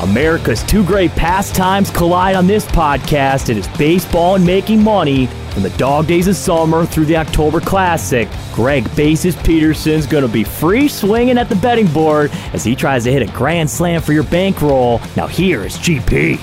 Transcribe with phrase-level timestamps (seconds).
[0.00, 3.48] America's two great pastimes collide on this podcast.
[3.48, 5.26] It is baseball and making money.
[5.52, 10.28] From the dog days of summer through the October Classic, Greg Bases Peterson's going to
[10.30, 14.02] be free swinging at the betting board as he tries to hit a grand slam
[14.02, 15.00] for your bankroll.
[15.16, 16.36] Now, here is GP.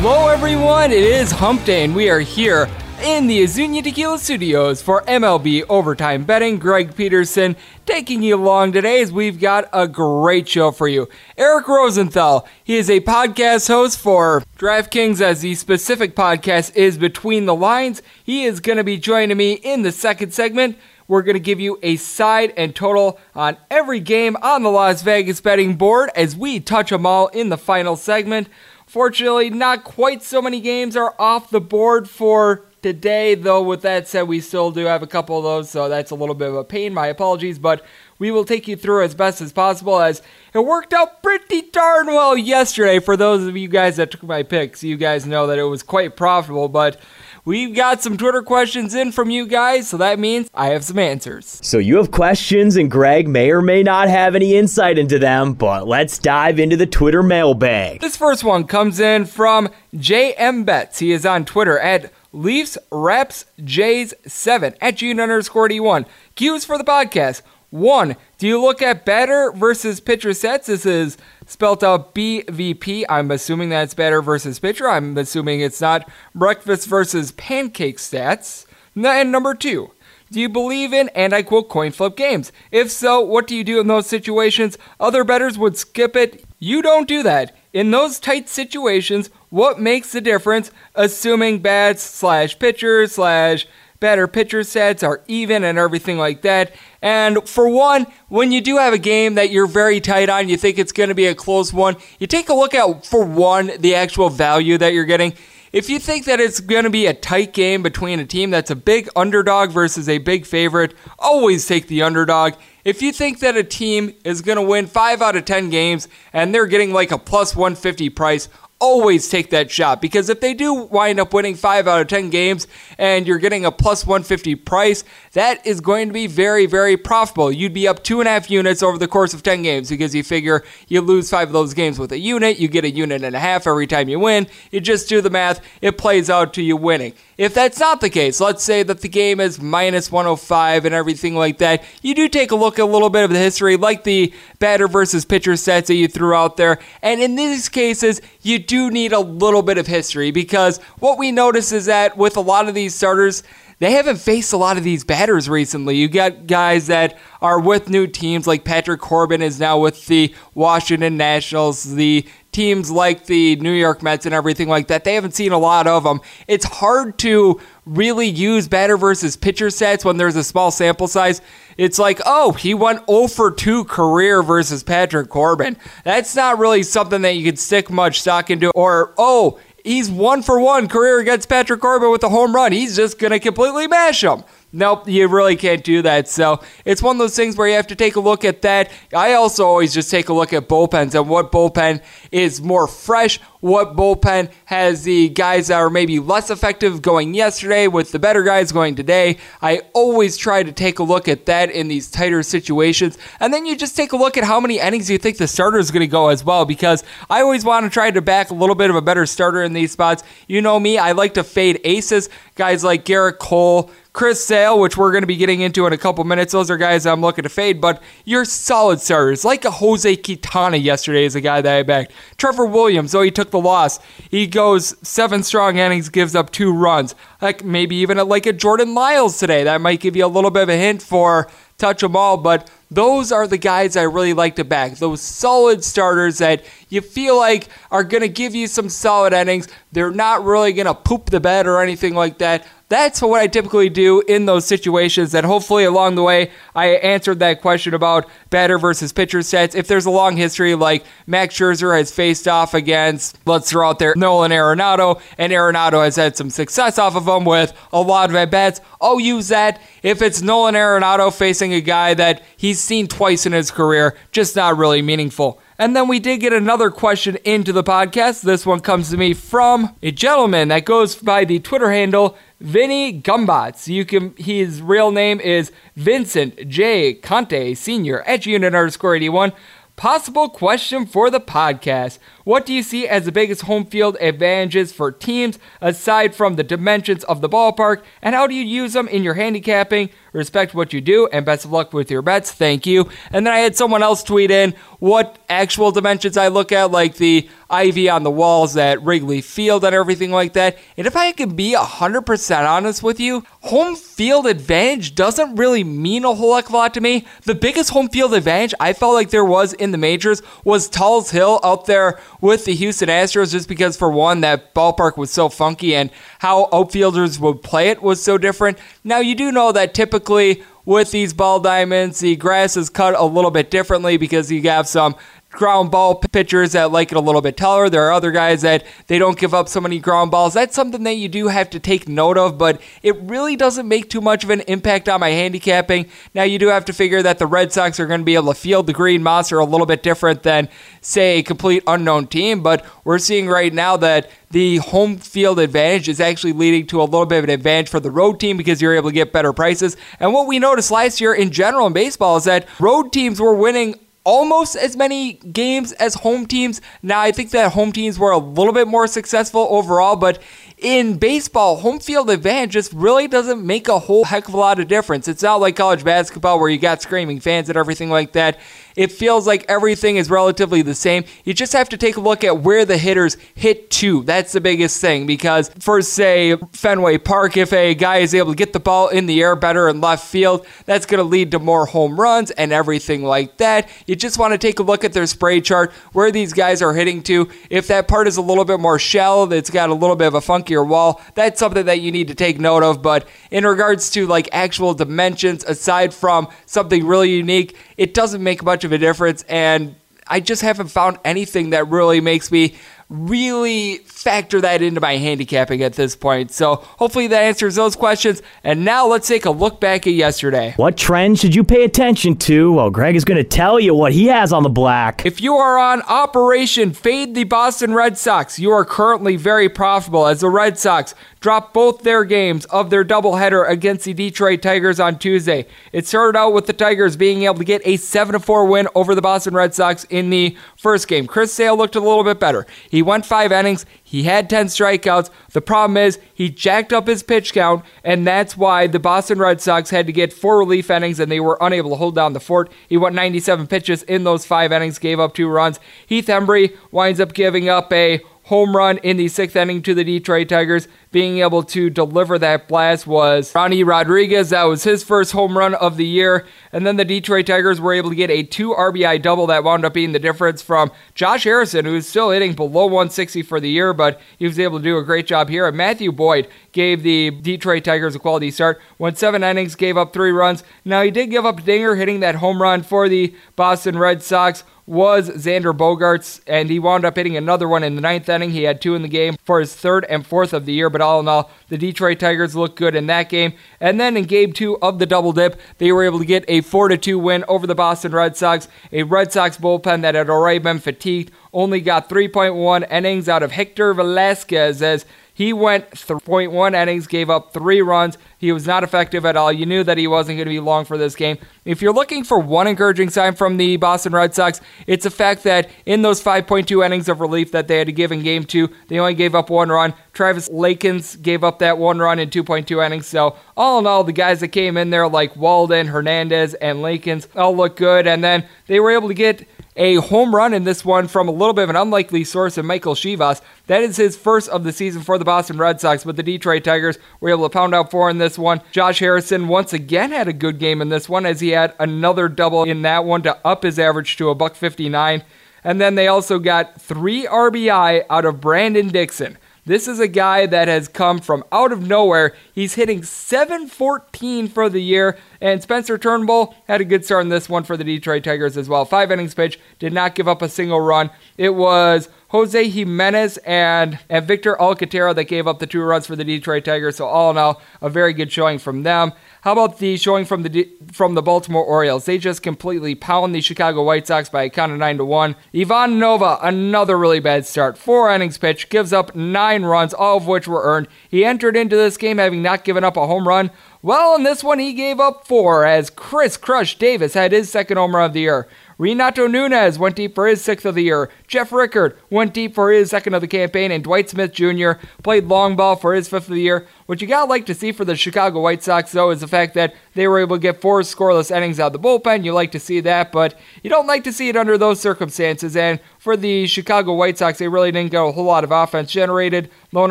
[0.00, 0.92] Hello, everyone.
[0.92, 2.68] It is Hump Day, and we are here
[3.02, 6.58] in the Azunia Tequila Studios for MLB Overtime Betting.
[6.58, 11.08] Greg Peterson taking you along today as we've got a great show for you.
[11.36, 17.46] Eric Rosenthal, he is a podcast host for DraftKings as the specific podcast is Between
[17.46, 18.02] the Lines.
[18.22, 20.76] He is going to be joining me in the second segment.
[21.06, 25.02] We're going to give you a side and total on every game on the Las
[25.02, 28.48] Vegas betting board as we touch them all in the final segment.
[28.86, 34.08] Fortunately, not quite so many games are off the board for today, though, with that
[34.08, 36.56] said, we still do have a couple of those, so that's a little bit of
[36.56, 36.94] a pain.
[36.94, 37.84] My apologies, but
[38.18, 40.22] we will take you through as best as possible as
[40.54, 42.98] it worked out pretty darn well yesterday.
[42.98, 45.82] For those of you guys that took my picks, you guys know that it was
[45.82, 47.00] quite profitable, but
[47.48, 50.98] We've got some Twitter questions in from you guys, so that means I have some
[50.98, 51.58] answers.
[51.62, 55.54] So you have questions, and Greg may or may not have any insight into them,
[55.54, 58.02] but let's dive into the Twitter mailbag.
[58.02, 60.98] This first one comes in from JM Betts.
[60.98, 66.06] He is on Twitter at Leafs Raps Jays 7 at June underscore D1.
[66.34, 67.42] Cues for the podcast.
[67.70, 70.68] One, do you look at batter versus pitcher sets?
[70.68, 73.04] This is spelled out BVP.
[73.08, 74.88] I'm assuming that's batter versus pitcher.
[74.88, 78.64] I'm assuming it's not breakfast versus pancake stats.
[78.94, 79.92] And number two,
[80.30, 82.52] do you believe in, and I quote, coin flip games?
[82.70, 84.76] If so, what do you do in those situations?
[84.98, 86.44] Other bettors would skip it.
[86.58, 87.54] You don't do that.
[87.72, 93.66] In those tight situations, what makes the difference, assuming bats slash pitchers slash
[94.00, 96.72] better pitcher sets are even and everything like that.
[97.02, 100.56] And for one, when you do have a game that you're very tight on, you
[100.56, 103.72] think it's going to be a close one, you take a look at, for one,
[103.78, 105.34] the actual value that you're getting.
[105.70, 108.70] If you think that it's going to be a tight game between a team that's
[108.70, 112.54] a big underdog versus a big favorite, always take the underdog.
[112.84, 116.08] If you think that a team is going to win 5 out of 10 games
[116.32, 118.48] and they're getting like a plus 150 price,
[118.80, 122.30] always take that shot because if they do wind up winning 5 out of 10
[122.30, 122.66] games
[122.96, 127.50] and you're getting a plus 150 price, that is going to be very, very profitable.
[127.50, 130.14] You'd be up two and a half units over the course of 10 games because
[130.14, 133.24] you figure you lose five of those games with a unit, you get a unit
[133.24, 134.46] and a half every time you win.
[134.70, 137.14] You just do the math, it plays out to you winning.
[137.36, 141.36] If that's not the case, let's say that the game is minus 105 and everything
[141.36, 144.02] like that, you do take a look at a little bit of the history, like
[144.02, 146.78] the batter versus pitcher sets that you threw out there.
[147.00, 151.32] And in these cases, you do need a little bit of history because what we
[151.32, 153.42] notice is that with a lot of these starters,
[153.80, 155.96] they haven't faced a lot of these batters recently.
[155.96, 160.34] You got guys that are with new teams, like Patrick Corbin is now with the
[160.54, 165.04] Washington Nationals, the teams like the New York Mets and everything like that.
[165.04, 166.20] They haven't seen a lot of them.
[166.48, 171.40] It's hard to really use batter versus pitcher sets when there's a small sample size.
[171.78, 175.76] It's like, oh, he went 0 for 2 career versus Patrick Corbin.
[176.04, 178.72] That's not really something that you could stick much stock into.
[178.74, 182.72] Or, oh, he's 1 for 1 career against Patrick Corbin with a home run.
[182.72, 184.42] He's just going to completely mash him.
[184.70, 186.28] Nope, you really can't do that.
[186.28, 188.90] So it's one of those things where you have to take a look at that.
[189.14, 193.40] I also always just take a look at bullpens and what bullpen is more fresh,
[193.60, 198.42] what bullpen has the guys that are maybe less effective going yesterday with the better
[198.42, 199.38] guys going today.
[199.60, 203.18] I always try to take a look at that in these tighter situations.
[203.40, 205.78] And then you just take a look at how many innings you think the starter
[205.78, 208.54] is going to go as well, because I always want to try to back a
[208.54, 210.22] little bit of a better starter in these spots.
[210.46, 213.90] You know me, I like to fade aces, guys like Gerrit Cole.
[214.14, 216.52] Chris Sale, which we're going to be getting into in a couple minutes.
[216.52, 219.44] Those are guys I'm looking to fade, but you're solid starters.
[219.44, 222.10] Like a Jose Quintana yesterday is a guy that I backed.
[222.36, 223.98] Trevor Williams, though he took the loss,
[224.30, 227.14] he goes seven strong innings, gives up two runs.
[227.40, 229.64] Like maybe even a, like a Jordan Lyles today.
[229.64, 231.48] That might give you a little bit of a hint for
[231.78, 234.96] touch them all, but those are the guys I really like to back.
[234.96, 239.68] Those solid starters that you feel like are going to give you some solid innings.
[239.92, 242.66] They're not really going to poop the bed or anything like that.
[242.88, 245.34] That's what I typically do in those situations.
[245.34, 249.74] And hopefully, along the way, I answered that question about batter versus pitcher sets.
[249.74, 253.98] If there's a long history, like Max Scherzer has faced off against, let's throw out
[253.98, 258.30] there, Nolan Arenado, and Arenado has had some success off of him with a lot
[258.30, 259.80] of at bats, I'll use that.
[260.02, 264.56] If it's Nolan Arenado facing a guy that he's seen twice in his career, just
[264.56, 265.60] not really meaningful.
[265.80, 268.42] And then we did get another question into the podcast.
[268.42, 273.20] This one comes to me from a gentleman that goes by the Twitter handle Vinny
[273.20, 273.86] Gumbats.
[273.86, 277.14] You can his real name is Vincent J.
[277.14, 278.22] Conte Sr.
[278.22, 279.52] at unit underscore 81.
[279.96, 282.18] Possible question for the podcast.
[282.48, 286.62] What do you see as the biggest home field advantages for teams aside from the
[286.62, 288.02] dimensions of the ballpark?
[288.22, 290.08] And how do you use them in your handicapping?
[290.32, 292.50] Respect what you do and best of luck with your bets.
[292.50, 293.10] Thank you.
[293.32, 297.16] And then I had someone else tweet in what actual dimensions I look at, like
[297.16, 300.78] the ivy on the walls at Wrigley Field and everything like that.
[300.96, 306.24] And if I can be 100% honest with you, home field advantage doesn't really mean
[306.24, 307.26] a whole heck of a lot to me.
[307.44, 311.30] The biggest home field advantage I felt like there was in the majors was Tal's
[311.30, 315.48] Hill out there with the Houston Astros, just because, for one, that ballpark was so
[315.48, 318.78] funky and how outfielders would play it was so different.
[319.04, 323.24] Now, you do know that typically with these ball diamonds, the grass is cut a
[323.24, 325.16] little bit differently because you have some
[325.58, 327.90] ground ball pitchers that like it a little bit taller.
[327.90, 330.54] There are other guys that they don't give up so many ground balls.
[330.54, 334.08] That's something that you do have to take note of, but it really doesn't make
[334.08, 336.06] too much of an impact on my handicapping.
[336.32, 338.54] Now, you do have to figure that the Red Sox are going to be able
[338.54, 340.68] to field the green monster a little bit different than,
[341.00, 346.08] say, a complete unknown team, but we're seeing right now that the home field advantage
[346.08, 348.80] is actually leading to a little bit of an advantage for the road team because
[348.80, 349.96] you're able to get better prices.
[350.20, 353.54] And what we noticed last year in general in baseball is that road teams were
[353.54, 353.96] winning
[354.28, 356.82] almost as many games as home teams.
[357.02, 360.42] Now, I think that home teams were a little bit more successful overall, but
[360.76, 364.78] in baseball, home field advantage just really doesn't make a whole heck of a lot
[364.80, 365.28] of difference.
[365.28, 368.60] It's not like college basketball where you got screaming fans and everything like that.
[368.98, 371.22] It feels like everything is relatively the same.
[371.44, 374.24] You just have to take a look at where the hitters hit to.
[374.24, 378.56] That's the biggest thing because for, say, Fenway Park, if a guy is able to
[378.56, 381.60] get the ball in the air better in left field, that's going to lead to
[381.60, 383.88] more home runs and everything like that.
[384.06, 386.92] You just want to take a look at their spray chart, where these guys are
[386.92, 387.48] hitting to.
[387.70, 390.34] If that part is a little bit more shallow, it's got a little bit of
[390.34, 393.00] a funkier wall, that's something that you need to take note of.
[393.00, 398.62] But in regards to like actual dimensions, aside from something really unique, it doesn't make
[398.62, 399.42] much of a difference.
[399.42, 402.76] And I just haven't found anything that really makes me
[403.08, 406.50] really factor that into my handicapping at this point.
[406.50, 408.42] So hopefully that answers those questions.
[408.62, 410.74] And now let's take a look back at yesterday.
[410.76, 412.72] What trends should you pay attention to?
[412.72, 415.24] Well, Greg is going to tell you what he has on the black.
[415.24, 420.26] If you are on Operation Fade the Boston Red Sox, you are currently very profitable
[420.26, 425.00] as the Red Sox drop both their games of their doubleheader against the Detroit Tigers
[425.00, 425.66] on Tuesday.
[425.92, 429.14] It started out with the Tigers being able to get a 7 4 win over
[429.14, 431.26] the Boston Red Sox in the first game.
[431.26, 432.66] Chris Sale looked a little bit better.
[432.90, 433.86] He went five innings.
[434.02, 435.30] He had 10 strikeouts.
[435.52, 439.60] The problem is he jacked up his pitch count, and that's why the Boston Red
[439.60, 442.40] Sox had to get four relief innings and they were unable to hold down the
[442.40, 442.72] fort.
[442.88, 445.78] He went 97 pitches in those five innings, gave up two runs.
[446.06, 450.02] Heath Hembree winds up giving up a home run in the sixth inning to the
[450.02, 450.88] Detroit Tigers.
[451.10, 454.50] being able to deliver that blast was Ronny Rodriguez.
[454.50, 456.46] That was his first home run of the year.
[456.72, 459.84] And then the Detroit Tigers were able to get a two RBI double that wound
[459.84, 463.92] up being the difference from Josh Harrison, who's still hitting below 160 for the year,
[463.92, 465.66] but he was able to do a great job here.
[465.66, 468.80] And Matthew Boyd gave the Detroit Tigers a quality start.
[468.98, 470.64] Went seven innings, gave up three runs.
[470.84, 474.22] Now, he did give up a dinger hitting that home run for the Boston Red
[474.22, 478.50] Sox was Xander Bogaerts, and he wound up hitting another one in the ninth inning.
[478.50, 481.02] He had two in the game for his third and fourth of the year, but
[481.02, 483.52] all in all, the Detroit Tigers looked good in that game.
[483.80, 486.62] And then in game two of the double dip, they were able to get a
[486.62, 490.58] 4 2 win over the Boston Red Sox, a Red Sox bullpen that had already
[490.58, 491.32] been fatigued.
[491.52, 495.04] Only got 3.1 innings out of Hector Velazquez as
[495.38, 498.18] he went 3.1 innings, gave up three runs.
[498.38, 499.52] He was not effective at all.
[499.52, 501.38] You knew that he wasn't going to be long for this game.
[501.64, 505.44] If you're looking for one encouraging sign from the Boston Red Sox, it's the fact
[505.44, 508.68] that in those 5.2 innings of relief that they had to give in game two,
[508.88, 509.94] they only gave up one run.
[510.12, 513.06] Travis Lakins gave up that one run in 2.2 innings.
[513.06, 517.28] So, all in all, the guys that came in there, like Walden, Hernandez, and Lakins,
[517.36, 518.08] all look good.
[518.08, 519.46] And then they were able to get
[519.78, 522.66] a home run in this one from a little bit of an unlikely source in
[522.66, 523.40] Michael Chavis.
[523.68, 526.64] That is his first of the season for the Boston Red Sox, but the Detroit
[526.64, 528.60] Tigers were able to pound out four in this one.
[528.72, 532.28] Josh Harrison once again had a good game in this one as he had another
[532.28, 535.22] double in that one to up his average to a buck 59.
[535.62, 539.38] And then they also got three RBI out of Brandon Dixon.
[539.68, 542.34] This is a guy that has come from out of nowhere.
[542.54, 547.50] He's hitting 714 for the year, and Spencer Turnbull had a good start in this
[547.50, 548.86] one for the Detroit Tigers as well.
[548.86, 551.10] Five innings pitch, did not give up a single run.
[551.36, 556.14] It was Jose Jimenez and, and Victor Alcantara that gave up the two runs for
[556.14, 556.96] the Detroit Tigers.
[556.96, 559.12] So all in all, a very good showing from them.
[559.42, 562.04] How about the showing from the from the Baltimore Orioles?
[562.04, 565.36] They just completely pound the Chicago White Sox by a count of nine to one.
[565.54, 567.78] Ivan Nova, another really bad start.
[567.78, 570.88] Four innings pitched, gives up nine runs, all of which were earned.
[571.08, 573.50] He entered into this game having not given up a home run.
[573.80, 577.76] Well, in this one, he gave up four as Chris Crush Davis had his second
[577.76, 578.48] home run of the year.
[578.78, 581.10] Renato Nunez went deep for his sixth of the year.
[581.26, 584.72] Jeff Rickard went deep for his second of the campaign, and Dwight Smith Jr.
[585.02, 586.64] played long ball for his fifth of the year.
[586.86, 589.54] What you gotta like to see for the Chicago White Sox, though, is the fact
[589.54, 592.24] that they were able to get four scoreless innings out of the bullpen.
[592.24, 595.56] You like to see that, but you don't like to see it under those circumstances.
[595.56, 598.92] And for the Chicago White Sox, they really didn't get a whole lot of offense
[598.92, 599.50] generated.
[599.72, 599.90] Lone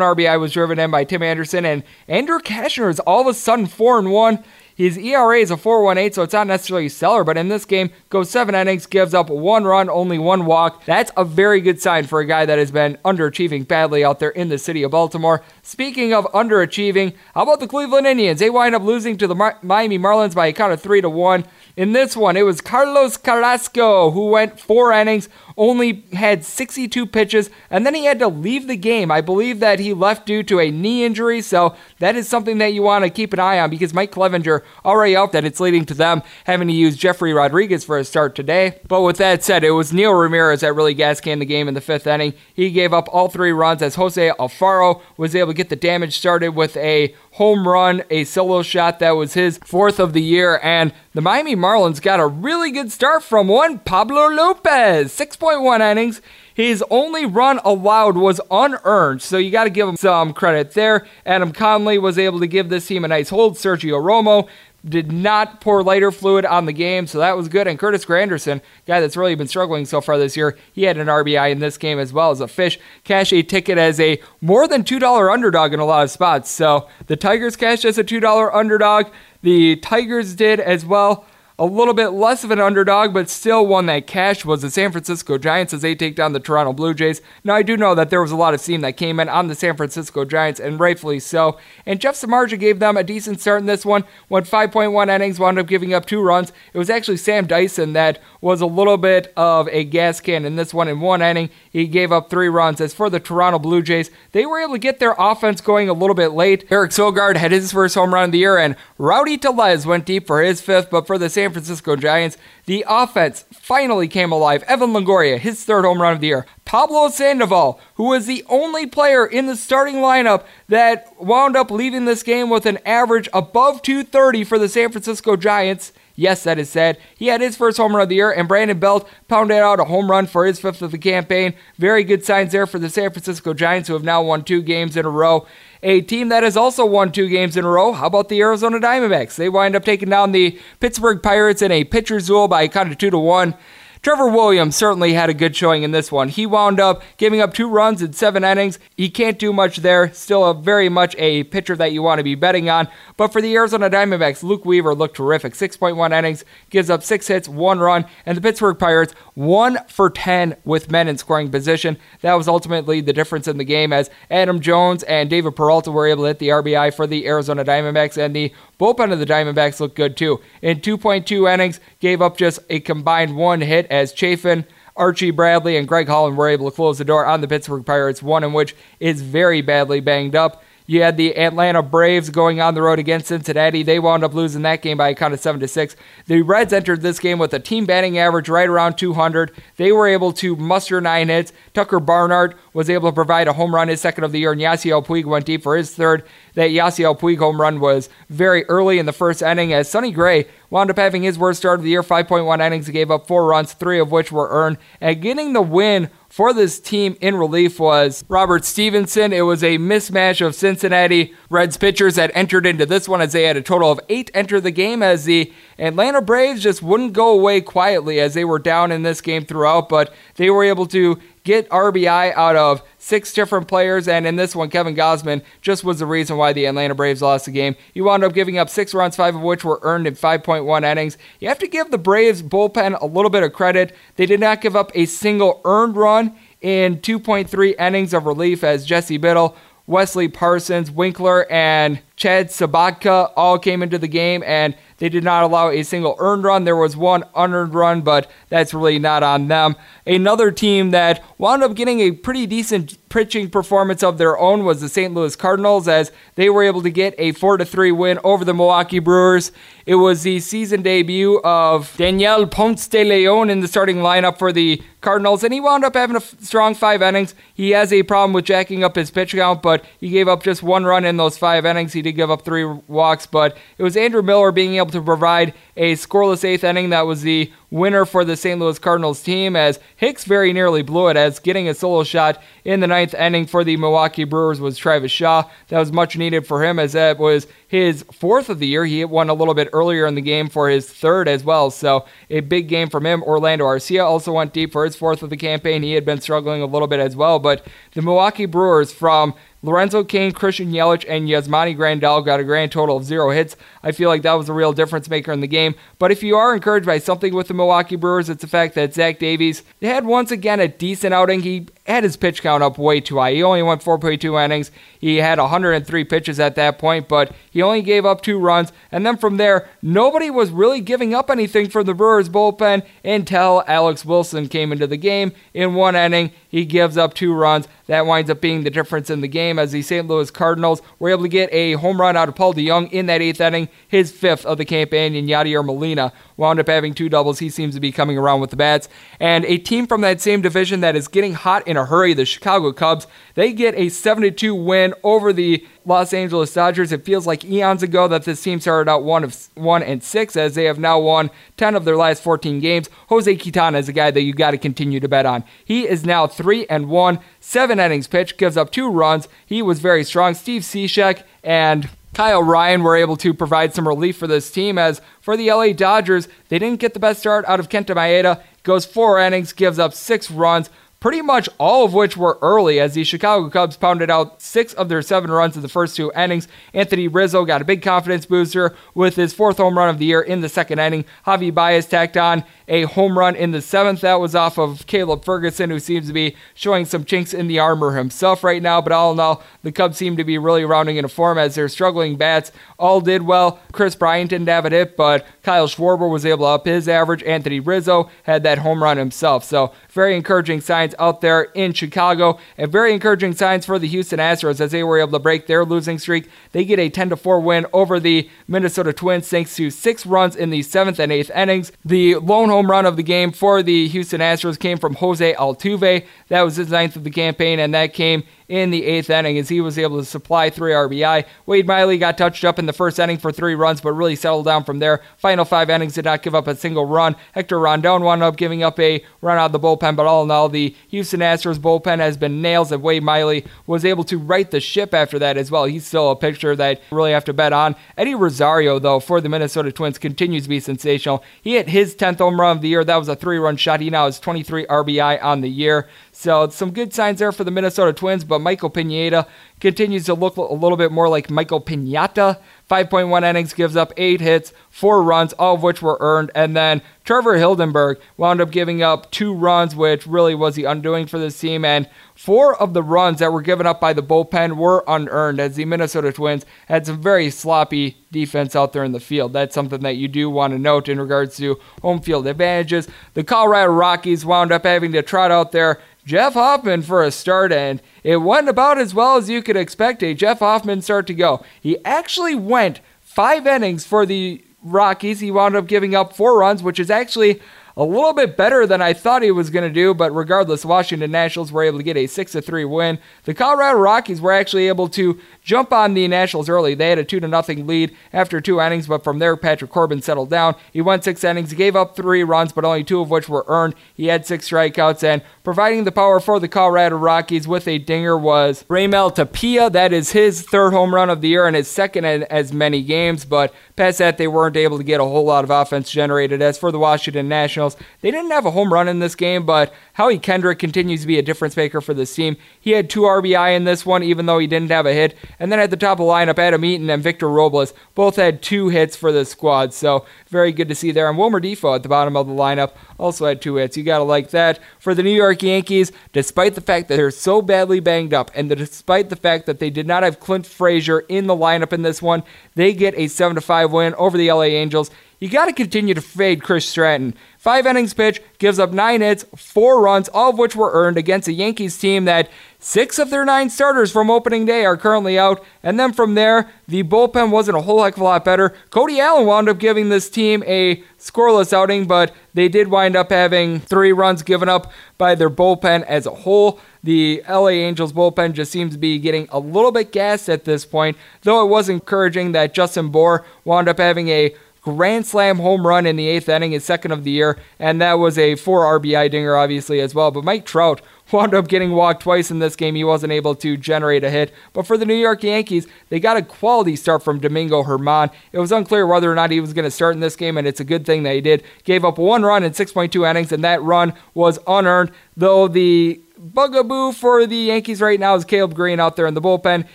[0.00, 3.66] RBI was driven in by Tim Anderson, and Andrew Cashner is all of a sudden
[3.66, 4.42] 4 and 1.
[4.78, 7.90] His ERA is a 4.18, so it's not necessarily a stellar, but in this game,
[8.10, 10.84] goes seven innings, gives up one run, only one walk.
[10.84, 14.30] That's a very good sign for a guy that has been underachieving badly out there
[14.30, 15.42] in the city of Baltimore.
[15.64, 18.38] Speaking of underachieving, how about the Cleveland Indians?
[18.38, 21.44] They wind up losing to the Miami Marlins by a count of three to one.
[21.76, 27.50] In this one, it was Carlos Carrasco who went four innings, only had 62 pitches,
[27.68, 29.10] and then he had to leave the game.
[29.10, 32.72] I believe that he left due to a knee injury, so that is something that
[32.72, 35.84] you want to keep an eye on because Mike Clevinger already out that it's leading
[35.86, 38.80] to them having to use Jefry Rodriguez for a start today.
[38.86, 41.74] But with that said, it was Neil Ramirez that really gas canned the game in
[41.74, 42.34] the fifth inning.
[42.54, 46.16] He gave up all three runs as Jose Alfaro was able to get the damage
[46.16, 50.60] started with a home run, a solo shot that was his fourth of the year,
[50.62, 55.12] and the Miami Marlins got a really good start from one Pablo Lopez,
[55.48, 56.20] 6.1 innings.
[56.52, 61.06] His only run allowed was unearned, so you got to give him some credit there.
[61.24, 63.54] Adam Conley was able to give this team a nice hold.
[63.54, 64.48] Sergio Romo
[64.84, 67.66] did not pour lighter fluid on the game, so that was good.
[67.66, 71.06] And Curtis Granderson, guy that's really been struggling so far this year, he had an
[71.06, 72.78] RBI in this game as well as a fish.
[73.04, 76.50] Cash a ticket as a more than $2 underdog in a lot of spots.
[76.50, 79.06] So the Tigers cashed as a $2 underdog.
[79.42, 81.24] The Tigers did as well
[81.60, 84.92] a little bit less of an underdog, but still one that cashed was the San
[84.92, 87.20] Francisco Giants as they take down the Toronto Blue Jays.
[87.42, 89.48] Now, I do know that there was a lot of steam that came in on
[89.48, 91.58] the San Francisco Giants, and rightfully so.
[91.84, 94.04] And Jeff Samardzija gave them a decent start in this one.
[94.28, 96.52] Went 5.1 innings, wound up giving up two runs.
[96.72, 100.54] It was actually Sam Dyson that was a little bit of a gas can in
[100.54, 100.86] this one.
[100.86, 102.80] In one inning, he gave up three runs.
[102.80, 105.92] As for the Toronto Blue Jays, they were able to get their offense going a
[105.92, 106.66] little bit late.
[106.70, 110.24] Eric Sogard had his first home run of the year, and Rowdy Tellez went deep
[110.24, 112.36] for his fifth, but for the San Francisco Giants,
[112.66, 114.62] the offense finally came alive.
[114.64, 116.46] Evan Longoria, his third home run of the year.
[116.64, 122.04] Pablo Sandoval, who was the only player in the starting lineup that wound up leaving
[122.04, 125.92] this game with an average above 230 for the San Francisco Giants.
[126.14, 126.98] Yes, that is said.
[127.16, 129.84] He had his first home run of the year, and Brandon Belt pounded out a
[129.84, 131.54] home run for his fifth of the campaign.
[131.76, 134.96] Very good signs there for the San Francisco Giants, who have now won two games
[134.96, 135.46] in a row.
[135.82, 137.92] A team that has also won two games in a row.
[137.92, 139.36] How about the Arizona Diamondbacks?
[139.36, 142.98] They wind up taking down the Pittsburgh Pirates in a pitcher's duel by kind of
[142.98, 143.54] two to one.
[144.02, 146.28] Trevor Williams certainly had a good showing in this one.
[146.28, 148.78] He wound up giving up two runs in seven innings.
[148.96, 150.12] He can't do much there.
[150.12, 152.88] Still a very much a pitcher that you want to be betting on.
[153.16, 155.54] But for the Arizona Diamondbacks, Luke Weaver looked terrific.
[155.54, 160.56] 6.1 innings, gives up six hits, one run, and the Pittsburgh Pirates one for 10
[160.64, 161.96] with men in scoring position.
[162.22, 166.08] That was ultimately the difference in the game as Adam Jones and David Peralta were
[166.08, 169.80] able to hit the RBI for the Arizona Diamondbacks, and the bullpen of the Diamondbacks
[169.80, 170.40] looked good too.
[170.62, 174.64] In 2.2 innings, gave up just a combined one hit as Chafin.
[174.96, 178.22] Archie Bradley and Greg Holland were able to close the door on the Pittsburgh Pirates,
[178.22, 180.62] one in which is very badly banged up.
[180.90, 183.82] You had the Atlanta Braves going on the road against Cincinnati.
[183.82, 185.94] They wound up losing that game by a count of seven to six.
[186.24, 189.52] The Reds entered this game with a team batting average right around 200.
[189.76, 191.52] They were able to muster nine hits.
[191.74, 194.62] Tucker Barnhart was able to provide a home run, his second of the year, and
[194.62, 196.24] Yasiel Puig went deep for his third.
[196.54, 200.46] That Yasiel Puig home run was very early in the first inning as Sonny Gray
[200.70, 202.86] wound up having his worst start of the year, 5.1 innings.
[202.86, 206.52] He gave up four runs, three of which were earned, and getting the win for
[206.52, 209.32] this team in relief was Robert Stephenson.
[209.32, 213.44] It was a mismatch of Cincinnati Reds pitchers that entered into this one as they
[213.44, 217.30] had a total of eight enter the game as the Atlanta Braves just wouldn't go
[217.30, 221.18] away quietly as they were down in this game throughout, but they were able to
[221.42, 225.98] get RBI out of six different players, and in this one, Kevin Gausman just was
[225.98, 227.74] the reason why the Atlanta Braves lost the game.
[227.92, 231.18] He wound up giving up six runs, five of which were earned in 5.1 innings.
[231.40, 233.94] You have to give the Braves bullpen a little bit of credit.
[234.14, 238.86] They did not give up a single earned run in 2.3 innings of relief as
[238.86, 239.56] Jesse Biddle,
[239.88, 245.44] Wesley Parsons, Winkler, and Chad Sobotka all came into the game and they did not
[245.44, 246.64] allow a single earned run.
[246.64, 249.76] There was one unearned run, but that's really not on them.
[250.06, 254.80] Another team that wound up getting a pretty decent pitching performance of their own was
[254.80, 255.14] the St.
[255.14, 258.98] Louis Cardinals as they were able to get a 4 3 win over the Milwaukee
[258.98, 259.52] Brewers.
[259.86, 264.52] It was the season debut of Daniel Ponce de Leon in the starting lineup for
[264.52, 267.34] the Cardinals, and he wound up having a strong five innings.
[267.54, 270.62] He has a problem with jacking up his pitch count, but he gave up just
[270.62, 271.92] one run in those five innings.
[271.92, 275.54] He did give up three walks, but it was Andrew Miller being able to provide
[275.78, 278.58] a scoreless eighth inning that was the winner for the St.
[278.60, 282.80] Louis Cardinals team as Hicks very nearly blew it as getting a solo shot in
[282.80, 285.44] the ninth inning for the Milwaukee Brewers was Travis Shaw.
[285.68, 288.86] That was much needed for him as that was his fourth of the year.
[288.86, 291.70] He one a little bit earlier in the game for his third as well.
[291.70, 293.22] So a big game from him.
[293.22, 295.82] Orlando Arcia also went deep for his fourth of the campaign.
[295.82, 297.38] He had been struggling a little bit as well.
[297.38, 302.70] But the Milwaukee Brewers from Lorenzo Cain, Christian Yelich, and Yasmani Grandal got a grand
[302.72, 303.56] total of zero hits.
[303.82, 305.74] I feel like that was a real difference maker in the game.
[305.98, 308.94] But if you are encouraged by something with the Milwaukee Brewers, it's the fact that
[308.94, 311.40] Zach Davies had once again a decent outing.
[311.40, 313.32] He had his pitch count up way too high.
[313.32, 314.70] He only went 4.2 innings.
[315.00, 318.72] He had 103 pitches at that point, but he only gave up two runs.
[318.92, 323.64] And then from there, nobody was really giving up anything for the Brewers bullpen until
[323.66, 325.32] Alex Wilson came into the game.
[325.54, 327.68] In one inning, he gives up two runs.
[327.86, 330.06] That winds up being the difference in the game as the St.
[330.06, 333.22] Louis Cardinals were able to get a home run out of Paul DeJong in that
[333.22, 337.38] eighth inning, his fifth of the campaign, and Yadier Molina wound up having two doubles.
[337.38, 338.88] He seems to be coming around with the bats.
[339.20, 342.24] And a team from that same division that is getting hot in a hurry, the
[342.24, 343.06] Chicago Cubs,
[343.38, 346.90] they get a 72 win over the Los Angeles Dodgers.
[346.90, 350.34] It feels like eons ago that this team started out one of one and six,
[350.34, 352.90] as they have now won 10 of their last 14 games.
[353.08, 355.44] Jose Quintana is a guy that you got to continue to bet on.
[355.64, 359.28] He is now three and one, seven innings pitched, gives up two runs.
[359.46, 360.34] He was very strong.
[360.34, 364.78] Steve Cishek and Kyle Ryan were able to provide some relief for this team.
[364.78, 368.42] As for the LA Dodgers, they didn't get the best start out of Kenta Maeda.
[368.64, 372.94] Goes four innings, gives up six runs pretty much all of which were early as
[372.94, 376.48] the Chicago Cubs pounded out six of their seven runs in the first two innings.
[376.74, 380.20] Anthony Rizzo got a big confidence booster with his fourth home run of the year
[380.20, 381.04] in the second inning.
[381.26, 384.02] Javi Baez tacked on a home run in the seventh.
[384.02, 387.58] That was off of Caleb Ferguson, who seems to be showing some chinks in the
[387.58, 388.80] armor himself right now.
[388.80, 391.68] But all in all, the Cubs seem to be really rounding into form as their
[391.68, 393.58] struggling bats all did well.
[393.72, 397.22] Kris Bryant didn't have it, hit, but Kyle Schwarber was able to up his average.
[397.24, 399.44] Anthony Rizzo had that home run himself.
[399.44, 404.18] So very encouraging signs out there in Chicago, and very encouraging signs for the Houston
[404.18, 406.28] Astros as they were able to break their losing streak.
[406.52, 410.50] They get a 10 4 win over the Minnesota Twins thanks to six runs in
[410.50, 411.72] the seventh and eighth innings.
[411.84, 416.04] The lone home run of the game for the Houston Astros came from Jose Altuve.
[416.26, 419.48] That was his ninth of the campaign, and that came in the eighth inning as
[419.48, 421.24] he was able to supply three RBI.
[421.46, 424.46] Wade Miley got touched up in the first inning for three runs, but really settled
[424.46, 425.02] down from there.
[425.18, 427.14] Final five innings did not give up a single run.
[427.32, 430.30] Hector Rondon wound up giving up a run out of the bullpen, but all in
[430.30, 434.50] all, the Houston Astros bullpen has been nails, and Wade Miley was able to right
[434.50, 435.64] the ship after that as well.
[435.64, 437.76] He's still a pitcher that really have to bet on.
[437.96, 441.22] Eddie Rosario, though, for the Minnesota Twins continues to be sensational.
[441.42, 442.84] He hit his 10th home run of the year.
[442.84, 443.80] That was a three run shot.
[443.80, 445.88] He now has 23 RBI on the year.
[446.20, 449.28] So some good signs there for the Minnesota Twins, but Michael Pineda
[449.60, 452.40] continues to look a little bit more like Michael Pinata.
[452.68, 456.32] 5.1 innings, gives up eight hits, four runs, all of which were earned.
[456.34, 461.06] And then Trevor Hildenberg wound up giving up two runs, which really was the undoing
[461.06, 461.64] for this team.
[461.64, 465.54] And four of the runs that were given up by the bullpen were unearned, as
[465.54, 469.32] the Minnesota Twins had some very sloppy defense out there in the field.
[469.32, 472.88] That's something that you do want to note in regards to home field advantages.
[473.14, 477.52] The Colorado Rockies wound up having to trot out there Jeff Hoffman for a start,
[477.52, 481.12] and it went about as well as you could expect a Jeff Hoffman start to
[481.12, 481.44] go.
[481.60, 485.20] He actually went five innings for the Rockies.
[485.20, 487.42] He wound up giving up four runs, which is actually
[487.78, 491.12] a little bit better than I thought he was going to do, but regardless, Washington
[491.12, 492.98] Nationals were able to get a 6 3 win.
[493.22, 496.74] The Colorado Rockies were actually able to jump on the Nationals early.
[496.74, 500.28] They had a 2 0 lead after two innings, but from there, Patrick Corbin settled
[500.28, 500.56] down.
[500.72, 503.76] He went six innings, gave up three runs, but only two of which were earned.
[503.94, 508.18] He had six strikeouts, and providing the power for the Colorado Rockies with a dinger
[508.18, 509.70] was Raimel Tapia.
[509.70, 512.82] That is his third home run of the year and his second in as many
[512.82, 516.42] games, but past that, they weren't able to get a whole lot of offense generated.
[516.42, 517.67] As for the Washington Nationals,
[518.00, 521.18] they didn't have a home run in this game, but Howie Kendrick continues to be
[521.18, 522.36] a difference maker for this team.
[522.60, 525.16] He had two RBI in this one, even though he didn't have a hit.
[525.38, 528.42] And then at the top of the lineup, Adam Eaton and Victor Robles both had
[528.42, 529.74] two hits for the squad.
[529.74, 531.08] So very good to see there.
[531.08, 533.76] And Wilmer Difo at the bottom of the lineup also had two hits.
[533.76, 534.60] You got to like that.
[534.78, 538.48] For the New York Yankees, despite the fact that they're so badly banged up, and
[538.48, 542.02] despite the fact that they did not have Clint Frazier in the lineup in this
[542.02, 542.22] one,
[542.54, 544.90] they get a 7 5 win over the LA Angels.
[545.20, 547.14] You got to continue to fade Chris Stratton.
[547.38, 551.26] Five innings pitch, gives up nine hits, four runs, all of which were earned against
[551.26, 552.28] a Yankees team that
[552.60, 555.44] six of their nine starters from opening day are currently out.
[555.62, 558.54] And then from there, the bullpen wasn't a whole heck of a lot better.
[558.70, 563.10] Cody Allen wound up giving this team a scoreless outing, but they did wind up
[563.10, 566.60] having three runs given up by their bullpen as a whole.
[566.84, 570.64] The LA Angels bullpen just seems to be getting a little bit gassed at this
[570.64, 574.34] point, though it was encouraging that Justin Bour wound up having a
[574.76, 577.94] grand slam home run in the eighth inning, his second of the year, and that
[577.94, 580.10] was a four RBI dinger, obviously, as well.
[580.10, 580.80] But Mike Trout
[581.12, 582.74] wound up getting walked twice in this game.
[582.74, 584.32] He wasn't able to generate a hit.
[584.52, 588.10] But for the New York Yankees, they got a quality start from Domingo German.
[588.32, 590.46] It was unclear whether or not he was going to start in this game, and
[590.46, 591.42] it's a good thing that he did.
[591.64, 596.92] Gave up one run in 6.2 innings, and that run was unearned, though the bugaboo
[596.92, 599.66] for the Yankees right now is Caleb Green out there in the bullpen.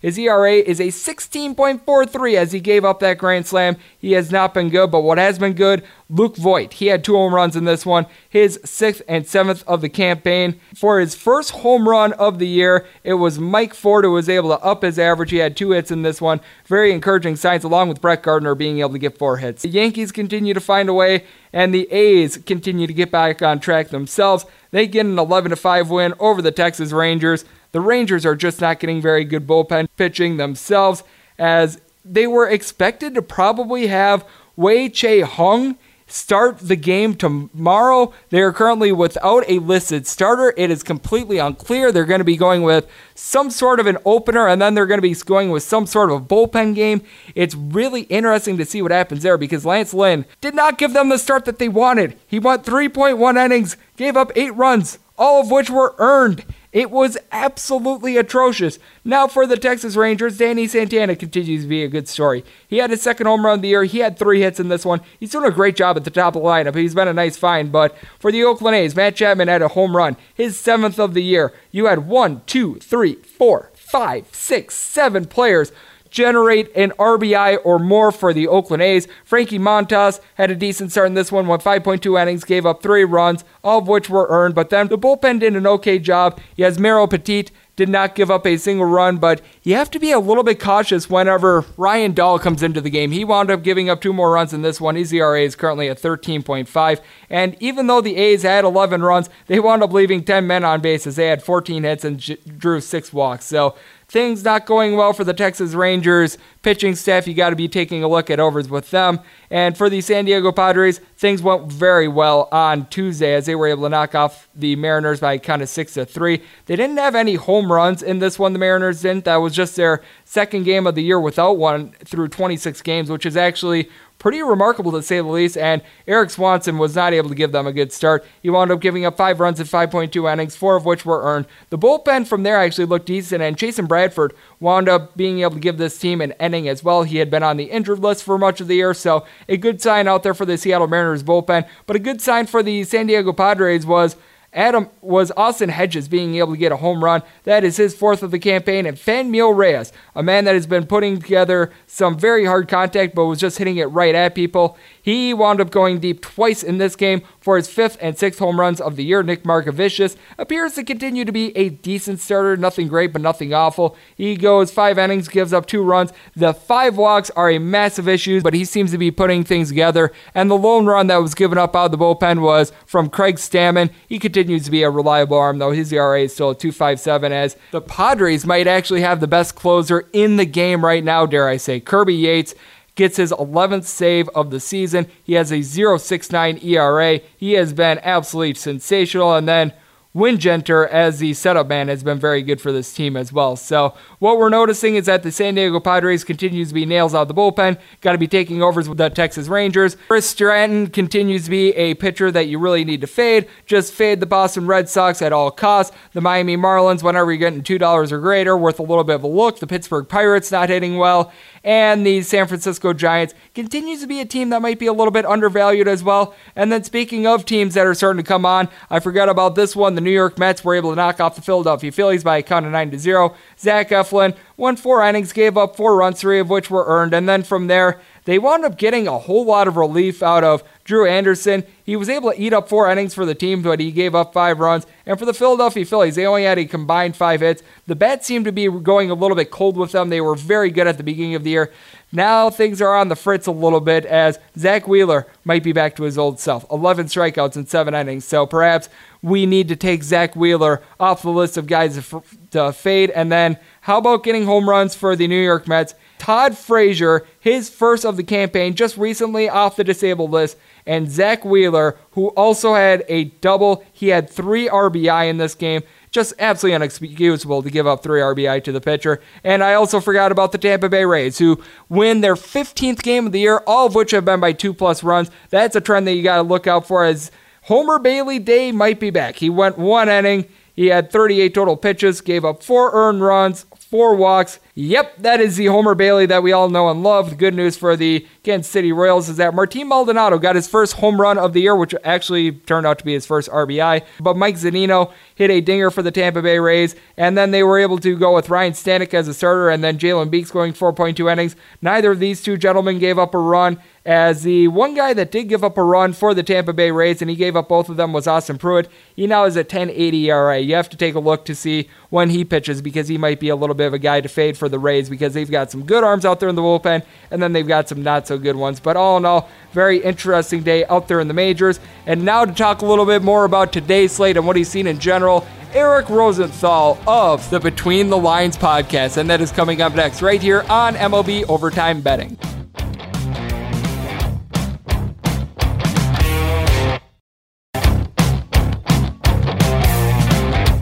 [0.00, 3.76] His ERA is a 16.43 as he gave up that grand slam.
[3.98, 6.74] He has not been good, but what has been good, Luke Voit.
[6.74, 10.60] He had two home runs in this one, his sixth and seventh of the campaign.
[10.74, 14.50] For his first home run of the year, it was Mike Ford who was able
[14.50, 15.30] to up his average.
[15.30, 16.40] He had two hits in this one.
[16.66, 19.62] Very encouraging signs, along with Brett Gardner being able to get four hits.
[19.62, 23.60] The Yankees continue to find a way, and the A's continue to get back on
[23.60, 24.44] track themselves.
[24.70, 27.44] They get an 11 5 win over the Texas Rangers.
[27.72, 31.02] The Rangers are just not getting very good bullpen pitching themselves,
[31.38, 35.78] as they were expected to probably have Wei-Chieh Huang
[36.10, 38.12] start the game tomorrow.
[38.30, 40.52] They are currently without a listed starter.
[40.56, 41.92] It is completely unclear.
[41.92, 44.98] They're going to be going with some sort of an opener, and then they're going
[44.98, 47.02] to be going with some sort of a bullpen game.
[47.34, 51.08] It's really interesting to see what happens there because Lance Lynn did not give them
[51.08, 52.18] the start that they wanted.
[52.26, 56.44] He went 3.1 innings, gave up eight runs, all of which were earned.
[56.72, 58.78] It was absolutely atrocious.
[59.04, 62.44] Now for the Texas Rangers, Danny Santana continues to be a good story.
[62.68, 63.82] He had his second home run of the year.
[63.84, 65.00] He had three hits in this one.
[65.18, 66.76] He's doing a great job at the top of the lineup.
[66.76, 67.72] He's been a nice find.
[67.72, 71.24] But for the Oakland A's, Matt Chapman had a home run, his seventh of the
[71.24, 71.52] year.
[71.72, 75.72] You had one, two, three, four, five, six, seven players
[76.10, 79.08] generate an RBI or more for the Oakland A's.
[79.24, 83.04] Frankie Montas had a decent start in this one, went 5.2 innings, gave up three
[83.04, 86.38] runs, all of which were earned, but then the bullpen did an okay job.
[86.56, 90.18] Yusmeiro Petit did not give up a single run, but you have to be a
[90.18, 93.10] little bit cautious whenever Ryan Dull comes into the game.
[93.10, 94.96] He wound up giving up two more runs in this one.
[94.96, 97.00] His ERA is currently at 13.5.
[97.30, 100.82] And even though the A's had 11 runs, they wound up leaving 10 men on
[100.82, 102.20] base as they had 14 hits and
[102.58, 103.46] drew six walks.
[103.46, 103.74] So
[104.10, 107.26] things not going well for the Texas Rangers pitching staff.
[107.26, 109.20] You got to be taking a look at overs with them.
[109.50, 113.66] And for the San Diego Padres, things went very well on Tuesday as they were
[113.66, 116.42] able to knock off the Mariners by kind of six to three.
[116.66, 118.52] They didn't have any home runs in this one.
[118.52, 119.24] The Mariners didn't.
[119.24, 123.26] That was just their second game of the year without one through 26 games, which
[123.26, 123.88] is actually
[124.20, 125.56] pretty remarkable to say the least.
[125.56, 128.24] And Erik Swanson was not able to give them a good start.
[128.40, 131.46] He wound up giving up five runs in 5.2 innings, four of which were earned.
[131.70, 135.60] The bullpen from there actually looked decent, and Chasen Bradford wound up being able to
[135.60, 137.02] give this team an inning as well.
[137.02, 139.80] He had been on the injured list for much of the year, so a good
[139.80, 141.66] sign out there for the Seattle Mariners bullpen.
[141.86, 144.16] But a good sign for the San Diego Padres was
[144.52, 147.22] Adam was Austin Hedges being able to get a home run.
[147.44, 148.84] That is his fourth of the campaign.
[148.84, 153.26] And Franmil Reyes, a man that has been putting together some very hard contact but
[153.26, 154.76] was just hitting it right at people.
[155.02, 158.60] He wound up going deep twice in this game for his fifth and sixth home
[158.60, 159.22] runs of the year.
[159.22, 162.56] Nick Margevicius appears to continue to be a decent starter.
[162.56, 163.96] Nothing great, but nothing awful.
[164.16, 166.12] He goes five innings, gives up two runs.
[166.36, 170.12] The five walks are a massive issue, but he seems to be putting things together.
[170.34, 173.36] And the lone run that was given up out of the bullpen was from Craig
[173.36, 173.90] Stammen.
[174.08, 175.72] He continues to be a reliable arm, though.
[175.72, 180.08] His ERA is still at 2.57, as the Padres might actually have the best closer
[180.12, 181.80] in the game right now, dare I say.
[181.80, 182.54] Kirby Yates
[183.00, 185.06] gets his 11th save of the season.
[185.24, 187.20] He has a 0.69 ERA.
[187.34, 189.34] He has been absolutely sensational.
[189.34, 189.72] And then
[190.14, 193.54] Wingenter as the setup man has been very good for this team as well.
[193.54, 197.22] So what we're noticing is that the San Diego Padres continues to be nails out
[197.22, 197.78] of the bullpen.
[198.00, 199.96] Got to be taking overs with the Texas Rangers.
[200.08, 203.46] Chris Stratton continues to be a pitcher that you really need to fade.
[203.66, 205.96] Just fade the Boston Red Sox at all costs.
[206.12, 209.22] The Miami Marlins, whenever you're getting two dollars or greater, worth a little bit of
[209.22, 209.60] a look.
[209.60, 214.24] The Pittsburgh Pirates not hitting well, and the San Francisco Giants continues to be a
[214.24, 216.34] team that might be a little bit undervalued as well.
[216.56, 219.76] And then speaking of teams that are starting to come on, I forgot about this
[219.76, 219.94] one.
[219.94, 222.66] The New York Mets were able to knock off the Philadelphia Phillies by a count
[222.66, 223.34] of 9 to 0.
[223.58, 227.14] Zach Eflin won four innings, gave up four runs, three of which were earned.
[227.14, 230.62] And then from there, they wound up getting a whole lot of relief out of
[230.84, 231.64] Drew Anderson.
[231.84, 234.32] He was able to eat up four innings for the team, but he gave up
[234.32, 234.86] five runs.
[235.06, 237.62] And for the Philadelphia Phillies, they only had a combined five hits.
[237.86, 240.08] The bats seemed to be going a little bit cold with them.
[240.08, 241.72] They were very good at the beginning of the year.
[242.12, 245.94] Now things are on the fritz a little bit as Zack Wheeler might be back
[245.96, 246.66] to his old self.
[246.70, 248.24] 11 strikeouts in seven innings.
[248.24, 248.88] So perhaps
[249.22, 252.12] we need to take Zack Wheeler off the list of guys
[252.50, 253.10] to fade.
[253.10, 255.94] And then how about getting home runs for the New York Mets?
[256.20, 261.46] Todd Frazier, his first of the campaign, just recently off the disabled list, and Zack
[261.46, 263.82] Wheeler, who also had a double.
[263.90, 265.82] He had three RBI in this game.
[266.10, 269.22] Just absolutely inexcusable to give up three RBI to the pitcher.
[269.42, 273.32] And I also forgot about the Tampa Bay Rays, who win their 15th game of
[273.32, 275.30] the year, all of which have been by two plus runs.
[275.48, 277.30] That's a trend that you got to look out for as
[277.62, 279.36] Homer Bailey Day might be back.
[279.36, 280.46] He went one inning.
[280.74, 284.58] He had 38 total pitches, gave up four earned runs, four walks.
[284.74, 287.30] Yep, that is the Homer Bailey that we all know and love.
[287.30, 290.94] The good news for the Kansas City Royals is that Martin Maldonado got his first
[290.94, 294.04] home run of the year, which actually turned out to be his first RBI.
[294.20, 297.78] But Mike Zunino hit a dinger for the Tampa Bay Rays, and then they were
[297.78, 301.30] able to go with Ryan Stanek as a starter, and then Jalen Beeks going 4.2
[301.30, 301.56] innings.
[301.82, 305.48] Neither of these two gentlemen gave up a run, as the one guy that did
[305.48, 307.96] give up a run for the Tampa Bay Rays, and he gave up both of
[307.96, 308.88] them, was Austin Pruitt.
[309.14, 310.58] He now is at 10.80 ERA.
[310.58, 313.48] You have to take a look to see when he pitches because he might be
[313.48, 315.84] a little bit of a guy to fade for the Rays because they've got some
[315.84, 318.54] good arms out there in the bullpen, and then they've got some not so good
[318.54, 318.78] ones.
[318.78, 321.80] But all in all, very interesting day out there in the majors.
[322.06, 324.86] And now to talk a little bit more about today's slate and what he's seen
[324.86, 325.44] in general.
[325.72, 330.42] Eric Rosenthal of the Between the Lines podcast, and that is coming up next right
[330.42, 332.36] here on MLB Overtime Betting.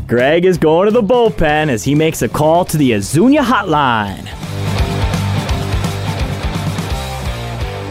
[0.08, 4.26] Greg is going to the bullpen as he makes a call to the Azunia hotline.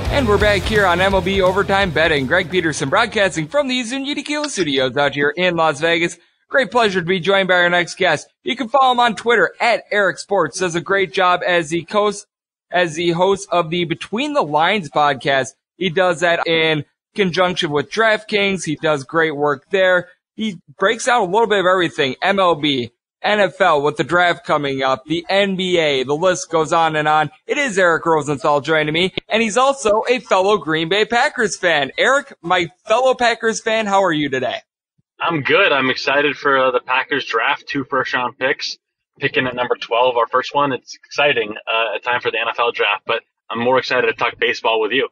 [0.10, 2.26] And we're back here on MLB Overtime Betting.
[2.26, 6.18] Greg Peterson broadcasting from the Azunia Tequila Studios out here in Las Vegas.
[6.50, 8.28] Great pleasure to be joined by our next guest.
[8.42, 10.58] You can follow him on Twitter at Eric Sports.
[10.58, 12.26] Does a great job as the host,
[12.72, 15.50] as the host of the Between the Lines podcast.
[15.76, 18.66] He does that in conjunction with DraftKings.
[18.66, 20.10] He does great work there.
[20.38, 22.16] He breaks out a little bit of everything.
[22.24, 22.92] MLB,
[23.26, 27.32] NFL with the draft coming up, the NBA, the list goes on and on.
[27.48, 31.92] It is Eric Rosenthal joining me, and he's also a fellow Green Bay Packers fan.
[31.98, 34.60] Eric, my fellow Packers fan, how are you today?
[35.20, 35.72] I'm good.
[35.72, 38.78] I'm excited for uh, the Packers draft, two first round picks,
[39.20, 40.72] picking at number 12, our first one.
[40.72, 44.38] It's exciting, uh, a time for the NFL draft, but I'm more excited to talk
[44.38, 45.10] baseball with you.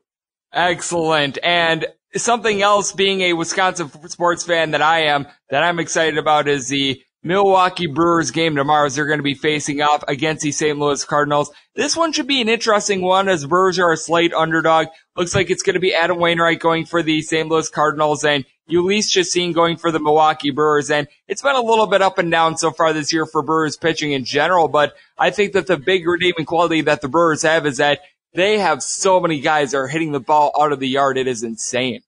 [0.53, 1.39] Excellent.
[1.41, 6.47] And something else being a Wisconsin sports fan that I am, that I'm excited about
[6.47, 10.51] is the Milwaukee Brewers game tomorrow as they're going to be facing off against the
[10.51, 10.77] St.
[10.77, 11.51] Louis Cardinals.
[11.75, 14.87] This one should be an interesting one as Brewers are a slight underdog.
[15.17, 17.49] Looks like it's going to be Adam Wainwright going for the St.
[17.49, 20.91] Louis Cardinals and Jhoulys Chacin going for the Milwaukee Brewers.
[20.91, 23.75] And it's been a little bit up and down so far this year for Brewers
[23.75, 27.65] pitching in general, but I think that the big redeeming quality that the Brewers have
[27.65, 28.01] is that
[28.35, 31.17] they have so many guys that are hitting the ball out of the yard.
[31.17, 32.01] It is insane.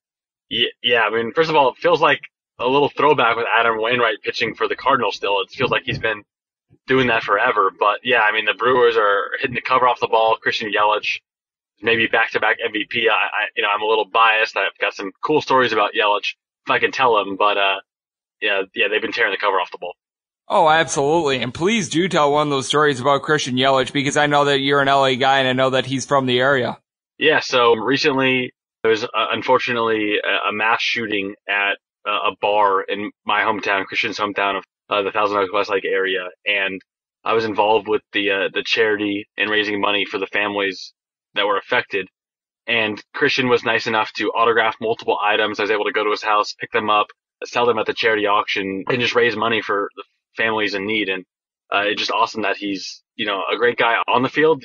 [0.49, 1.01] Yeah, yeah.
[1.01, 2.21] I mean, first of all, it feels like
[2.59, 5.41] a little throwback with Adam Wainwright pitching for the Cardinals still.
[5.41, 6.23] It feels like he's been
[6.87, 7.71] doing that forever.
[7.77, 10.37] But yeah, I mean, the Brewers are hitting the cover off the ball.
[10.41, 11.19] Christian Yelich,
[11.81, 13.09] maybe back to back MVP.
[13.09, 14.57] I, I, you know, I'm a little biased.
[14.57, 16.35] I've got some cool stories about Yelich
[16.65, 17.75] if I can tell them, but, uh,
[18.41, 19.93] yeah, yeah, they've been tearing the cover off the ball.
[20.49, 21.41] Oh, absolutely.
[21.41, 24.59] And please do tell one of those stories about Christian Yelich because I know that
[24.59, 26.77] you're an LA guy and I know that he's from the area.
[27.17, 27.41] Yeah.
[27.41, 33.41] So recently there was uh, unfortunately a, a mass shooting at a bar in my
[33.41, 36.81] hometown, Christian's hometown of uh, the Thousand Oaks Westlake area, and
[37.23, 40.93] I was involved with the uh, the charity and raising money for the families
[41.35, 42.07] that were affected.
[42.65, 45.59] And Christian was nice enough to autograph multiple items.
[45.59, 47.07] I was able to go to his house, pick them up,
[47.45, 50.03] sell them at the charity auction, and just raise money for the
[50.37, 51.09] families in need.
[51.09, 51.25] And
[51.73, 54.63] uh, it's just awesome that he's you know a great guy on the field,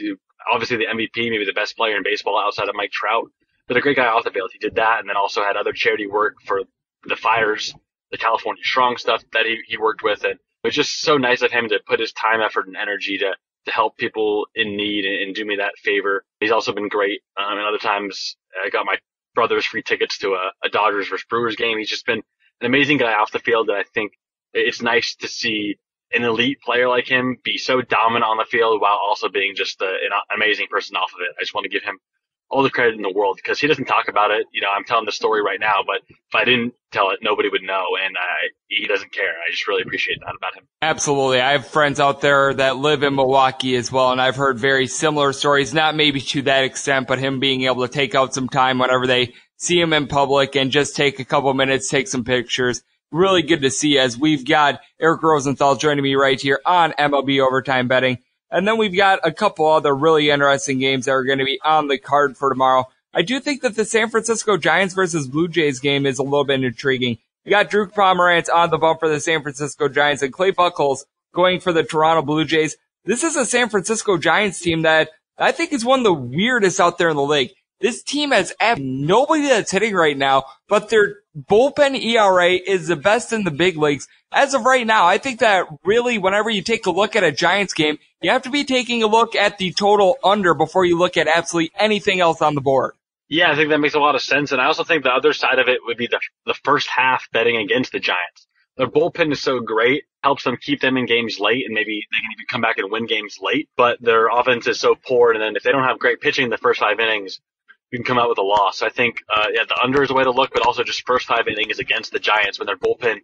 [0.50, 3.30] obviously the MVP, maybe the best player in baseball outside of Mike Trout,
[3.68, 4.50] but a great guy off the field.
[4.52, 6.62] He did that, and then also had other charity work for
[7.04, 7.74] the fires,
[8.10, 10.24] the California Strong stuff that he, he worked with.
[10.24, 13.18] And it was just so nice of him to put his time, effort, and energy
[13.18, 13.34] to,
[13.66, 16.24] to help people in need and, and do me that favor.
[16.40, 17.22] He's also been great.
[17.36, 18.96] Um, and other times I got my
[19.34, 21.78] brothers free tickets to a, a Dodgers versus Brewers game.
[21.78, 22.22] He's just been
[22.60, 24.12] an amazing guy off the field that I think
[24.52, 25.76] it's nice to see
[26.14, 29.80] an elite player like him be so dominant on the field while also being just
[29.80, 31.34] a, an amazing person off of it.
[31.38, 31.98] I just want to give him
[32.52, 34.46] all the credit in the world because he doesn't talk about it.
[34.52, 37.48] You know, I'm telling the story right now, but if I didn't tell it, nobody
[37.48, 39.30] would know, and I, he doesn't care.
[39.30, 40.64] I just really appreciate that about him.
[40.82, 44.58] Absolutely, I have friends out there that live in Milwaukee as well, and I've heard
[44.58, 45.72] very similar stories.
[45.72, 49.06] Not maybe to that extent, but him being able to take out some time whenever
[49.06, 52.82] they see him in public and just take a couple minutes, take some pictures.
[53.12, 57.46] Really good to see as we've got Eric Rosenthal joining me right here on MLB
[57.46, 58.16] Overtime Betting.
[58.50, 61.60] And then we've got a couple other really interesting games that are going to be
[61.62, 62.86] on the card for tomorrow.
[63.12, 66.44] I do think that the San Francisco Giants versus Blue Jays game is a little
[66.44, 67.18] bit intriguing.
[67.44, 71.04] You got Drew Pomeranz on the bump for the San Francisco Giants and Clay Buchholz
[71.34, 72.78] going for the Toronto Blue Jays.
[73.04, 76.80] This is a San Francisco Giants team that I think is one of the weirdest
[76.80, 77.50] out there in the league.
[77.80, 83.32] This team has nobody that's hitting right now, but their bullpen ERA is the best
[83.32, 84.08] in the big leagues.
[84.32, 87.32] As of right now, I think that really whenever you take a look at a
[87.32, 90.98] Giants game, you have to be taking a look at the total under before you
[90.98, 92.94] look at absolutely anything else on the board.
[93.28, 94.52] Yeah, I think that makes a lot of sense.
[94.52, 97.30] And I also think the other side of it would be the, the first half
[97.32, 98.46] betting against the Giants.
[98.76, 102.18] Their bullpen is so great, helps them keep them in games late, and maybe they
[102.18, 103.68] can even come back and win games late.
[103.76, 106.50] But their offense is so poor, and then if they don't have great pitching in
[106.50, 107.40] the first five innings,
[107.92, 108.82] you can come out with a loss.
[108.82, 111.26] I think uh, yeah, the under is a way to look, but also just first
[111.26, 113.18] five innings against the Giants when their bullpen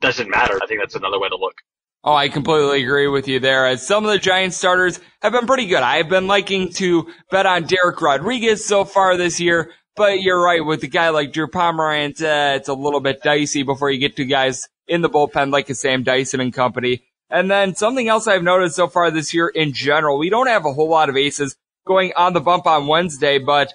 [0.00, 0.58] doesn't matter.
[0.62, 1.56] I think that's another way to look.
[2.04, 3.66] Oh, I completely agree with you there.
[3.66, 5.82] As some of the Giants starters have been pretty good.
[5.82, 10.64] I've been liking to bet on Dereck Rodriguez so far this year, but you're right
[10.64, 14.16] with a guy like Drew Pomeranz, uh, it's a little bit dicey before you get
[14.16, 17.04] to guys in the bullpen like a Sam Dyson and company.
[17.30, 20.66] And then something else I've noticed so far this year in general, we don't have
[20.66, 23.72] a whole lot of aces going on the bump on Wednesday, but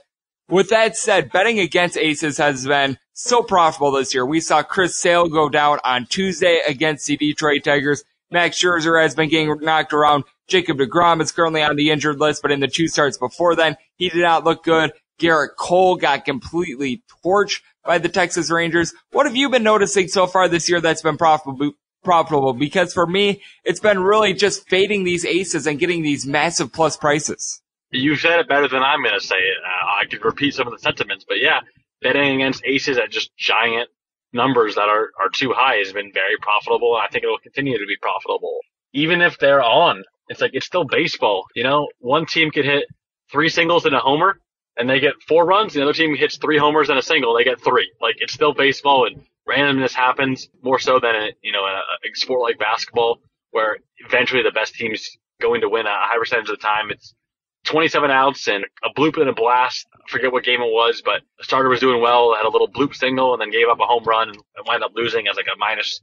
[0.49, 4.25] with that said, betting against aces has been so profitable this year.
[4.25, 8.03] We saw Chris Sale go down on Tuesday against the Detroit Tigers.
[8.31, 10.23] Max Scherzer has been getting knocked around.
[10.47, 13.77] Jacob DeGrom is currently on the injured list, but in the two starts before then,
[13.97, 14.91] he did not look good.
[15.19, 18.93] Gerrit Cole got completely torched by the Texas Rangers.
[19.11, 21.73] What have you been noticing so far this year that's been profitable?
[22.01, 26.71] Profitable because for me, it's been really just fading these aces and getting these massive
[26.71, 27.61] plus prices.
[27.91, 29.57] You said it better than I'm going to say it.
[29.65, 31.61] Uh, I could repeat some of the sentiments, but yeah,
[32.01, 33.89] betting against aces at just giant
[34.33, 37.77] numbers that are, are too high has been very profitable, I think it will continue
[37.77, 38.59] to be profitable.
[38.93, 41.45] Even if they're on, it's like it's still baseball.
[41.55, 42.85] You know, one team could hit
[43.31, 44.39] three singles and a homer,
[44.77, 45.73] and they get four runs.
[45.73, 47.91] The other team hits three homers and a single, they get three.
[48.01, 52.15] Like it's still baseball, and randomness happens more so than a, you know a, a
[52.15, 53.19] sport like basketball,
[53.51, 56.91] where eventually the best team's going to win a high percentage of the time.
[56.91, 57.13] It's
[57.69, 59.87] 27 outs and a bloop and a blast.
[59.93, 62.67] I forget what game it was, but the starter was doing well, had a little
[62.67, 65.45] bloop single, and then gave up a home run and wound up losing as like
[65.45, 66.01] a minus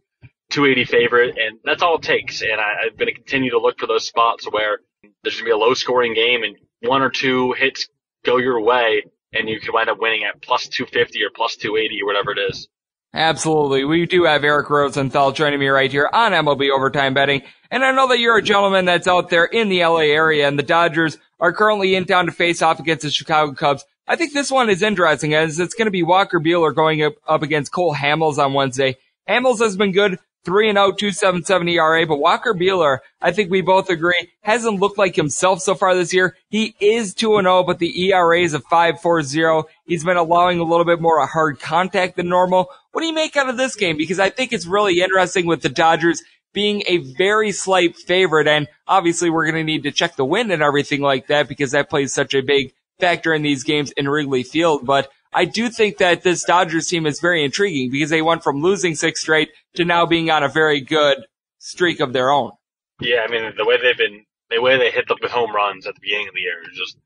[0.51, 1.37] 280 favorite.
[1.39, 2.41] And that's all it takes.
[2.43, 4.79] And I, I'm going to continue to look for those spots where
[5.23, 7.89] there's going to be a low scoring game and one or two hits
[8.25, 9.03] go your way
[9.33, 12.39] and you can wind up winning at plus 250 or plus 280 or whatever it
[12.39, 12.69] is.
[13.17, 13.83] Absolutely.
[13.87, 17.41] We do have Eric Rosenthal joining me right here on MLB Overtime Betting.
[17.71, 20.59] And I know that you're a gentleman that's out there in the LA area and
[20.59, 23.87] the Dodgers are currently in town to face off against the Chicago Cubs.
[24.07, 27.15] I think this one is interesting as it's going to be Walker Buehler going up,
[27.27, 28.99] up against Cole Hamels on Wednesday.
[29.27, 33.63] Hamels has been good 3 and 0, 277 ERA, but Walker Buehler, I think we
[33.63, 36.37] both agree, hasn't looked like himself so far this year.
[36.49, 39.65] He is 2 and 0, but the ERA is a 5.40.
[39.87, 42.71] He's been allowing a little bit more hard contact than normal.
[42.93, 43.97] What do you make out of this game?
[43.97, 46.23] Because I think it's really interesting with the Dodgers
[46.53, 50.53] being a very slight favorite, and obviously we're going to need to check the wind
[50.53, 54.09] and everything like that because that plays such a big factor in these games in
[54.09, 54.87] Wrigley Field.
[54.87, 58.63] But I do think that this Dodgers team is very intriguing because they went from
[58.63, 61.19] losing six straight to now being on a very good
[61.59, 62.53] streak of their own.
[63.01, 65.95] Yeah, I mean the way they've been, the way they hit the home runs at
[65.95, 66.97] the beginning of the year is just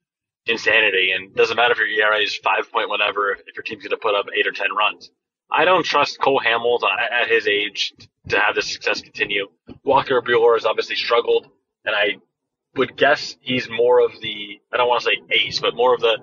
[0.46, 1.10] insanity.
[1.10, 3.90] And it doesn't matter if your ERA is five point whatever, if, your team's going
[3.90, 5.10] to put up eight or ten runs.
[5.50, 7.92] I don't trust Cole Hamels at his age
[8.28, 9.48] to have this success continue.
[9.82, 11.48] Walker Buehler has obviously struggled,
[11.84, 12.18] and I
[12.76, 16.00] would guess he's more of the I don't want to say ace, but more of
[16.00, 16.18] the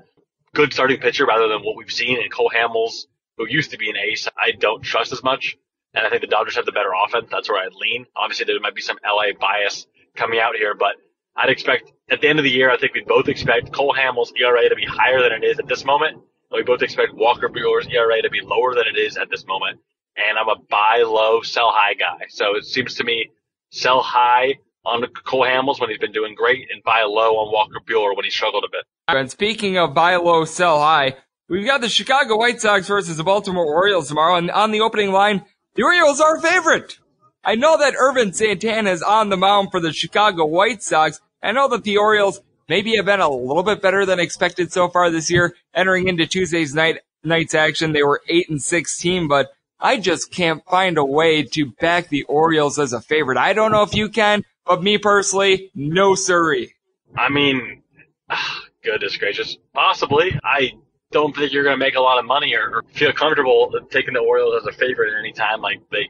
[0.53, 3.05] good starting pitcher rather than what we've seen in Cole Hamels,
[3.37, 4.27] who used to be an ace.
[4.41, 5.57] I don't trust as much.
[5.93, 7.27] And I think the Dodgers have the better offense.
[7.31, 8.05] That's where I'd lean.
[8.15, 10.95] Obviously, there might be some LA bias coming out here, but
[11.35, 14.31] I'd expect at the end of the year, I think we both expect Cole Hamels'
[14.39, 16.21] ERA to be higher than it is at this moment.
[16.51, 19.79] We both expect Walker Buehler's ERA to be lower than it is at this moment.
[20.15, 22.25] And I'm a buy low, sell high guy.
[22.29, 23.29] So it seems to me
[23.71, 24.55] sell high
[24.87, 28.15] on Cole Hamels when he's been doing great and buy a low on Walker Buehler
[28.15, 28.85] when he struggled a bit.
[29.07, 31.17] And speaking of buy a low, sell high,
[31.49, 34.35] we've got the Chicago White Sox versus the Baltimore Orioles tomorrow.
[34.35, 35.43] And on the opening line,
[35.75, 36.99] the Orioles are favorite.
[37.43, 41.21] I know that Ervin Santana is on the mound for the Chicago White Sox.
[41.43, 44.89] I know that the Orioles maybe have been a little bit better than expected so
[44.89, 45.55] far this year.
[45.73, 50.65] Entering into Tuesday's night night's action, they were eight and sixteen, but I just can't
[50.65, 53.37] find a way to back the Orioles as a favorite.
[53.37, 56.73] I don't know if you can, but me personally, no siree.
[57.15, 57.83] I mean,
[58.29, 59.57] ah, goodness gracious.
[59.73, 60.37] Possibly.
[60.43, 60.73] I
[61.11, 64.13] don't think you're going to make a lot of money or, or, feel comfortable taking
[64.13, 65.61] the Orioles as a favorite at any time.
[65.61, 66.09] Like they,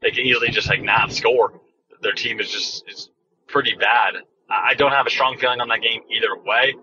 [0.00, 1.60] they can easily just like not score.
[2.00, 3.10] Their team is just is
[3.46, 4.14] pretty bad.
[4.48, 6.74] I don't have a strong feeling on that game either way,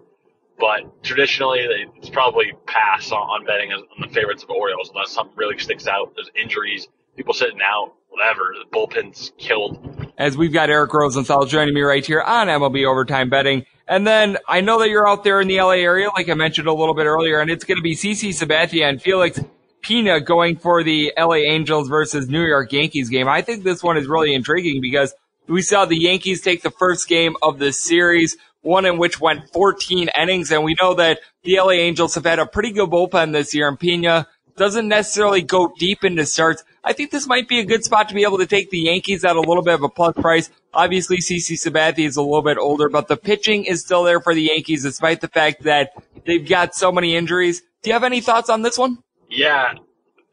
[0.59, 1.61] but traditionally
[1.97, 5.87] it's probably pass on, on betting on the favorites of Orioles unless something really sticks
[5.87, 6.13] out.
[6.15, 8.53] There's injuries, people sitting out, whatever.
[8.57, 9.77] The bullpen's killed.
[10.17, 13.65] As we've got Eric Rosenthal joining me right here on MLB Overtime Betting.
[13.87, 16.67] And then I know that you're out there in the LA area, like I mentioned
[16.67, 19.39] a little bit earlier, and it's going to be CC Sabathia and Felix
[19.83, 23.27] Peña going for the LA Angels versus New York Yankees game.
[23.27, 25.13] I think this one is really intriguing because
[25.47, 29.51] we saw the Yankees take the first game of the series, one in which went
[29.51, 33.33] 14 innings, and we know that the LA Angels have had a pretty good bullpen
[33.33, 34.25] this year, and Peña
[34.57, 36.63] doesn't necessarily go deep into starts.
[36.85, 39.25] I think this might be a good spot to be able to take the Yankees
[39.25, 40.51] at a little bit of a plus price.
[40.71, 44.35] Obviously, CC Sabathia is a little bit older, but the pitching is still there for
[44.35, 45.93] the Yankees despite the fact that
[46.27, 47.61] they've got so many injuries.
[47.81, 48.99] Do you have any thoughts on this one?
[49.31, 49.73] Yeah.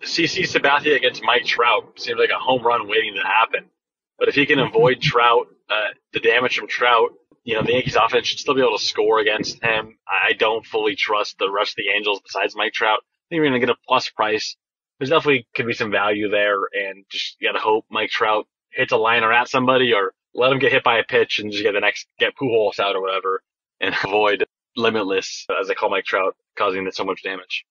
[0.04, 3.70] CC Sabathia against Mike Trout seems like a home run waiting to happen.
[4.18, 7.12] But if he can avoid Trout, uh, the damage from Trout,
[7.44, 9.96] you know, the Yankees offense should still be able to score against him.
[10.06, 12.98] I don't fully trust the rest of the Angels besides Mike Trout.
[13.00, 14.56] I think we're going to get a plus price
[15.02, 18.46] there's definitely could be some value there, and just you got to hope Mike Trout
[18.70, 21.64] hits a liner at somebody, or let him get hit by a pitch and just
[21.64, 23.42] get the next get Pujols out or whatever,
[23.80, 24.46] and avoid
[24.76, 27.64] limitless, as I call Mike Trout, causing so much damage.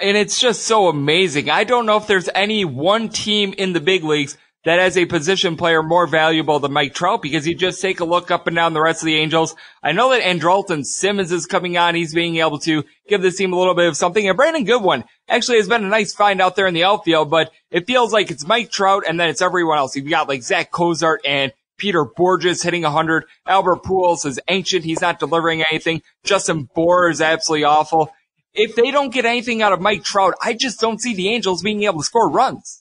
[0.00, 1.50] And it's just so amazing.
[1.50, 5.06] I don't know if there's any one team in the big leagues that has a
[5.06, 8.54] position player more valuable than Mike Trout because you just take a look up and
[8.54, 9.56] down the rest of the Angels.
[9.82, 11.94] I know that Andrelton Simmons is coming on.
[11.94, 14.28] He's being able to give this team a little bit of something.
[14.28, 17.50] And Brandon Goodwin actually has been a nice find out there in the outfield, but
[17.70, 19.96] it feels like it's Mike Trout and then it's everyone else.
[19.96, 23.24] You've got like Zach Cozart and Peter Bourjos hitting 100.
[23.46, 24.84] Albert Pujols is ancient.
[24.84, 26.02] He's not delivering anything.
[26.22, 28.12] Justin Bour is absolutely awful.
[28.52, 31.62] If they don't get anything out of Mike Trout, I just don't see the Angels
[31.62, 32.79] being able to score runs.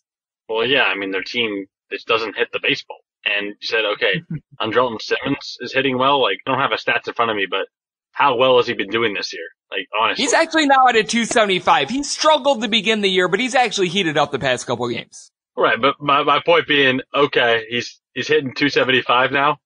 [0.50, 2.98] Well, yeah, I mean, their team just doesn't hit the baseball.
[3.26, 4.22] And you said, okay,
[4.62, 6.22] Andrelton Simmons is hitting well.
[6.22, 7.68] Like, I don't have a stats in front of me, but
[8.12, 9.46] how well has he been doing this year?
[9.72, 10.24] Like, honestly.
[10.24, 11.90] He's actually now at a 275.
[11.90, 15.32] He struggled to begin the year, but he's actually heated up the past couple games.
[15.56, 19.58] Right, but my, my point being, okay, he's, he's hitting 275 now.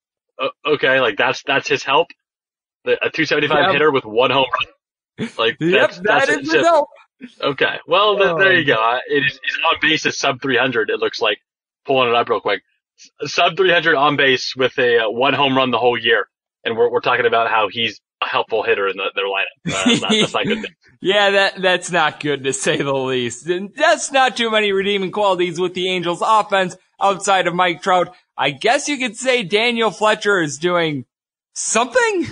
[0.42, 2.08] Uh, okay, like that's, that's his help.
[2.84, 3.72] The, a 275 yep.
[3.72, 5.30] hitter with one home run.
[5.38, 6.90] Like, yep, that's, that that's is his help.
[7.42, 7.76] Okay.
[7.88, 8.38] Well, oh.
[8.38, 9.00] there you go.
[9.08, 10.90] It is, he's on base at sub 300.
[10.90, 11.40] It looks like
[11.86, 12.62] pulling it up real quick.
[13.22, 16.28] Sub 300 on base with a uh, one home run the whole year.
[16.64, 19.44] And we're, we're talking about how he's a helpful hitter in the, their lineup.
[19.66, 20.66] Uh, that's, not, that's not good.
[21.02, 23.48] yeah, that that's not good to say the least.
[23.48, 28.16] And That's not too many redeeming qualities with the Angels offense outside of Mike Trout.
[28.38, 31.06] I guess you could say Daniel Fletcher is doing
[31.54, 32.28] something.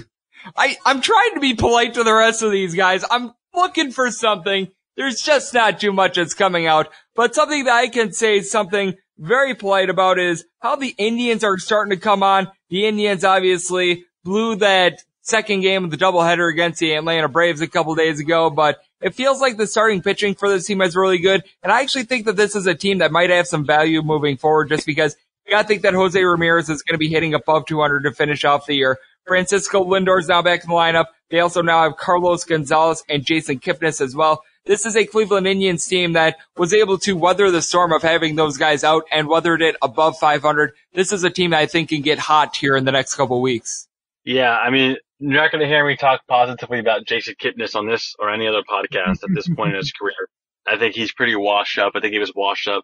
[0.55, 3.03] I, I'm trying to be polite to the rest of these guys.
[3.09, 4.69] I'm looking for something.
[4.97, 8.95] There's just not too much that's coming out, but something that I can say something
[9.17, 12.49] very polite about is how the Indians are starting to come on.
[12.69, 17.67] The Indians obviously blew that second game of the doubleheader against the Atlanta Braves a
[17.67, 21.19] couple days ago, but it feels like the starting pitching for this team is really
[21.19, 21.43] good.
[21.63, 24.37] And I actually think that this is a team that might have some value moving
[24.37, 25.15] forward just because
[25.53, 28.65] I think that Jose Ramirez is going to be hitting above 200 to finish off
[28.65, 28.97] the year.
[29.31, 31.05] Francisco Lindor is now back in the lineup.
[31.29, 34.43] They also now have Carlos Gonzalez and Jason Kipnis as well.
[34.65, 38.35] This is a Cleveland Indians team that was able to weather the storm of having
[38.35, 40.73] those guys out and weathered it above 500.
[40.93, 43.41] This is a team that I think can get hot here in the next couple
[43.41, 43.87] weeks.
[44.25, 47.87] Yeah, I mean, you're not going to hear me talk positively about Jason Kipnis on
[47.87, 50.27] this or any other podcast at this point in his career.
[50.67, 51.93] I think he's pretty washed up.
[51.95, 52.83] I think he was washed up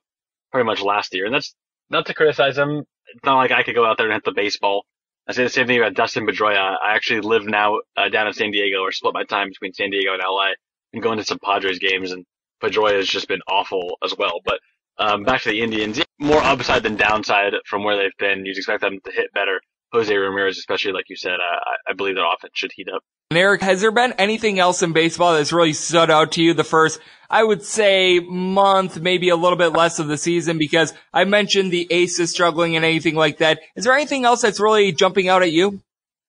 [0.53, 1.25] pretty much last year.
[1.25, 1.53] And that's
[1.89, 2.85] not to criticize him.
[3.13, 4.85] It's not like I could go out there and hit the baseball.
[5.27, 6.77] I say the same thing about Dustin Pedroia.
[6.81, 9.89] I actually live now uh, down in San Diego or split my time between San
[9.89, 10.51] Diego and LA
[10.93, 12.25] and going to some Padres games and
[12.63, 14.39] Pedroia has just been awful as well.
[14.45, 14.59] But
[14.97, 18.45] um, back to the Indians, more upside than downside from where they've been.
[18.45, 19.59] You'd expect them to hit better.
[19.93, 23.01] Jose Ramirez, especially like you said, I, I believe that offense should heat up.
[23.31, 26.53] And Eric, has there been anything else in baseball that's really stood out to you
[26.53, 30.93] the first, I would say month, maybe a little bit less of the season because
[31.13, 33.59] I mentioned the aces struggling and anything like that.
[33.75, 35.81] Is there anything else that's really jumping out at you?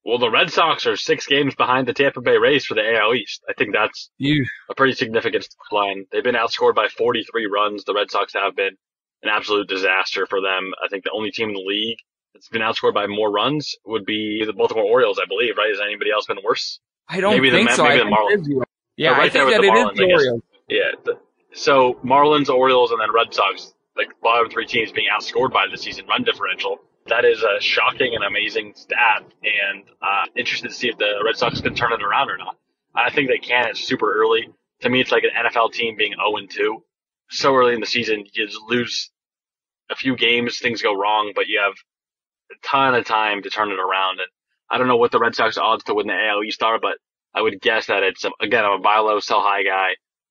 [0.04, 3.14] Well, the Red Sox are six games behind the Tampa Bay Rays for the AL
[3.14, 3.42] East.
[3.48, 4.46] I think that's you.
[4.70, 6.06] a pretty significant line.
[6.11, 7.84] They've been outscored by 43 runs.
[7.84, 8.76] The Red Sox have been
[9.22, 10.72] an absolute disaster for them.
[10.82, 11.98] I think the only team in the league
[12.33, 15.70] that's been outscored by more runs would be the Baltimore Orioles, I believe, right?
[15.70, 16.81] Has anybody else been worse?
[17.09, 17.85] I don't maybe think the, so.
[17.85, 18.62] Maybe I the Marlins.
[18.97, 20.43] Yeah, right I think that the it Marlins, is the Orioles.
[20.68, 20.91] Yeah.
[21.05, 21.18] The,
[21.55, 25.79] so Marlins, Orioles, and then Red Sox, like bottom three teams being outscored by the
[25.79, 26.79] season run differential.
[27.07, 31.37] That is a shocking and amazing stat, and uh, interested to see if the Red
[31.37, 32.57] Sox can turn it around or not.
[32.95, 33.66] I think they can.
[33.68, 34.49] It's super early.
[34.83, 36.85] To me, it's like an NFL team being 0 2.
[37.31, 39.11] So early in the season, you just lose
[39.91, 41.74] a few games, things go wrong, but you have
[42.51, 44.20] a ton of time to turn it around.
[44.20, 44.28] And
[44.70, 46.96] I don't know what the Red Sox odds to win the AL East are, but
[47.34, 49.90] I would guess that it's um, again I'm a buy low, sell high guy.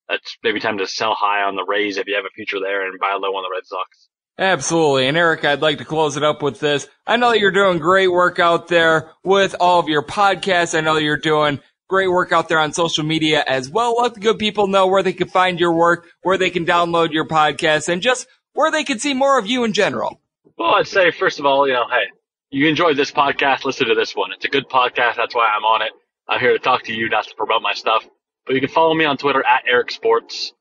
[0.09, 2.87] That's maybe time to sell high on the Rays if you have a future there,
[2.87, 4.07] and buy low on the Red Sox.
[4.39, 5.07] Absolutely.
[5.07, 6.87] And Eric, I'd like to close it up with this.
[7.07, 10.77] I know that you're doing great work out there with all of your podcasts.
[10.77, 13.95] I know that you're doing great work out there on social media as well.
[13.97, 17.13] Let the good people know where they can find your work, where they can download
[17.13, 20.21] your podcast, and just where they can see more of you in general.
[20.57, 22.07] Well, I'd say first of all, you know, hey,
[22.49, 24.31] you enjoyed this podcast, listen to this one.
[24.31, 25.15] It's a good podcast.
[25.15, 25.91] That's why I'm on it.
[26.27, 28.03] I'm here to talk to you, not to promote my stuff.
[28.45, 30.53] But you can follow me on Twitter at Eric Sports.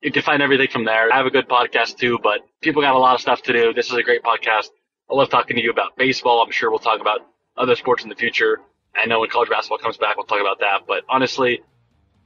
[0.00, 1.12] You can find everything from there.
[1.12, 3.72] I have a good podcast too, but people got a lot of stuff to do.
[3.72, 4.70] This is a great podcast.
[5.08, 6.42] I love talking to you about baseball.
[6.42, 7.20] I'm sure we'll talk about
[7.56, 8.60] other sports in the future.
[8.96, 10.80] I know when college basketball comes back, we'll talk about that.
[10.88, 11.60] But honestly,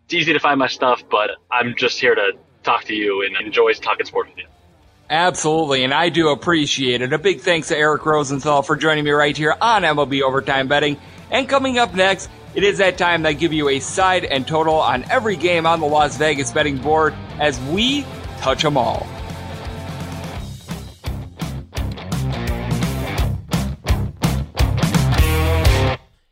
[0.06, 2.32] it's easy to find my stuff, but I'm just here to
[2.62, 4.46] talk to you and enjoy talking sports with you.
[5.12, 7.12] Absolutely, and I do appreciate it.
[7.12, 10.98] A big thanks to Eric Rosenthal for joining me right here on MLB Overtime Betting.
[11.30, 14.48] And coming up next, it is that time that I give you a side and
[14.48, 18.06] total on every game on the Las Vegas betting board as we
[18.38, 19.06] touch them all.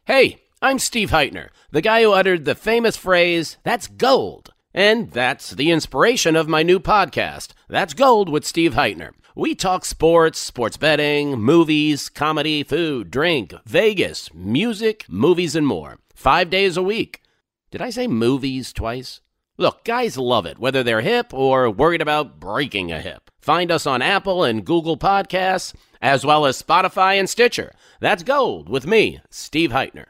[0.07, 4.55] Hey, I'm Steve Heitner, the guy who uttered the famous phrase, that's gold.
[4.73, 9.11] And that's the inspiration of my new podcast, That's Gold with Steve Heitner.
[9.35, 15.99] We talk sports, sports betting, movies, comedy, food, drink, Vegas, music, movies, and more.
[16.15, 17.21] Five days a week.
[17.71, 19.21] Did I say movies twice?
[19.57, 23.31] Look, guys love it, whether they're hip or worried about breaking a hip.
[23.41, 27.73] Find us on Apple and Google Podcasts, as well as Spotify and Stitcher.
[28.01, 30.07] That's Gold with me, Steve Heitner.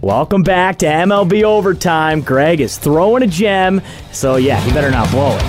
[0.00, 2.20] Welcome back to MLB Overtime.
[2.20, 3.82] Greg is throwing a gem,
[4.12, 5.42] so yeah, he better not blow it.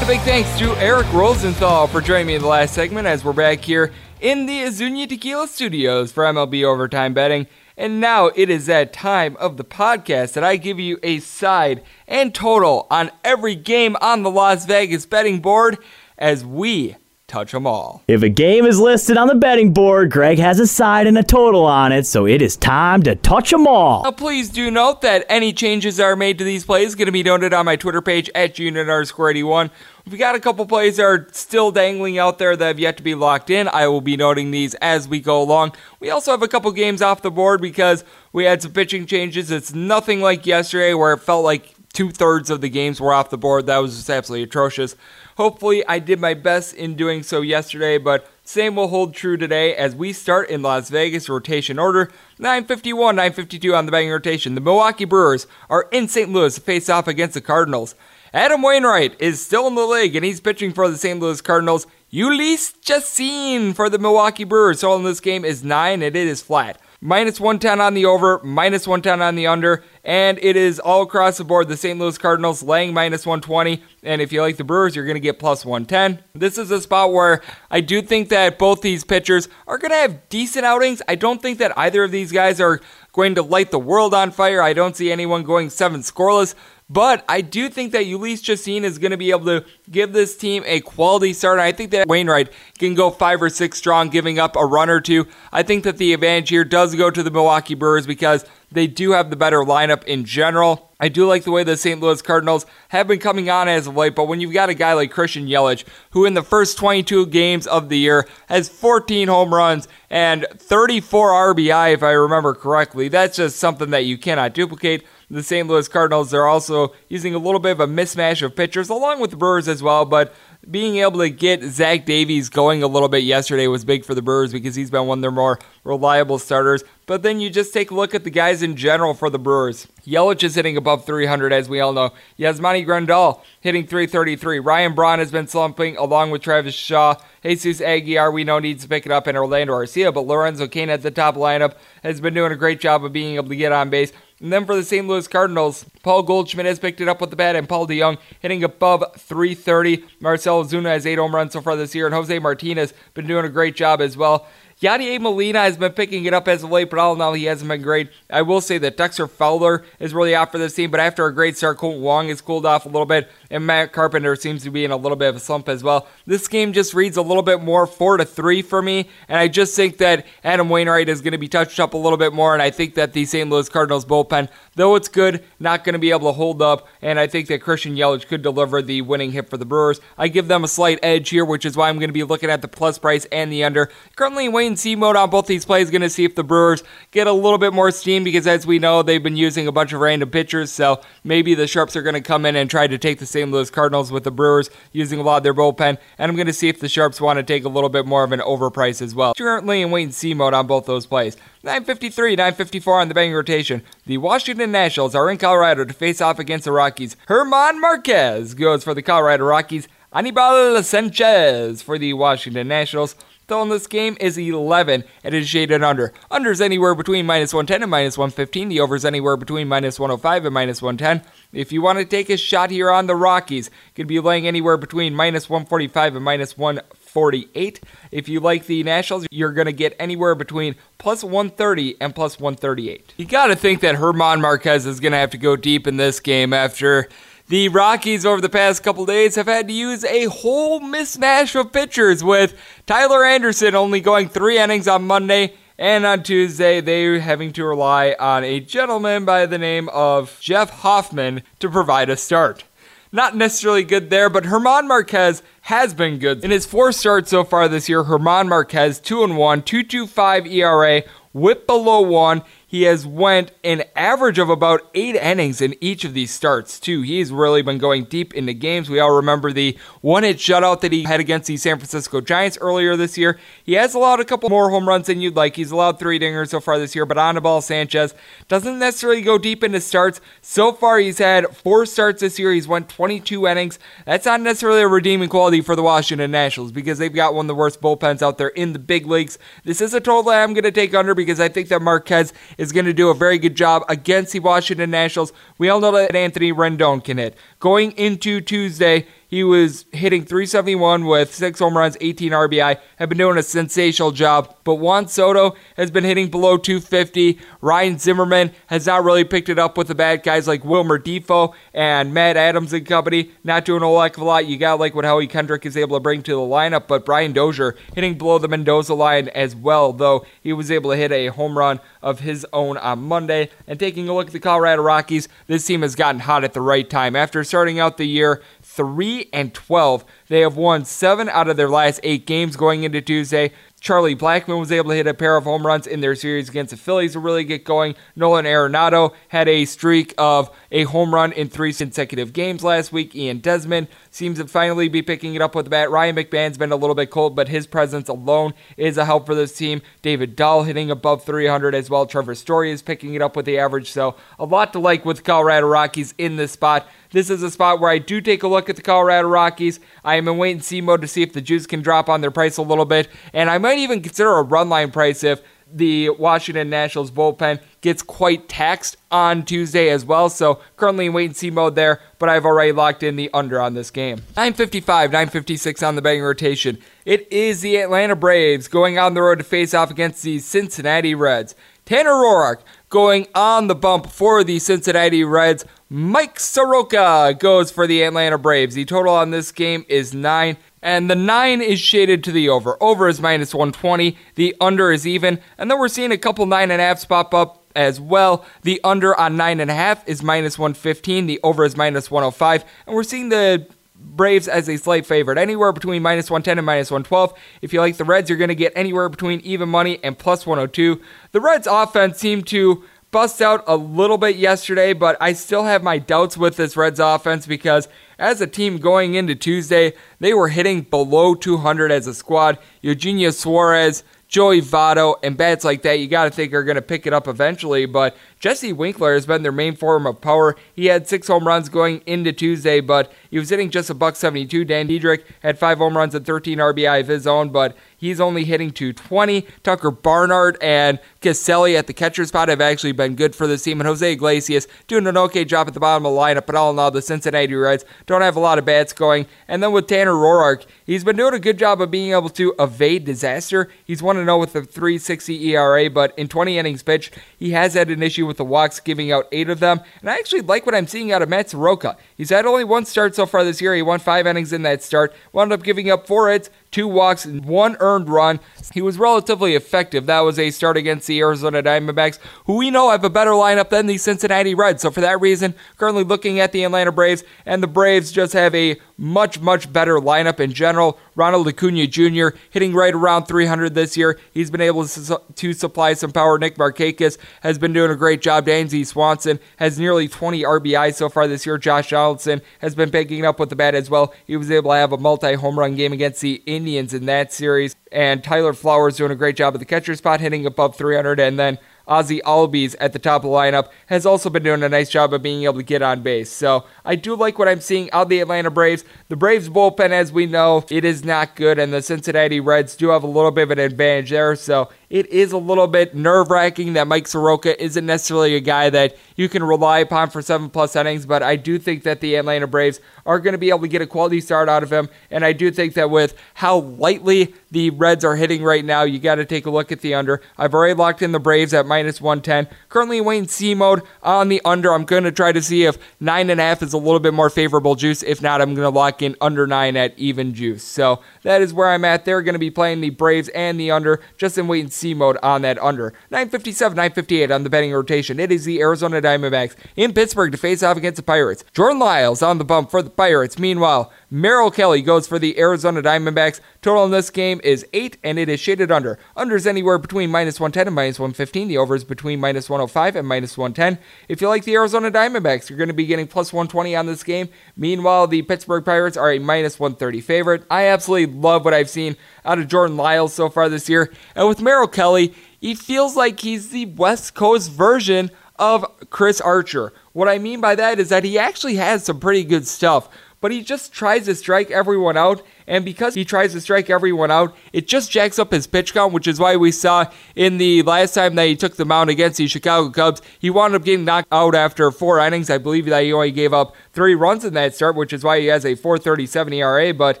[0.00, 3.32] A big thanks to Eric Rosenthal for joining me in the last segment as we're
[3.32, 7.48] back here in the Azuñia Tequila Studios for MLB Overtime Betting.
[7.76, 11.82] And now it is that time of the podcast that I give you a side
[12.06, 15.78] and total on every game on the Las Vegas betting board
[16.16, 16.94] as we
[17.30, 18.02] touch them all.
[18.08, 21.22] If a game is listed on the betting board, Greg has a side and a
[21.22, 24.02] total on it, so it is time to touch them all.
[24.02, 27.12] Now, please do note that any changes that are made to these plays going to
[27.12, 29.70] be noted on my Twitter page at June underscore 81.
[30.06, 33.02] We've got a couple plays that are still dangling out there that have yet to
[33.02, 33.68] be locked in.
[33.68, 35.74] I will be noting these as we go along.
[36.00, 38.02] We also have a couple games off the board because
[38.32, 39.52] we had some pitching changes.
[39.52, 43.30] It's nothing like yesterday where it felt like two thirds of the games were off
[43.30, 43.66] the board.
[43.66, 44.96] That was just absolutely atrocious.
[45.40, 49.74] Hopefully, I did my best in doing so yesterday, but same will hold true today
[49.74, 52.10] as we start in Las Vegas rotation order.
[52.38, 54.54] 951, 952 on the betting rotation.
[54.54, 56.30] The Milwaukee Brewers are in St.
[56.30, 57.94] Louis to face off against the Cardinals.
[58.34, 61.18] Adam Wainwright is still in the league and he's pitching for the St.
[61.18, 61.86] Louis Cardinals.
[62.12, 64.80] Jhoulys Chacin for the Milwaukee Brewers.
[64.80, 68.40] So in this game is 9 and it is flat minus 110 on the over,
[68.44, 71.68] minus 110 on the under, and it is all across the board.
[71.68, 71.98] The St.
[71.98, 75.38] Louis Cardinals laying minus 120, and if you like the Brewers, you're going to get
[75.38, 76.22] plus 110.
[76.34, 79.96] This is a spot where I do think that both these pitchers are going to
[79.96, 81.00] have decent outings.
[81.08, 82.80] I don't think that either of these guys are
[83.12, 84.62] going to light the world on fire.
[84.62, 86.54] I don't see anyone going seven scoreless.
[86.92, 90.36] But I do think that Jhoulys Chacin is going to be able to give this
[90.36, 91.60] team a quality start.
[91.60, 95.00] I think that Wainwright can go five or six strong, giving up a run or
[95.00, 95.28] two.
[95.52, 99.12] I think that the advantage here does go to the Milwaukee Brewers because they do
[99.12, 100.90] have the better lineup in general.
[100.98, 102.00] I do like the way the St.
[102.00, 104.92] Louis Cardinals have been coming on as of late, but when you've got a guy
[104.92, 109.54] like Christian Yelich, who in the first 22 games of the year has 14 home
[109.54, 115.04] runs and 34 RBI, if I remember correctly, that's just something that you cannot duplicate
[115.30, 115.68] the St.
[115.68, 116.30] Louis Cardinals.
[116.30, 119.68] They're also using a little bit of a mismatch of pitchers, along with the Brewers
[119.68, 120.04] as well.
[120.04, 120.34] But
[120.68, 124.22] being able to get Zach Davies going a little bit yesterday was big for the
[124.22, 126.84] Brewers because he's been one of their more reliable starters.
[127.06, 129.88] But then you just take a look at the guys in general for the Brewers.
[130.06, 132.12] Yelich is hitting above 300, as we all know.
[132.38, 134.58] Yasmani Grandal hitting 333.
[134.58, 137.16] Ryan Braun has been slumping along with Travis Shaw.
[137.42, 140.90] Jesus Aguilar, we know, needs to pick it up, in Orlando Arcia, but Lorenzo Cain
[140.90, 143.72] at the top lineup has been doing a great job of being able to get
[143.72, 144.12] on base.
[144.40, 145.06] And then for the St.
[145.06, 148.64] Louis Cardinals, Paul Goldschmidt has picked it up with the bat, and Paul DeJong hitting
[148.64, 150.04] above 330.
[150.50, 153.44] Marcell Ozuna has eight home runs so far this year, and Jose Martinez been doing
[153.44, 154.46] a great job as well.
[154.80, 157.44] Yadier Molina has been picking it up as of late, but all in all, he
[157.44, 158.08] hasn't been great.
[158.30, 161.34] I will say that Dexter Fowler is really out for this team, but after a
[161.34, 164.70] great start, Kolten Wong has cooled off a little bit, and Matt Carpenter seems to
[164.70, 166.08] be in a little bit of a slump as well.
[166.26, 169.48] This game just reads a little bit more 4 to 3 for me, and I
[169.48, 172.54] just think that Adam Wainwright is going to be touched up a little bit more,
[172.54, 173.50] and I think that the St.
[173.50, 177.20] Louis Cardinals bullpen, though it's good, not going to be able to hold up, and
[177.20, 180.00] I think that Christian Yelich could deliver the winning hit for the Brewers.
[180.16, 182.48] I give them a slight edge here, which is why I'm going to be looking
[182.48, 183.90] at the plus price and the under.
[184.16, 187.26] Currently in see mode on both these plays, going to see if the Brewers get
[187.26, 190.00] a little bit more steam because, as we know, they've been using a bunch of
[190.00, 190.72] random pitchers.
[190.72, 193.50] So maybe the Sharps are going to come in and try to take the St.
[193.50, 195.98] Louis Cardinals with the Brewers using a lot of their bullpen.
[196.18, 198.24] And I'm going to see if the Sharps want to take a little bit more
[198.24, 199.34] of an overprice as well.
[199.34, 201.36] Currently in wait and see mode on both those plays.
[201.62, 203.82] 953, 954 on the betting rotation.
[204.06, 207.16] The Washington Nationals are in Colorado to face off against the Rockies.
[207.28, 209.86] German Marquez goes for the Colorado Rockies.
[210.12, 213.14] Anibal Sanchez for the Washington Nationals.
[213.50, 216.12] Though in this game is 11 It is shaded under.
[216.30, 218.68] Unders anywhere between minus 110 and minus 115.
[218.68, 221.28] The overs anywhere between minus 105 and minus 110.
[221.52, 224.76] If you want to take a shot here on the Rockies, could be laying anywhere
[224.76, 227.80] between minus 145 and minus 148.
[228.12, 232.38] If you like the Nationals, you're going to get anywhere between plus 130 and plus
[232.38, 233.14] 138.
[233.16, 235.96] You got to think that German Marquez is going to have to go deep in
[235.96, 237.08] this game after
[237.50, 241.72] the Rockies over the past couple days have had to use a whole mismatch of
[241.72, 245.54] pitchers with Tyler Anderson only going three innings on Monday.
[245.76, 250.70] And on Tuesday, they're having to rely on a gentleman by the name of Jeff
[250.70, 252.62] Hoffman to provide a start.
[253.10, 256.44] Not necessarily good there, but German Marquez has been good.
[256.44, 261.02] In his four starts so far this year, German Marquez 2 and 1, 2.25 ERA,
[261.32, 262.42] whip below 1.
[262.70, 267.02] He has went an average of about eight innings in each of these starts, too.
[267.02, 268.88] He's really been going deep into games.
[268.88, 272.56] We all remember the one hit shutout that he had against the San Francisco Giants
[272.60, 273.40] earlier this year.
[273.64, 275.56] He has allowed a couple more home runs than you'd like.
[275.56, 278.14] He's allowed three dingers so far this year, but Anibal Sanchez
[278.46, 280.20] doesn't necessarily go deep into starts.
[280.40, 282.52] So far, he's had four starts this year.
[282.52, 283.80] He's went 22 innings.
[284.06, 287.48] That's not necessarily a redeeming quality for the Washington Nationals because they've got one of
[287.48, 289.38] the worst bullpens out there in the big leagues.
[289.64, 292.32] This is a total that I'm going to take under because I think that Marquez
[292.60, 295.32] is going to do a very good job against the Washington Nationals.
[295.56, 297.34] We all know that Anthony Rendon can hit.
[297.58, 303.18] Going into Tuesday, He was hitting 371 with six home runs, 18 RBI, have been
[303.18, 304.56] doing a sensational job.
[304.64, 307.38] But Juan Soto has been hitting below 250.
[307.60, 311.54] Ryan Zimmerman has not really picked it up with the bad guys like Wilmer Difo
[311.72, 313.30] and Matt Adams and company.
[313.44, 314.46] Not doing a whole heck of a lot.
[314.46, 317.32] You got like what Howie Kendrick is able to bring to the lineup, but Brian
[317.32, 321.28] Dozier hitting below the Mendoza line as well, though he was able to hit a
[321.28, 323.48] home run of his own on Monday.
[323.68, 326.60] And taking a look at the Colorado Rockies, this team has gotten hot at the
[326.60, 327.14] right time.
[327.14, 328.42] After starting out the year
[328.80, 330.06] 3 and 12.
[330.28, 333.52] They have won 7 out of their last 8 games going into Tuesday.
[333.78, 336.70] Charlie Blackmon was able to hit a pair of home runs in their series against
[336.70, 337.94] the Phillies to really get going.
[338.16, 343.14] Nolan Arenado had a streak of a home run in three consecutive games last week.
[343.14, 345.90] Ian Desmond seems to finally be picking it up with the bat.
[345.90, 349.34] Ryan McMahon's been a little bit cold, but his presence alone is a help for
[349.34, 349.82] this team.
[350.00, 352.06] David Dahl hitting above 300 as well.
[352.06, 353.90] Trevor Story is picking it up with the average.
[353.90, 356.86] So a lot to like with Colorado Rockies in this spot.
[357.12, 359.80] This is a spot where I do take a look at the Colorado Rockies.
[360.04, 362.20] I am in wait and see mode to see if the juice can drop on
[362.20, 363.08] their price a little bit.
[363.32, 365.42] And I might even consider a run line price if
[365.72, 370.28] the Washington Nationals bullpen gets quite taxed on Tuesday as well.
[370.28, 373.60] So currently in wait and see mode there, but I've already locked in the under
[373.60, 374.18] on this game.
[374.36, 376.78] 955, 956 on the betting rotation.
[377.04, 381.14] It is the Atlanta Braves going on the road to face off against the Cincinnati
[381.14, 381.54] Reds.
[381.84, 385.64] Tanner Roark going on the bump for the Cincinnati Reds.
[385.92, 388.76] Mike Soroka goes for the Atlanta Braves.
[388.76, 390.56] The total on this game is 9.
[390.82, 392.80] And the 9 is shaded to the over.
[392.80, 394.16] Over is minus 120.
[394.36, 395.40] The under is even.
[395.58, 398.46] And then we're seeing a couple 9.5s pop up as well.
[398.62, 401.26] The under on 9.5 is minus 115.
[401.26, 402.64] The over is minus 105.
[402.86, 403.66] And we're seeing the
[403.96, 407.34] Braves as a slight favorite, anywhere between minus 110 and minus 112.
[407.62, 410.46] If you like the Reds, you're going to get anywhere between even money and plus
[410.46, 411.00] 102.
[411.32, 415.82] The Reds' offense seemed to bust out a little bit yesterday, but I still have
[415.82, 417.88] my doubts with this Reds offense because
[418.18, 422.58] as a team going into Tuesday, they were hitting below 200 as a squad.
[422.82, 426.82] Eugenio Suarez, Joey Votto, and bats like that, you got to think are going to
[426.82, 427.86] pick it up eventually.
[427.86, 430.56] But Jesse Winker has been their main form of power.
[430.74, 434.16] He had six home runs going into Tuesday, but he was hitting just a buck
[434.16, 434.64] 72.
[434.64, 438.44] Dan Dietrich had five home runs and 13 RBI of his own, but he's only
[438.44, 439.42] hitting 220.
[439.62, 443.78] Tucker Barnhart and Casali at the catcher spot have actually been good for this team,
[443.78, 446.46] and Jose Iglesias doing an okay job at the bottom of the lineup.
[446.46, 449.26] But all in all, the Cincinnati Reds don't have a lot of bats going.
[449.48, 452.54] And then with Tanner Roark, he's been doing a good job of being able to
[452.58, 453.68] evade disaster.
[453.84, 457.90] He's 1 0 with a 3.60 ERA, but in 20 innings pitched, he has had
[457.90, 459.80] an issue with the walks, giving out eight of them.
[460.00, 461.96] And I actually like what I'm seeing out of Matt Soroka.
[462.16, 463.74] He's had only one start so far this year.
[463.74, 467.24] He won five innings in that start, wound up giving up four hits, two walks,
[467.24, 468.40] and one earned run.
[468.72, 470.06] He was relatively effective.
[470.06, 473.70] That was a start against the Arizona Diamondbacks, who we know have a better lineup
[473.70, 474.82] than the Cincinnati Reds.
[474.82, 478.54] So for that reason, currently looking at the Atlanta Braves, and the Braves just have
[478.54, 480.98] a much, much better lineup in general.
[481.16, 482.28] Ronald Acuna Jr.
[482.50, 484.18] hitting right around 300 this year.
[484.32, 486.38] He's been able to, to supply some power.
[486.38, 488.46] Nick Markakis has been doing a great job.
[488.46, 491.58] Dansby Swanson has nearly 20 RBI so far this year.
[491.58, 494.14] Josh Donaldson has been picking up with the bat as well.
[494.26, 497.32] He was able to have a multi home run game against the Indians in that
[497.32, 497.74] series.
[497.90, 501.18] And Tyler Flowers doing a great job at the catcher spot, hitting above 300.
[501.18, 504.68] And then Ozzie Albies at the top of the lineup has also been doing a
[504.68, 506.30] nice job of being able to get on base.
[506.30, 508.84] So I do like what I'm seeing out of the Atlanta Braves.
[509.08, 512.90] The Braves bullpen, as we know, it is not good, and the Cincinnati Reds do
[512.90, 514.36] have a little bit of an advantage there.
[514.36, 518.68] So it is a little bit nerve wracking that Mike Soroka isn't necessarily a guy
[518.70, 522.16] that you can rely upon for seven plus innings, but I do think that the
[522.16, 524.88] Atlanta Braves are going to be able to get a quality start out of him.
[525.10, 528.98] And I do think that with how lightly the Reds are hitting right now, you
[528.98, 530.20] got to take a look at the under.
[530.36, 532.52] I've already locked in the Braves at minus 110.
[532.68, 534.72] Currently Wayne C mode on the under.
[534.72, 538.02] I'm going to try to see if 9.5 is a little bit more favorable juice.
[538.02, 540.64] If not, I'm going to lock in under 9 at even juice.
[540.64, 542.04] So that is where I'm at.
[542.04, 544.94] They're going to be playing the Braves and the under just in wait and see
[544.94, 545.92] mode on that under.
[546.10, 548.20] 957, 958 on the betting rotation.
[548.20, 551.44] It is the Arizona Diamondbacks in Pittsburgh to face off against the Pirates.
[551.52, 553.38] Jordan Lyles on the bump for the Pirates.
[553.38, 556.40] Meanwhile, Merrill Kelly goes for the Arizona Diamondbacks.
[556.62, 558.98] Total in this game is 8, and it is shaded under.
[559.16, 561.46] Under is anywhere between minus 110 and minus 115.
[561.46, 563.80] The over is between minus 105 and minus 110.
[564.08, 567.04] If you like the Arizona Diamondbacks, you're going to be getting plus 120 on this
[567.04, 567.28] game.
[567.56, 570.42] Meanwhile, the Pittsburgh Pirates are a minus 130 favorite.
[570.50, 571.94] I absolutely love what I've seen
[572.24, 573.92] out of Jordan Lyles so far this year.
[574.16, 579.72] And with Merrill Kelly, he feels like he's the West Coast version of Chris Archer.
[579.92, 582.88] What I mean by that is that he actually has some pretty good stuff,
[583.20, 587.10] but he just tries to strike everyone out And because he tries to strike everyone
[587.10, 590.62] out, it just jacks up his pitch count, which is why we saw in the
[590.62, 593.84] last time that he took the mound against the Chicago Cubs, he wound up getting
[593.84, 595.28] knocked out after four innings.
[595.28, 598.20] I believe that he only gave up three runs in that start, which is why
[598.20, 599.74] he has a 437 ERA.
[599.74, 600.00] But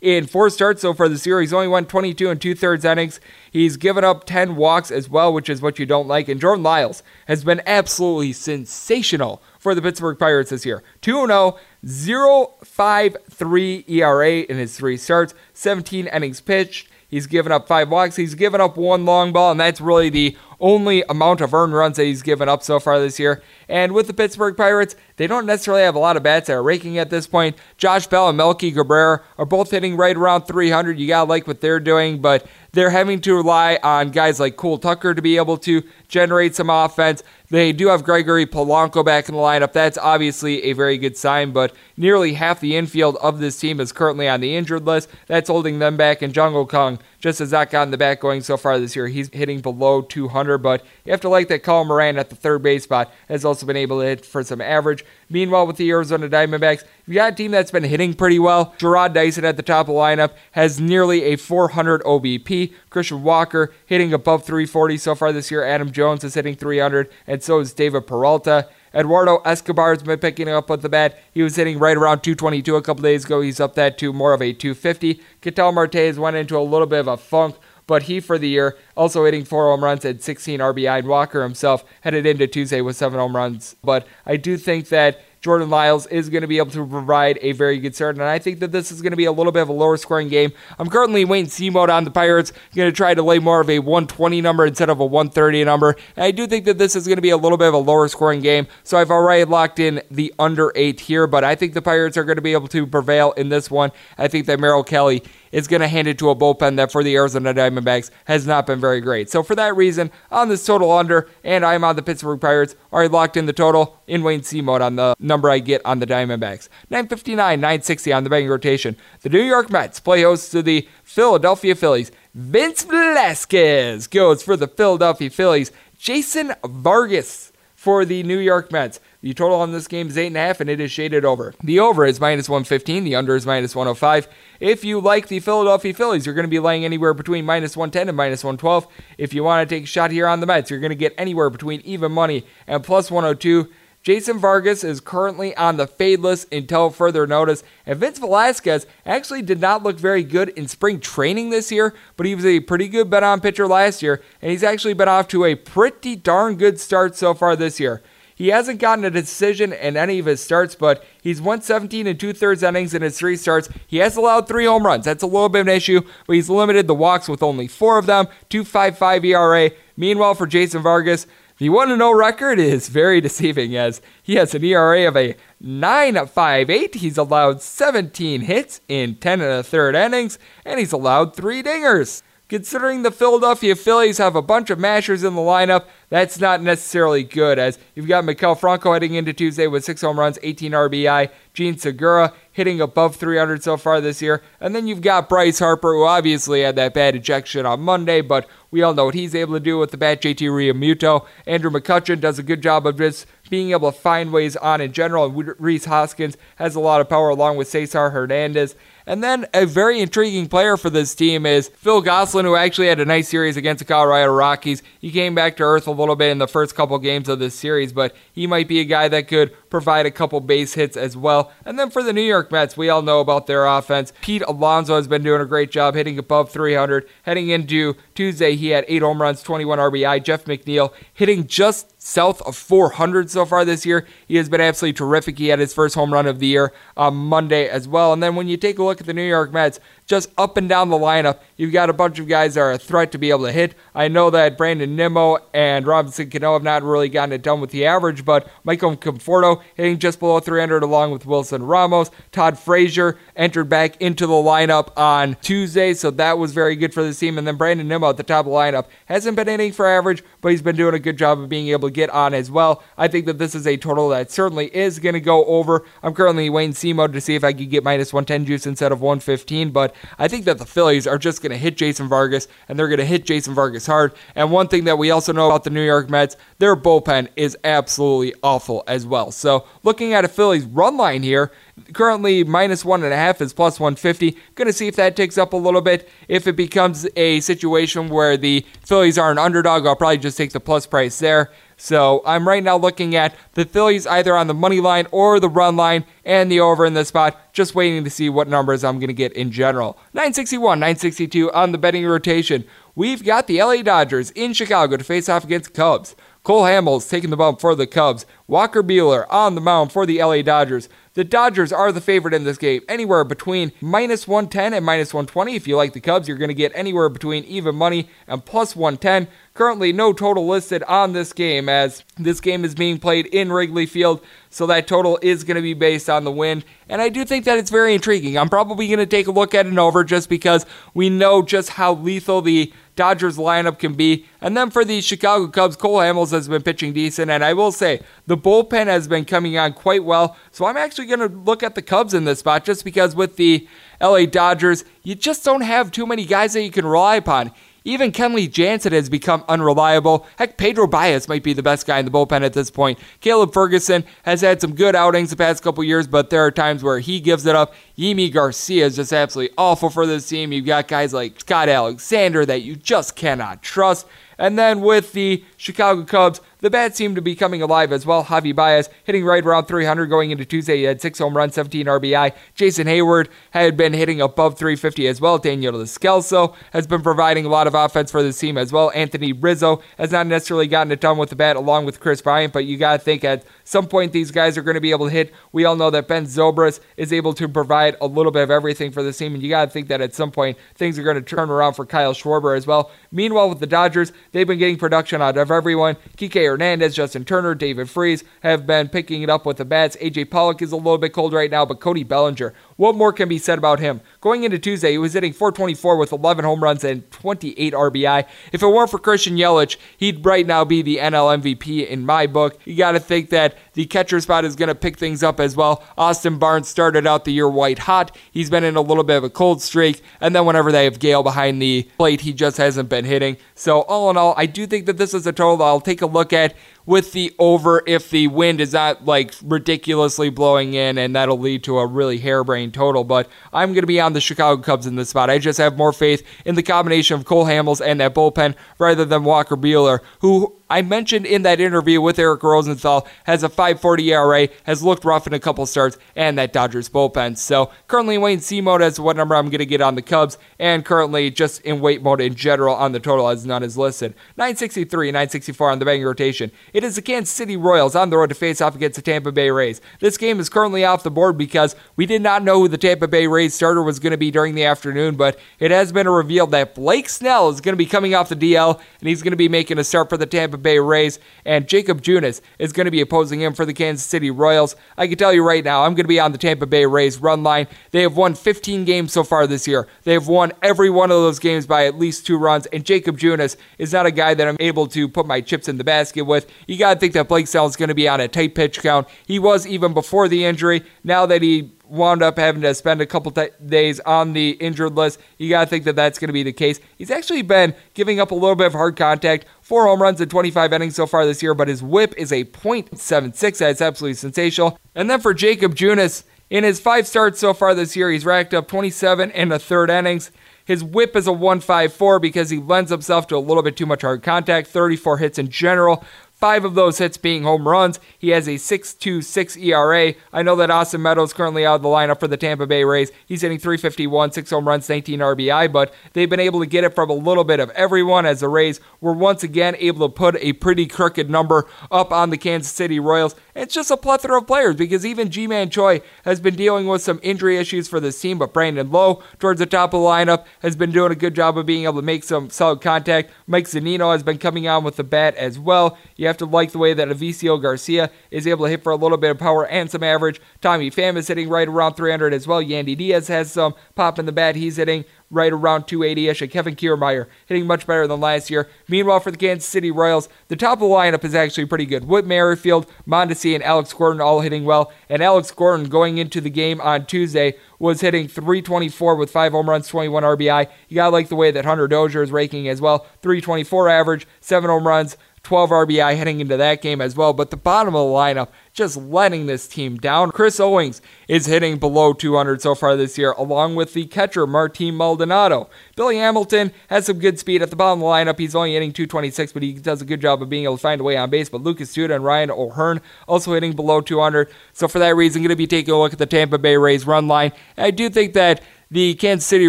[0.00, 3.20] in four starts so far this year, he's only won 22 and two thirds innings.
[3.48, 6.28] He's given up 10 walks as well, which is what you don't like.
[6.28, 10.82] And Jordan Lyles has been absolutely sensational for the Pittsburgh Pirates this year.
[11.02, 11.56] 2 0,
[11.86, 16.88] 0.53 ERA in his three starts, 17 innings pitched.
[17.08, 18.16] He's given up five walks.
[18.16, 21.98] He's given up one long ball, and that's really the only amount of earned runs
[21.98, 23.42] that he's given up so far this year.
[23.68, 26.62] And with the Pittsburgh Pirates, they don't necessarily have a lot of bats that are
[26.62, 27.58] raking at this point.
[27.76, 30.98] Josh Bell and Melky Cabrera are both hitting right around 300.
[30.98, 34.78] You gotta like what they're doing, but they're having to rely on guys like Cole
[34.78, 37.22] Tucker to be able to generate some offense.
[37.52, 39.74] They do have Gregory Polanco back in the lineup.
[39.74, 43.92] That's obviously a very good sign, but nearly half the infield of this team is
[43.92, 45.10] currently on the injured list.
[45.26, 46.22] That's holding them back.
[46.22, 49.06] And Jung Ho Kang just has not gotten the bat going so far this year.
[49.06, 52.62] He's hitting below 200, but you have to like that Colin Moran at the third
[52.62, 55.04] base spot has also been able to hit for some average.
[55.32, 58.74] Meanwhile, with the Arizona Diamondbacks, you got a team that's been hitting pretty well.
[58.78, 62.74] Jarrod Dyson at the top of the lineup has nearly a 400 OBP.
[62.90, 65.64] Christian Walker hitting above 340 so far this year.
[65.64, 68.68] Adam Jones is hitting 300, and so is David Peralta.
[68.94, 71.18] Eduardo Escobar has been picking up with the bat.
[71.32, 73.40] He was hitting right around 222 a couple days ago.
[73.40, 75.18] He's up that to more of a 250.
[75.40, 77.56] Ketel Marte has went into a little bit of a funk,
[77.86, 80.98] but he for the year also hitting four home runs at 16 RBI.
[81.00, 83.76] And Walker himself headed into Tuesday with seven home runs.
[83.82, 87.50] But I do think that Jordan Lyles is going to be able to provide a
[87.50, 88.14] very good start.
[88.14, 89.96] And I think that this is going to be a little bit of a lower
[89.96, 90.52] scoring game.
[90.78, 92.52] I'm currently waiting C mode on the Pirates.
[92.52, 95.64] I'm going to try to lay more of a 120 number instead of a 130
[95.64, 95.96] number.
[96.14, 97.78] And I do think that this is going to be a little bit of a
[97.78, 98.68] lower scoring game.
[98.84, 102.24] So I've already locked in the under eight here, but I think the Pirates are
[102.24, 103.90] going to be able to prevail in this one.
[104.18, 107.04] I think that Merrill Kelly is going to hand it to a bullpen that for
[107.04, 109.30] the Arizona Diamondbacks has not been very great.
[109.30, 113.10] So for that reason, on this total under, and I'm on the Pittsburgh Pirates, already
[113.10, 116.06] locked in the total in Wayne C mode on the number I get on the
[116.06, 116.68] Diamondbacks.
[116.90, 118.96] 959, 960 on the betting rotation.
[119.20, 122.10] The New York Mets play host to the Philadelphia Phillies.
[122.34, 125.70] Vince Velasquez goes for the Philadelphia Phillies.
[125.98, 129.00] Jason Vargas for the New York Mets.
[129.22, 131.54] The total on this game is 8.5, and and it is shaded over.
[131.62, 134.26] The over is minus 115, the under is minus 105.
[134.58, 138.08] If you like the Philadelphia Phillies, you're going to be laying anywhere between minus 110
[138.08, 138.88] and minus 112.
[139.18, 141.14] If you want to take a shot here on the Mets, you're going to get
[141.16, 143.68] anywhere between even money and plus 102.
[144.02, 147.62] Jason Vargas is currently on the fade list until further notice.
[147.86, 152.26] And Vince Velasquez actually did not look very good in spring training this year, but
[152.26, 155.28] he was a pretty good bet on pitcher last year, and he's actually been off
[155.28, 158.02] to a pretty darn good start so far this year.
[158.34, 162.18] He hasn't gotten a decision in any of his starts, but he's won 17 and
[162.18, 163.68] two thirds innings in his three starts.
[163.86, 165.04] He has allowed three home runs.
[165.04, 167.98] That's a little bit of an issue, but he's limited the walks with only four
[167.98, 169.70] of them, 2.55 ERA.
[169.96, 171.26] Meanwhile, for Jason Vargas,
[171.58, 176.96] the 1 0 record is very deceiving as he has an ERA of a 9.58.
[176.96, 182.22] He's allowed 17 hits in 10 and a third innings, and he's allowed three dingers.
[182.52, 187.22] Considering the Philadelphia Phillies have a bunch of mashers in the lineup, that's not necessarily
[187.22, 191.30] good, as you've got Maikel Franco heading into Tuesday with six home runs, 18 RBI,
[191.54, 195.94] Jean Segura hitting above 300 so far this year, and then you've got Bryce Harper,
[195.94, 199.54] who obviously had that bad ejection on Monday, but we all know what he's able
[199.54, 200.20] to do with the bat.
[200.20, 204.56] JT Realmuto, Andrew McCutchen does a good job of just being able to find ways
[204.56, 208.76] on in general, and Rhys Hoskins has a lot of power along with Cesar Hernandez.
[209.06, 213.00] And then a very intriguing player for this team is Phil Gosselin, who actually had
[213.00, 214.82] a nice series against the Colorado Rockies.
[215.00, 217.54] He came back to earth a little bit in the first couple games of this
[217.54, 221.16] series, but he might be a guy that could provide a couple base hits as
[221.16, 221.50] well.
[221.64, 224.12] And then for the New York Mets, we all know about their offense.
[224.20, 227.08] Pete Alonso has been doing a great job hitting above 300.
[227.22, 230.22] Heading into Tuesday, he had eight home runs, 21 RBI.
[230.22, 234.06] Jeff McNeil hitting just south of 400 so far this year.
[234.26, 235.38] He has been absolutely terrific.
[235.38, 238.12] He had his first home run of the year on Monday as well.
[238.12, 240.68] And then when you take a look at the New York Mets, just up and
[240.68, 243.30] down the lineup, you've got a bunch of guys that are a threat to be
[243.30, 243.74] able to hit.
[243.94, 247.70] I know that Brandon Nimmo and Robinson Cano have not really gotten it done with
[247.70, 252.10] the average, but Michael Conforto hitting just below 300 along with Wilson Ramos.
[252.30, 257.02] Todd Frazier entered back into the lineup on Tuesday, so that was very good for
[257.02, 257.38] the team.
[257.38, 260.22] And then Brandon Nimmo at the top of the lineup hasn't been hitting for average,
[260.40, 262.82] but he's been doing a good job of being able to get on as well.
[262.98, 265.84] I think that this is a total that certainly is going to go over.
[266.02, 269.00] I'm currently Wayne mode to see if I could get minus 110 juice instead of
[269.00, 272.78] 115, but I think that the Phillies are just going to hit Jason Vargas, and
[272.78, 274.14] they're going to hit Jason Vargas hard.
[274.34, 277.56] And one thing that we also know about the New York Mets, their bullpen is
[277.64, 279.30] absolutely awful as well.
[279.30, 281.52] So looking at a Phillies run line here,
[281.94, 284.36] Currently, minus one and a half is plus 150.
[284.54, 286.08] Going to see if that ticks up a little bit.
[286.28, 290.52] If it becomes a situation where the Phillies are an underdog, I'll probably just take
[290.52, 291.50] the plus price there.
[291.82, 295.48] So I'm right now looking at the Phillies either on the money line or the
[295.48, 299.00] run line and the over in this spot, just waiting to see what numbers I'm
[299.00, 299.98] going to get in general.
[300.14, 302.64] 961, 962 on the betting rotation.
[302.94, 306.14] We've got the LA Dodgers in Chicago to face off against Cubs.
[306.44, 308.26] Cole Hamels taking the bump for the Cubs.
[308.52, 310.90] Walker Buehler on the mound for the LA Dodgers.
[311.14, 315.54] The Dodgers are the favorite in this game, anywhere between minus 110 and minus 120.
[315.54, 318.76] If you like the Cubs, you're going to get anywhere between even money and plus
[318.76, 319.28] 110.
[319.54, 323.86] Currently, no total listed on this game as this game is being played in Wrigley
[323.86, 326.64] Field, so that total is going to be based on the wind.
[326.88, 328.38] And I do think that it's very intriguing.
[328.38, 331.70] I'm probably going to take a look at an over just because we know just
[331.70, 334.26] how lethal the Dodgers lineup can be.
[334.40, 337.30] And then for the Chicago Cubs, Cole Hamels has been pitching decent.
[337.30, 340.36] And I will say, the bullpen has been coming on quite well.
[340.50, 343.36] So I'm actually going to look at the Cubs in this spot just because with
[343.36, 343.68] the
[344.00, 347.52] LA Dodgers, you just don't have too many guys that you can rely upon.
[347.84, 350.26] Even Kenley Jansen has become unreliable.
[350.36, 352.98] Heck, Pedro Baez might be the best guy in the bullpen at this point.
[353.20, 356.82] Caleb Ferguson has had some good outings the past couple years, but there are times
[356.82, 357.74] where he gives it up.
[357.98, 360.52] Yimi Garcia is just absolutely awful for this team.
[360.52, 364.06] You've got guys like Scott Alexander that you just cannot trust.
[364.38, 368.24] And then with the Chicago Cubs, the bats seem to be coming alive as well.
[368.24, 370.78] Javi Baez hitting right around 300 going into Tuesday.
[370.78, 372.34] He had six home runs, 17 RBI.
[372.54, 375.38] Jason Heyward had been hitting above 350 as well.
[375.38, 378.92] Daniel Descalso has been providing a lot of offense for this team as well.
[378.94, 382.52] Anthony Rizzo has not necessarily gotten it done with the bat along with Kris Bryant,
[382.52, 385.06] but you got to think at some point these guys are going to be able
[385.06, 385.32] to hit.
[385.50, 388.92] We all know that Ben Zobrist is able to provide a little bit of everything
[388.92, 391.16] for the team, and you got to think that at some point things are going
[391.16, 392.92] to turn around for Kyle Schwarber as well.
[393.10, 395.96] Meanwhile, with the Dodgers, they've been getting production out of everyone.
[396.16, 399.96] Kike Hernandez, Justin Turner, David Freese have been picking it up with the bats.
[399.96, 402.52] AJ Pollock is a little bit cold right now, but Cody Bellinger,
[402.82, 404.00] what more can be said about him?
[404.20, 408.26] Going into Tuesday, he was hitting 424 with 11 home runs and 28 RBI.
[408.50, 412.26] If it weren't for Christian Yelich, he'd right now be the NL MVP in my
[412.26, 412.58] book.
[412.64, 415.54] You got to think that the catcher spot is going to pick things up as
[415.54, 415.84] well.
[415.96, 418.16] Austin Barnes started out the year white hot.
[418.32, 420.98] He's been in a little bit of a cold streak, and then whenever they have
[420.98, 423.36] Gale behind the plate, he just hasn't been hitting.
[423.54, 426.06] So all in all, I do think that this is a total I'll take a
[426.06, 426.56] look at
[426.86, 431.64] with the over if the wind is not like ridiculously blowing in and that'll lead
[431.64, 433.04] to a really harebrained total.
[433.04, 435.30] But I'm going to be on the Chicago Cubs in this spot.
[435.30, 439.04] I just have more faith in the combination of Cole Hamels and that bullpen rather
[439.04, 444.10] than Walker Buehler, who I mentioned in that interview with Eric Rosenthal has a 540
[444.10, 447.36] ERA, has looked rough in a couple starts, and that Dodgers bullpen.
[447.36, 450.38] So currently and see mode as what number I'm going to get on the Cubs,
[450.58, 454.14] and currently just in wait mode in general on the total as none is listed.
[454.38, 456.50] 963, 964 on the betting rotation.
[456.72, 459.30] It is the Kansas City Royals on the road to face off against the Tampa
[459.30, 459.82] Bay Rays.
[460.00, 463.08] This game is currently off the board because we did not know who the Tampa
[463.08, 466.50] Bay Rays starter was going to be during the afternoon, but it has been revealed
[466.52, 469.36] that Blake Snell is going to be coming off the DL and he's going to
[469.36, 472.90] be making a start for the Tampa Bay Rays, and Jacob Junis is going to
[472.90, 474.76] be opposing him for the Kansas City Royals.
[474.96, 477.18] I can tell you right now, I'm going to be on the Tampa Bay Rays
[477.18, 477.66] run line.
[477.90, 479.88] They have won 15 games so far this year.
[480.04, 483.18] They have won every one of those games by at least two runs, and Jacob
[483.18, 486.22] Junis is not a guy that I'm able to put my chips in the basket
[486.22, 486.48] with.
[486.66, 488.80] You got to think that Blake Snell is going to be on a tight pitch
[488.80, 489.08] count.
[489.26, 490.82] He was even before the injury.
[491.04, 494.94] Now that he wound up having to spend a couple t- days on the injured
[494.94, 495.20] list.
[495.36, 496.80] You got to think that that's going to be the case.
[496.96, 499.44] He's actually been giving up a little bit of hard contact.
[499.72, 502.44] Four home runs in 25 innings so far this year, but his whip is a
[502.44, 503.56] .76.
[503.56, 504.78] That's absolutely sensational.
[504.94, 508.52] And then for Jacob Junis, in his five starts so far this year, he's racked
[508.52, 510.30] up 27 and a third innings.
[510.66, 514.02] His whip is a 154 because he lends himself to a little bit too much
[514.02, 516.04] hard contact, 34 hits in general,
[516.42, 518.00] five of those hits being home runs.
[518.18, 520.14] He has a 6.26 ERA.
[520.32, 523.12] I know that Austin Meadows currently out of the lineup for the Tampa Bay Rays.
[523.24, 526.96] He's hitting 351, six home runs, 19 RBI, but they've been able to get it
[526.96, 530.34] from a little bit of everyone as the Rays were once again able to put
[530.40, 533.36] a pretty crooked number up on the Kansas City Royals.
[533.54, 537.20] It's just a plethora of players because even Ji-Man Choi has been dealing with some
[537.22, 540.74] injury issues for this team, but Brandon Lowe towards the top of the lineup has
[540.74, 543.30] been doing a good job of being able to make some solid contact.
[543.46, 545.96] Mike Zunino has been coming on with the bat as well.
[546.16, 548.96] You have to like the way that Avisail Garcia is able to hit for a
[548.96, 550.40] little bit of power and some average.
[550.60, 552.62] Tommy Pham is hitting right around 300 as well.
[552.62, 554.56] Yandy Diaz has some pop in the bat.
[554.56, 556.42] He's hitting right around 280-ish.
[556.42, 558.68] And Kevin Kiermaier hitting much better than last year.
[558.88, 562.04] Meanwhile, for the Kansas City Royals, the top of the lineup is actually pretty good.
[562.04, 564.92] Whit Merrifield, Mondesi, and Alex Gordon all hitting well.
[565.08, 569.68] And Alex Gordon going into the game on Tuesday was hitting 324 with five home
[569.68, 570.68] runs, 21 RBI.
[570.88, 573.06] You gotta like the way that Hunter Dozier is raking as well.
[573.22, 577.32] 324 average, seven home runs, 12 RBI heading into that game as well.
[577.32, 580.30] But the bottom of the lineup, just letting this team down.
[580.30, 584.96] Chris Owings is hitting below 200 so far this year, along with the catcher Martin
[584.96, 585.68] Maldonado.
[585.96, 588.38] Billy Hamilton has some good speed at the bottom of the lineup.
[588.38, 591.00] He's only hitting 226, but he does a good job of being able to find
[591.00, 591.48] a way on base.
[591.48, 594.48] But Lucas Duda and Ryan O'Hearn also hitting below 200.
[594.72, 597.06] So for that reason, going to be taking a look at the Tampa Bay Rays
[597.06, 597.52] run line.
[597.76, 598.62] And I do think that
[598.92, 599.68] the Kansas City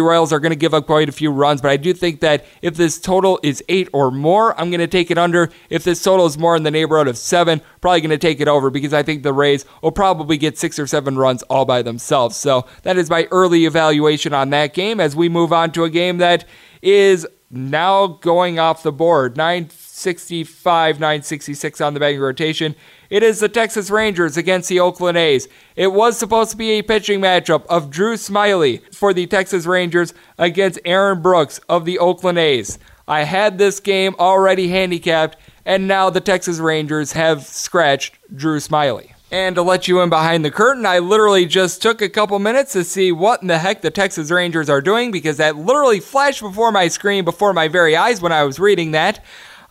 [0.00, 2.44] Royals are going to give up quite a few runs, but I do think that
[2.60, 5.48] if this total is eight or more, I'm going to take it under.
[5.70, 8.48] If this total is more in the neighborhood of seven, probably going to take it
[8.48, 11.80] over because I think the Rays will probably get six or seven runs all by
[11.80, 12.36] themselves.
[12.36, 15.90] So that is my early evaluation on that game as we move on to a
[15.90, 16.44] game that
[16.82, 19.38] is now going off the board.
[19.94, 22.74] 965, 966 on the betting rotation.
[23.10, 25.46] It is the Texas Rangers against the Oakland A's.
[25.76, 30.12] It was supposed to be a pitching matchup of Drew Smyly for the Texas Rangers
[30.36, 32.80] against Aaron Brooks of the Oakland A's.
[33.06, 39.12] I had this game already handicapped, and now the Texas Rangers have scratched Drew Smyly.
[39.30, 42.72] And to let you in behind the curtain, I literally just took a couple minutes
[42.72, 46.40] to see what in the heck the Texas Rangers are doing because that literally flashed
[46.40, 49.24] before my screen, before my very eyes when I was reading that.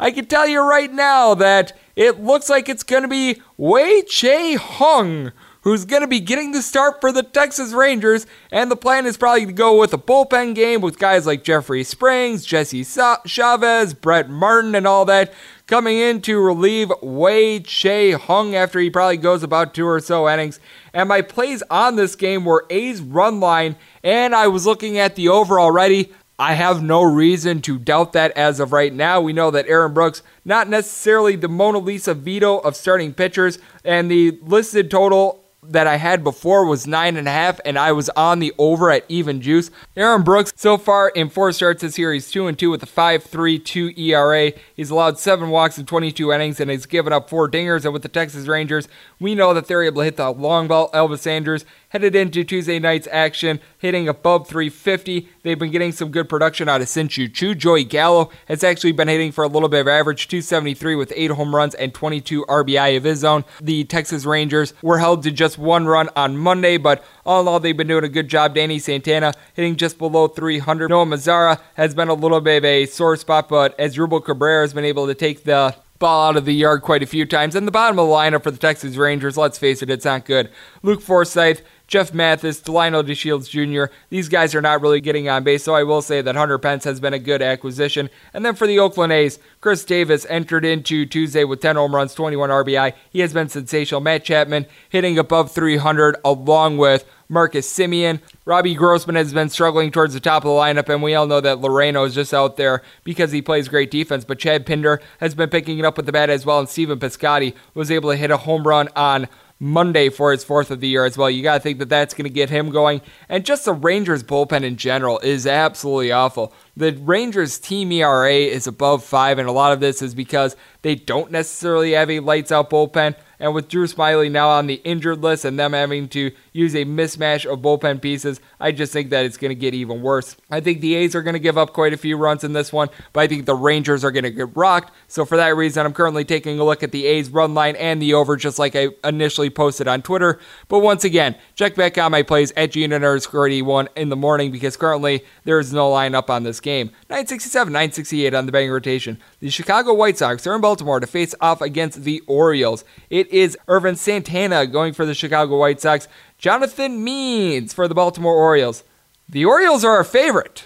[0.04, 4.58] I can tell you right now that it looks like it's going to be Wei-Chieh
[4.58, 5.32] Huang
[5.64, 8.28] who's going to be getting the start for the Texas Rangers.
[8.52, 11.84] And the plan is probably to go with a bullpen game with guys like Jeffrey
[11.84, 15.34] Springs, Jesse Chavez, Brett Martin, and all that
[15.66, 20.60] coming in to relieve Wei-Chieh Huang after he probably goes about two or so innings.
[20.94, 25.16] And my plays on this game were A's run line, and I was looking at
[25.16, 26.12] the over already.
[26.44, 29.22] I have no reason to doubt that as of right now.
[29.22, 34.12] We know that Aaron Brooks, not necessarily the Mona Lisa Vito of starting pitchers, and
[34.12, 38.10] the listed total that I had before was nine and a half, and I was
[38.10, 39.72] on the over at even juice.
[39.96, 42.88] Aaron Brooks, so far in four starts this year, he's two and two with a
[42.88, 44.52] 5.32 ERA.
[44.76, 47.86] He's allowed seven walks in 22 innings, and he's given up four dingers.
[47.86, 48.90] And with the Texas Rangers,
[49.24, 50.92] we know that they're able to hit the long ball.
[50.92, 55.30] Elvis Andrus headed into Tuesday night's action, hitting above 350.
[55.44, 57.56] They've been getting some good production out of Shin-Soo Choo.
[57.56, 61.32] Joey Gallo has actually been hitting for a little bit of average, 273 with eight
[61.32, 63.46] home runs and 22 RBI of his own.
[63.62, 67.60] The Texas Rangers were held to just one run on Monday, but all in all,
[67.60, 68.54] they've been doing a good job.
[68.54, 70.92] Danny Santana hitting just below 300.
[70.92, 74.74] Nomar Mazara has been a little bit of a sore spot, but Asdrubal Cabrera has
[74.74, 77.56] been able to take the ball out of the yard quite a few times.
[77.56, 80.26] And the bottom of the lineup for the Texas Rangers, let's face it, it's not
[80.26, 80.50] good.
[80.82, 85.64] Luke Forsythe, Jeff Mathis, Delino DeShields Jr., these guys are not really getting on base,
[85.64, 88.10] so I will say that Hunter Pence has been a good acquisition.
[88.34, 92.14] And then for the Oakland A's, Khris Davis entered into Tuesday with 10 home runs,
[92.14, 92.94] 21 RBI.
[93.10, 94.02] He has been sensational.
[94.02, 98.22] Matt Chapman hitting above 300 along with Marcus Semien.
[98.46, 101.42] Robbie Grossman has been struggling towards the top of the lineup, and we all know
[101.42, 104.24] that Laureano is just out there because he plays great defense.
[104.24, 107.00] But Chad Pinder has been picking it up with the bat as well, and Stephen
[107.00, 109.28] Piscotty was able to hit a home run on
[109.60, 111.30] Monday for his fourth of the year as well.
[111.30, 113.02] You got to think that that's going to get him going.
[113.30, 116.54] And just the Rangers bullpen in general is absolutely awful.
[116.76, 120.96] The Rangers team ERA is above five, and a lot of this is because they
[120.96, 123.16] don't necessarily have a lights out bullpen.
[123.40, 126.86] And with Drew Smyly now on the injured list and them having to use a
[126.86, 130.38] mismatch of bullpen pieces, I just think that it's going to get even worse.
[130.50, 132.72] I think the A's are going to give up quite a few runs in this
[132.72, 134.94] one, but I think the Rangers are going to get rocked.
[135.10, 138.02] So for that reason, I'm currently taking a look at the A's run line and
[138.02, 140.40] the over, just like I initially posted on Twitter.
[140.70, 145.26] But once again, check back on my plays at GNR81 in the morning because currently
[145.44, 146.88] there is no line up on this game.
[147.10, 149.20] 967, 968 on the betting rotation.
[149.40, 152.84] The Chicago White Sox are in Baltimore to face off against the Orioles.
[153.12, 156.08] It is Ervin Santana going for the Chicago White Sox.
[156.40, 158.84] Jonathan Means for the Baltimore Orioles.
[159.30, 160.66] The Orioles are a favorite.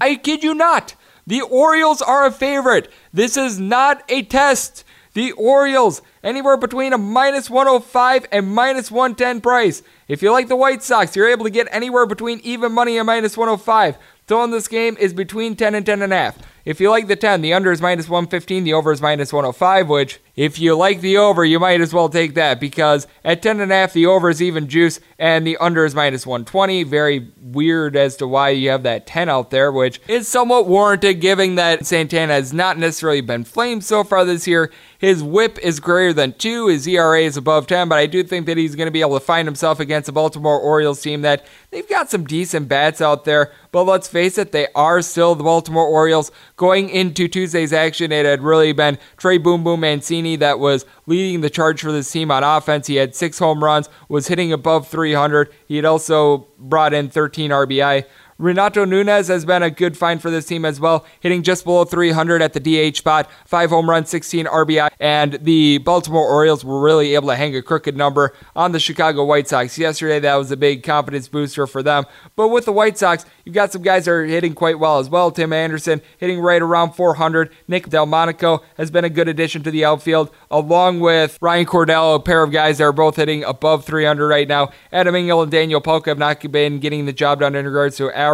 [0.00, 0.94] I kid you not.
[1.26, 2.90] The Orioles are a favorite.
[3.12, 4.84] This is not a test.
[5.12, 9.82] The Orioles, anywhere between a minus 105 and minus 110 price.
[10.06, 13.06] If you like the White Sox, you're able to get anywhere between even money and
[13.06, 13.96] minus 105.
[14.30, 16.38] Total in this game is between 10 and 10 and a half.
[16.64, 19.88] If you like the 10, the under is minus 115, the over is minus 105,
[19.88, 23.92] which if you like the over, you might as well take that because at 10.5,
[23.92, 26.82] the over is even juice and the under is minus 120.
[26.84, 31.20] Very weird as to why you have that 10 out there, which is somewhat warranted
[31.20, 34.70] given that Santana has not necessarily been flamed so far this year.
[34.98, 38.44] His whip is greater than 2, his ERA is above 10, but I do think
[38.46, 41.46] that he's going to be able to find himself against a Baltimore Orioles team that
[41.70, 45.44] they've got some decent bats out there, but let's face it, they are still the
[45.44, 46.30] Baltimore Orioles.
[46.60, 51.40] Going into Tuesday's action, it had really been Trey Boom Boom Mancini that was leading
[51.40, 52.86] the charge for this team on offense.
[52.86, 55.50] He had six home runs, was hitting above 300.
[55.66, 58.04] He had also brought in 13 RBI.
[58.40, 61.84] Renato Nunez has been a good find for this team as well, hitting just below
[61.84, 66.80] 300 at the DH spot, five home runs, 16 RBI, and the Baltimore Orioles were
[66.80, 69.76] really able to hang a crooked number on the Chicago White Sox.
[69.76, 72.06] Yesterday, that was a big confidence booster for them.
[72.34, 75.10] But with the White Sox, you've got some guys that are hitting quite well as
[75.10, 75.30] well.
[75.30, 77.52] Tim Anderson hitting right around 400.
[77.68, 82.20] Nick Delmonico has been a good addition to the outfield, along with Ryan Cordell, a
[82.20, 84.70] pair of guys that are both hitting above 300 right now.
[84.90, 88.10] Adam Engel and Daniel Palka have not been getting the job done in regards to
[88.10, 88.29] average.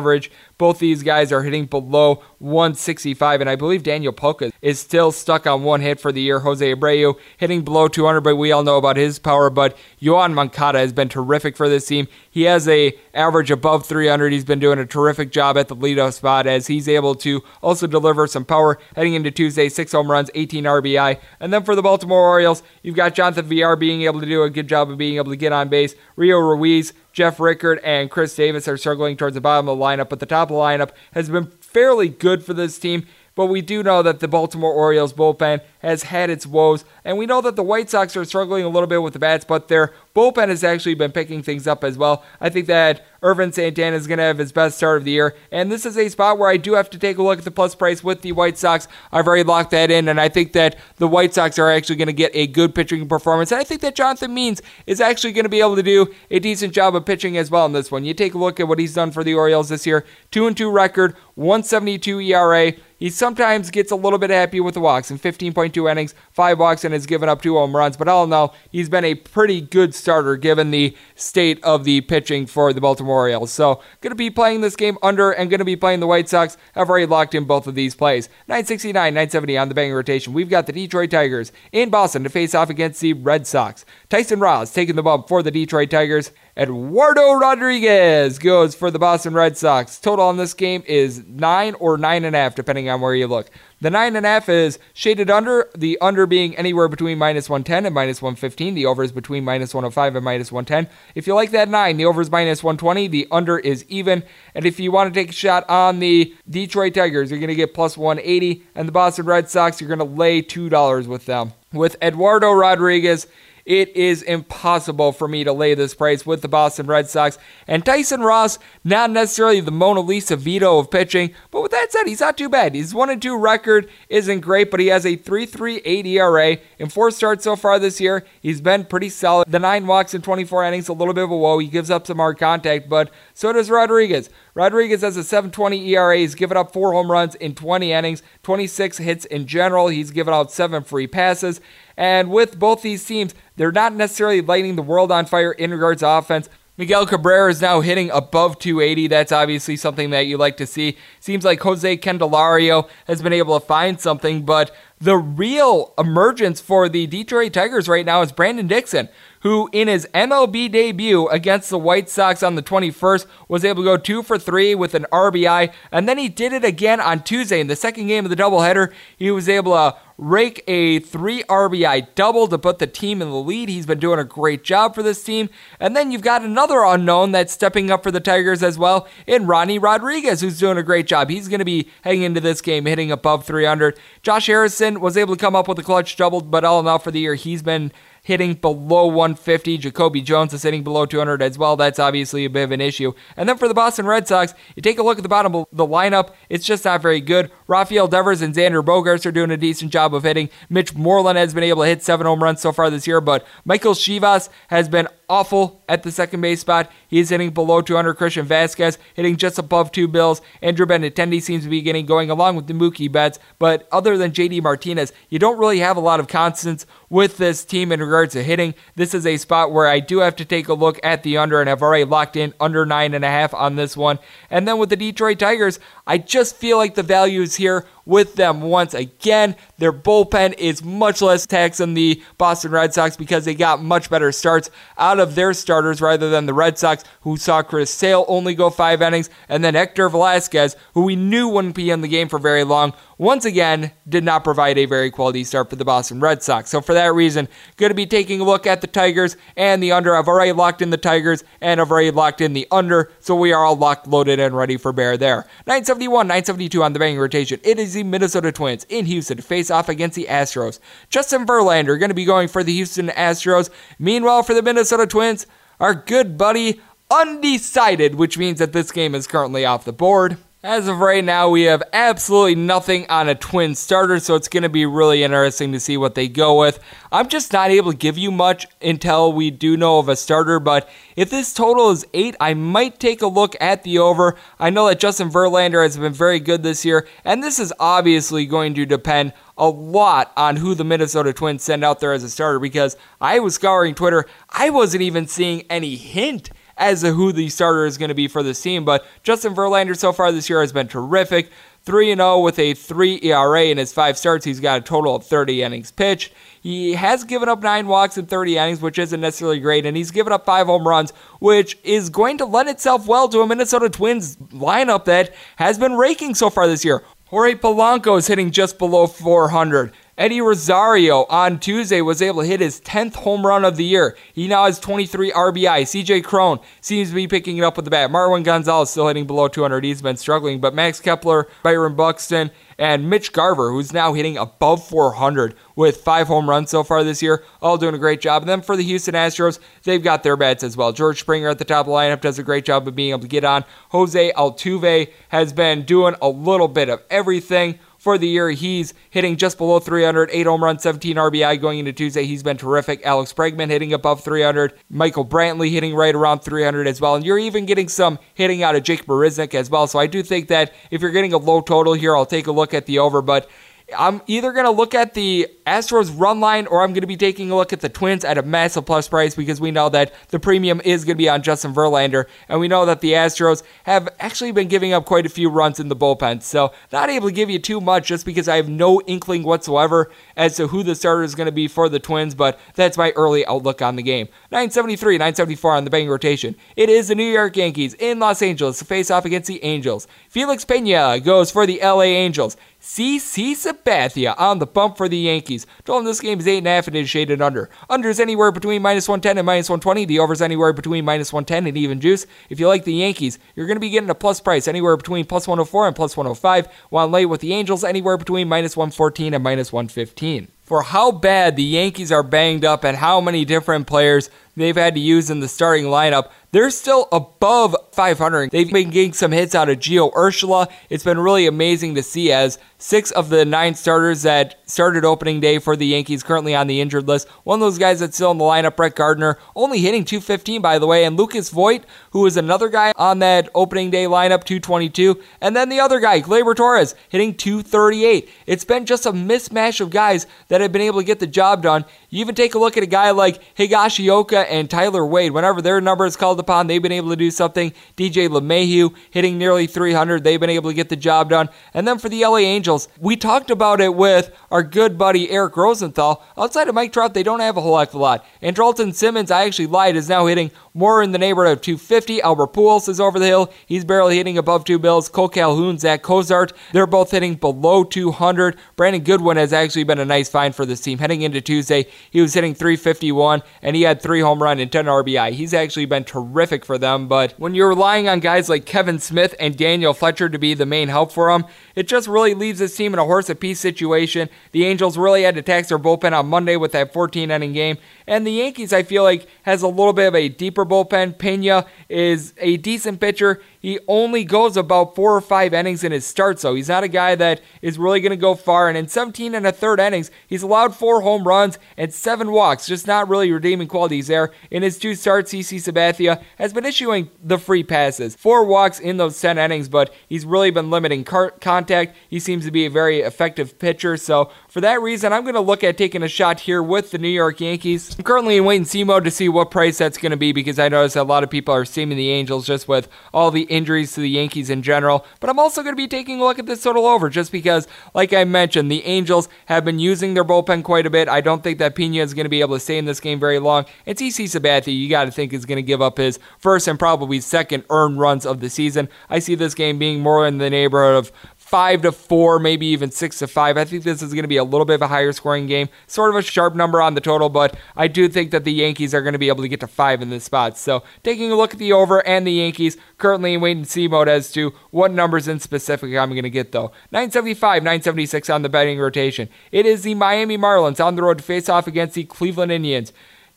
[0.59, 5.47] Both these guys are hitting below 165, and I believe Daniel Palka is still stuck
[5.47, 6.41] on one hit for the year.
[6.41, 9.51] Jose Abreu hitting below 200, but we all know about his power.
[9.51, 12.09] But Yoan Moncada has been terrific for this team.
[12.31, 14.33] He has a average above 300.
[14.33, 17.87] He's been doing a terrific job at the leadoff spot as he's able to also
[17.87, 19.69] deliver some power heading into Tuesday.
[19.69, 23.77] Six home runs, 18 RBI, and then for the Baltimore Orioles, you've got Jonathan Villar
[23.77, 25.95] being able to do a good job of being able to get on base.
[26.17, 30.11] Rio Ruiz Jeff Rickard and Chris Davis are struggling towards the bottom of the lineup,
[30.11, 33.07] but the top of the lineup has been fairly good for this team.
[33.37, 36.85] But we do know that the Baltimore Orioles bullpen has had its woes.
[37.05, 39.45] And we know that the White Sox are struggling a little bit with the bats,
[39.45, 42.25] but their bullpen has actually been picking things up as well.
[42.41, 45.35] I think that Ervin Santana is going to have his best start of the year.
[45.53, 47.51] And this is a spot where I do have to take a look at the
[47.51, 48.89] plus price with the White Sox.
[49.13, 52.07] I've already locked that in, and I think that the White Sox are actually going
[52.07, 53.53] to get a good pitching performance.
[53.53, 56.39] And I think that Jonathan Means is actually going to be able to do a
[56.39, 58.05] decent job of pitching as well in this one.
[58.05, 60.57] You take a look at what he's done for the Orioles this year 2 and
[60.57, 62.73] 2 record, 172 ERA.
[62.99, 66.83] He sometimes gets a little bit happy with the walks in 15.2 innings, five walks,
[66.83, 67.97] and has given up two home runs.
[67.97, 72.01] But all in all, he's been a pretty good starter given the state of the
[72.01, 73.53] pitching for the Baltimore Orioles.
[73.53, 76.29] So, going to be playing this game under and going to be playing the White
[76.29, 76.57] Sox.
[76.75, 78.29] I've already locked in both of these plays.
[78.49, 80.33] 969, 970 on the banging rotation.
[80.33, 83.85] We've got the Detroit Tigers in Boston to face off against the Red Sox.
[84.09, 86.33] Tyson Ross taking the bump for the Detroit Tigers.
[86.59, 89.99] Eduardo Rodriguez goes for the Boston Red Sox.
[89.99, 93.27] Total on this game is nine or nine and a half, depending on where you
[93.27, 93.51] look.
[93.83, 97.85] The nine and a half is shaded under, the under being anywhere between minus 110
[97.85, 98.75] and minus 115.
[98.75, 100.91] The over is between minus 105 and minus 110.
[101.15, 103.07] If you like that nine, the over is minus 120.
[103.09, 104.23] The under is even.
[104.55, 107.55] And if you want to take a shot on the Detroit Tigers, you're going to
[107.55, 108.63] get plus 180.
[108.75, 111.53] And the Boston Red Sox, you're going to lay $2 with them.
[111.71, 113.27] With Eduardo Rodriguez,
[113.67, 117.37] it is impossible for me to lay this price with the Boston Red Sox.
[117.67, 122.07] And Tyson Ross, not necessarily the Mona Lisa Vito of pitching, but with that said,
[122.07, 122.77] he's not too bad.
[122.77, 127.11] His 1 and 2 record isn't great, but he has a 3.38 ERA in four
[127.11, 128.25] starts so far this year.
[128.41, 129.51] He's been pretty solid.
[129.51, 131.59] The nine walks in 24 innings, a little bit of a woe.
[131.59, 134.31] He gives up some hard contact, but so does Rodriguez.
[134.55, 136.17] Rodriguez has a 7.20 ERA.
[136.17, 139.89] He's given up four home runs in 20 innings, 26 hits in general.
[139.89, 141.61] He's given out seven free passes.
[141.97, 146.01] And with both these teams, they're not necessarily lighting the world on fire in regards
[146.01, 146.49] to offense.
[146.79, 149.07] Miguel Cabrera is now hitting above 280.
[149.07, 150.99] That's obviously something that you like to see.
[151.21, 156.91] Seems like Jose Candelario has been able to find something, but the real emergence for
[156.91, 159.09] the Detroit Tigers right now is Brandon Dixon,
[159.41, 163.87] who in his MLB debut against the White Sox on the 21st was able to
[163.87, 167.61] go two for three with an RBI, and then he did it again on Tuesday
[167.61, 168.93] in the second game of the doubleheader.
[169.17, 173.37] He was able to rake a three RBI double to put the team in the
[173.37, 173.69] lead.
[173.69, 175.51] He's been doing a great job for this team.
[175.79, 179.47] And then you've got another unknown that's stepping up for the Tigers as well in
[179.47, 181.29] Ronny Rodriguez, who's doing a great job.
[181.29, 183.99] He's going to be heading into this game hitting above 300.
[184.23, 186.99] Josh Harrison was able to come up with a clutch double, but all in all
[186.99, 187.93] for the year, he's been
[188.27, 189.79] hitting below 150.
[189.79, 191.77] Jacoby Jones is hitting below 200 as well.
[191.77, 193.13] That's obviously a bit of an issue.
[193.37, 195.67] And then for the Boston Red Sox, you take a look at the bottom of
[195.71, 196.31] the lineup.
[196.51, 197.53] It's just not very good.
[197.67, 200.49] Rafael Devers and Xander Bogaerts are doing a decent job of hitting.
[200.69, 203.47] Mitch Moreland has been able to hit seven home runs so far this year, but
[203.65, 206.91] Michael Chavis has been awful at the second base spot.
[207.09, 208.15] He's hitting below 200.
[208.15, 210.41] Christian Vazquez hitting just above two bills.
[210.63, 213.39] Andrew Benintendi seems to be getting going along with the Mookie Betts.
[213.59, 217.65] But other than JD Martinez, you don't really have a lot of constants with this
[217.65, 218.75] team in regards to hitting.
[218.95, 221.61] This is a spot where I do have to take a look at the under,
[221.61, 224.19] and I've already locked in under nine and a half on this one.
[224.51, 228.37] And then with the Detroit Tigers, I just feel like the value is here with
[228.37, 229.57] them once again.
[229.79, 234.09] Their bullpen is much less taxed than the Boston Red Sox because they got much
[234.09, 238.25] better starts out of their starters rather than the Red Sox, who saw Chris Sale
[238.29, 242.09] only go five innings, and then Hector Velazquez, who we knew wouldn't be in the
[242.09, 245.85] game for very long, once again did not provide a very quality start for the
[245.85, 246.71] Boston Red Sox.
[246.71, 249.93] So for that reason, going to be taking a look at the Tigers and the
[249.93, 250.15] under.
[250.15, 253.53] I've already locked in the Tigers and I've already locked in the under, so we
[253.53, 255.47] are all locked, loaded, and ready for bear there.
[255.67, 257.59] 971, 972 on the banging rotation.
[257.65, 260.79] It is the Minnesota Twins in Houston to face off against the Astros.
[261.09, 263.71] Justin Verlander going to be going for the Houston Astros.
[263.99, 265.47] Meanwhile, for the Minnesota Twins,
[265.81, 270.37] our good buddy undecided, which means that this game is currently off the board.
[270.67, 274.65] As of right now, we have absolutely nothing on a twin starter, so it's going
[274.65, 276.81] to be really interesting to see what they go with.
[277.13, 280.59] I'm just not able to give you much until we do know of a starter,
[280.59, 284.35] but if this total is 8, I might take a look at the over.
[284.59, 288.45] I know that Justin Verlander has been very good this year, and this is obviously
[288.45, 292.29] going to depend a lot on who the Minnesota Twins send out there as a
[292.29, 294.27] starter because I was scouring Twitter.
[294.51, 298.29] I wasn't even seeing any hint as to who the starter is going to be
[298.29, 298.85] for this team.
[298.85, 301.51] But Justin Verlander so far this year has been terrific.
[301.87, 304.45] 3 0 with a 3 ERA in his five starts.
[304.45, 306.33] He's got a total of 30 innings pitched.
[306.61, 310.11] He has given up nine walks in 30 innings, which isn't necessarily great, and he's
[310.11, 313.89] given up five home runs, which is going to lend itself well to a Minnesota
[313.89, 317.05] Twins lineup that has been raking so far this year.
[317.27, 319.93] Jorge Polanco is hitting just below 400.
[320.19, 324.17] Eddie Rosario on Tuesday was able to hit his 10th home run of the year.
[324.33, 325.83] He now has 23 RBI.
[325.83, 328.11] CJ Cron seems to be picking it up with the bat.
[328.11, 329.85] Marwin Gonzalez still hitting below 200.
[329.85, 334.87] He's been struggling, but Max Kepler, Byron Buxton, and Mitch Garver, who's now hitting above
[334.89, 338.43] 400 with five home runs so far this year, all doing a great job.
[338.43, 340.93] And then for the Houston Astros, they've got their bats as well.
[340.93, 343.21] George Springer at the top of the lineup does a great job of being able
[343.21, 343.65] to get on.
[343.91, 348.51] Jose Altuve has been doing a little bit of everything for the year.
[348.51, 352.25] He's hitting just below 300, 8 home runs, 17 RBI going into Tuesday.
[352.25, 353.05] He's been terrific.
[353.05, 354.75] Alex Bregman hitting above 300.
[354.89, 357.17] Michael Brantley hitting right around 300 as well.
[357.17, 359.89] And you're even getting some hitting out of Jake Marisnick as well.
[359.89, 362.53] So I do think that if you're getting a low total here, I'll take a
[362.53, 363.23] look at the over.
[363.23, 363.51] But
[363.97, 367.17] I'm either going to look at the Astros run line or I'm going to be
[367.17, 370.13] taking a look at the Twins at a massive plus price because we know that
[370.31, 372.25] the premium is going to be on Justin Verlander.
[372.49, 375.79] And we know that the Astros have actually been giving up quite a few runs
[375.79, 376.43] in the bullpen.
[376.43, 380.11] So, not able to give you too much just because I have no inkling whatsoever
[380.37, 382.35] as to who the starter is going to be for the Twins.
[382.35, 384.27] But that's my early outlook on the game.
[384.51, 386.57] 973, 974 on the betting rotation.
[386.75, 390.09] It is the New York Yankees in Los Angeles to face off against the Angels.
[390.29, 392.57] Felix Peña goes for the LA Angels.
[392.87, 395.67] CC Sabathia on the bump for the Yankees.
[395.85, 397.69] Total in this game is 8.5 and is shaded under.
[397.91, 400.05] Under is anywhere between minus 110 and minus 120.
[400.05, 402.29] The over is anywhere between minus 110 and even juice.
[402.49, 405.25] If you like the Yankees, you're going to be getting a plus price anywhere between
[405.25, 406.69] plus 104 and plus 105.
[406.91, 411.55] While late with the Angels, anywhere between minus 114 and minus 115 for how bad
[411.55, 415.41] the Yankees are banged up and how many different players they've had to use in
[415.41, 416.31] the starting lineup.
[416.53, 418.51] They're still above 500.
[418.51, 420.71] They've been getting some hits out of Gio Urshela.
[420.89, 425.41] It's been really amazing to see as six of the nine starters that started opening
[425.41, 427.29] day for the Yankees currently on the injured list.
[427.45, 430.79] One of those guys that's still in the lineup, Brett Gardner, only hitting 215 by
[430.79, 435.21] the way, and Lucas Voit, who is another guy on that opening day lineup, 222,
[435.41, 438.29] and then the other guy, Gleyber Torres, hitting 238.
[438.47, 441.63] It's been just a mismatch of guys that have been able to get the job
[441.63, 441.85] done.
[442.11, 445.33] You even take a look at a guy like Higashioka and Tyler Wade.
[445.33, 447.73] Whenever their number is called upon, they've been able to do something.
[447.97, 450.25] DJ LeMahieu hitting nearly 300.
[450.25, 451.49] They've been able to get the job done.
[451.73, 455.57] And then for the LA Angels, we talked about it with our good buddy Eric
[455.57, 456.25] Rosenthal.
[456.37, 458.27] Outside of Mike Trout, they don't have a whole heck of a lot.
[458.43, 462.23] And Andrelton Simmons, I actually lied, is now hitting more in the neighborhood of 250.
[462.23, 463.53] Albert Pujols is over the hill.
[463.67, 465.09] He's barely hitting above two bills.
[465.11, 468.57] Kole Calhoun, Zack Cozart, they're both hitting below 200.
[468.77, 470.99] Brandon Goodwin has actually been a nice find for this team.
[470.99, 474.87] Heading into Tuesday, he was hitting 351 and he had three home run and 10
[474.87, 475.33] RBI.
[475.33, 477.09] He's actually been terrific for them.
[477.09, 480.67] But when you're relying on guys like Kevan Smith and Daniel Fletcher to be the
[480.67, 483.61] main help for them, it just really leaves this team in a horse of apiece
[483.61, 484.29] situation.
[484.53, 487.79] The Angels really had to tax their bullpen on Monday with that 14 inning game.
[488.07, 491.17] And the Yankees, I feel like, has a little bit of a deeper bullpen.
[491.17, 493.41] Peña is a decent pitcher.
[493.67, 496.89] He only goes about four or five innings in his start, so he's not a
[496.89, 498.69] guy that is really going to go far.
[498.69, 502.69] And in 17 and a third innings, he's allowed four home runs and seven walks,
[502.69, 504.31] just not really redeeming qualities there.
[504.53, 508.15] In his two starts, CC Sabathia has been issuing the free passes.
[508.15, 511.97] Four walks in those 10 innings, but he's really been limiting car- contact.
[512.09, 515.41] He seems to be a very effective pitcher, so for that reason, I'm going to
[515.41, 517.97] look at taking a shot here with the New York Yankees.
[517.99, 520.31] I'm currently in wait and see mode to see what price that's going to be
[520.31, 523.56] because I notice a lot of people are steaming the Angels just with all the
[523.57, 525.05] injuries to the Yankees in general.
[525.21, 527.67] But I'm also going to be taking a look at this total over just because,
[527.95, 531.09] like I mentioned, the Angels have been using their bullpen quite a bit.
[531.09, 533.19] I don't think that Peña is going to be able to stay in this game
[533.19, 533.65] very long.
[533.87, 536.79] And CC Sabathia, you got to think, is going to give up his first and
[536.79, 538.89] probably second earned runs of the season.
[539.09, 541.13] I see this game being more in the neighborhood of
[541.47, 543.57] five to four, maybe even six to five.
[543.57, 545.69] I think this is going to be a little bit of a higher scoring game,
[545.87, 548.93] sort of a sharp number on the total, but I do think that the Yankees
[548.93, 550.59] are going to be able to get to five in this spot.
[550.59, 553.87] So taking a look at the over and the Yankees, currently in wait and see
[553.87, 556.73] mode as to what numbers in specific I'm going to get though.
[556.91, 559.29] 975, 976 on the betting rotation.
[559.53, 562.93] It is the Miami Marlins on the road to face off against the Cleveland Indians.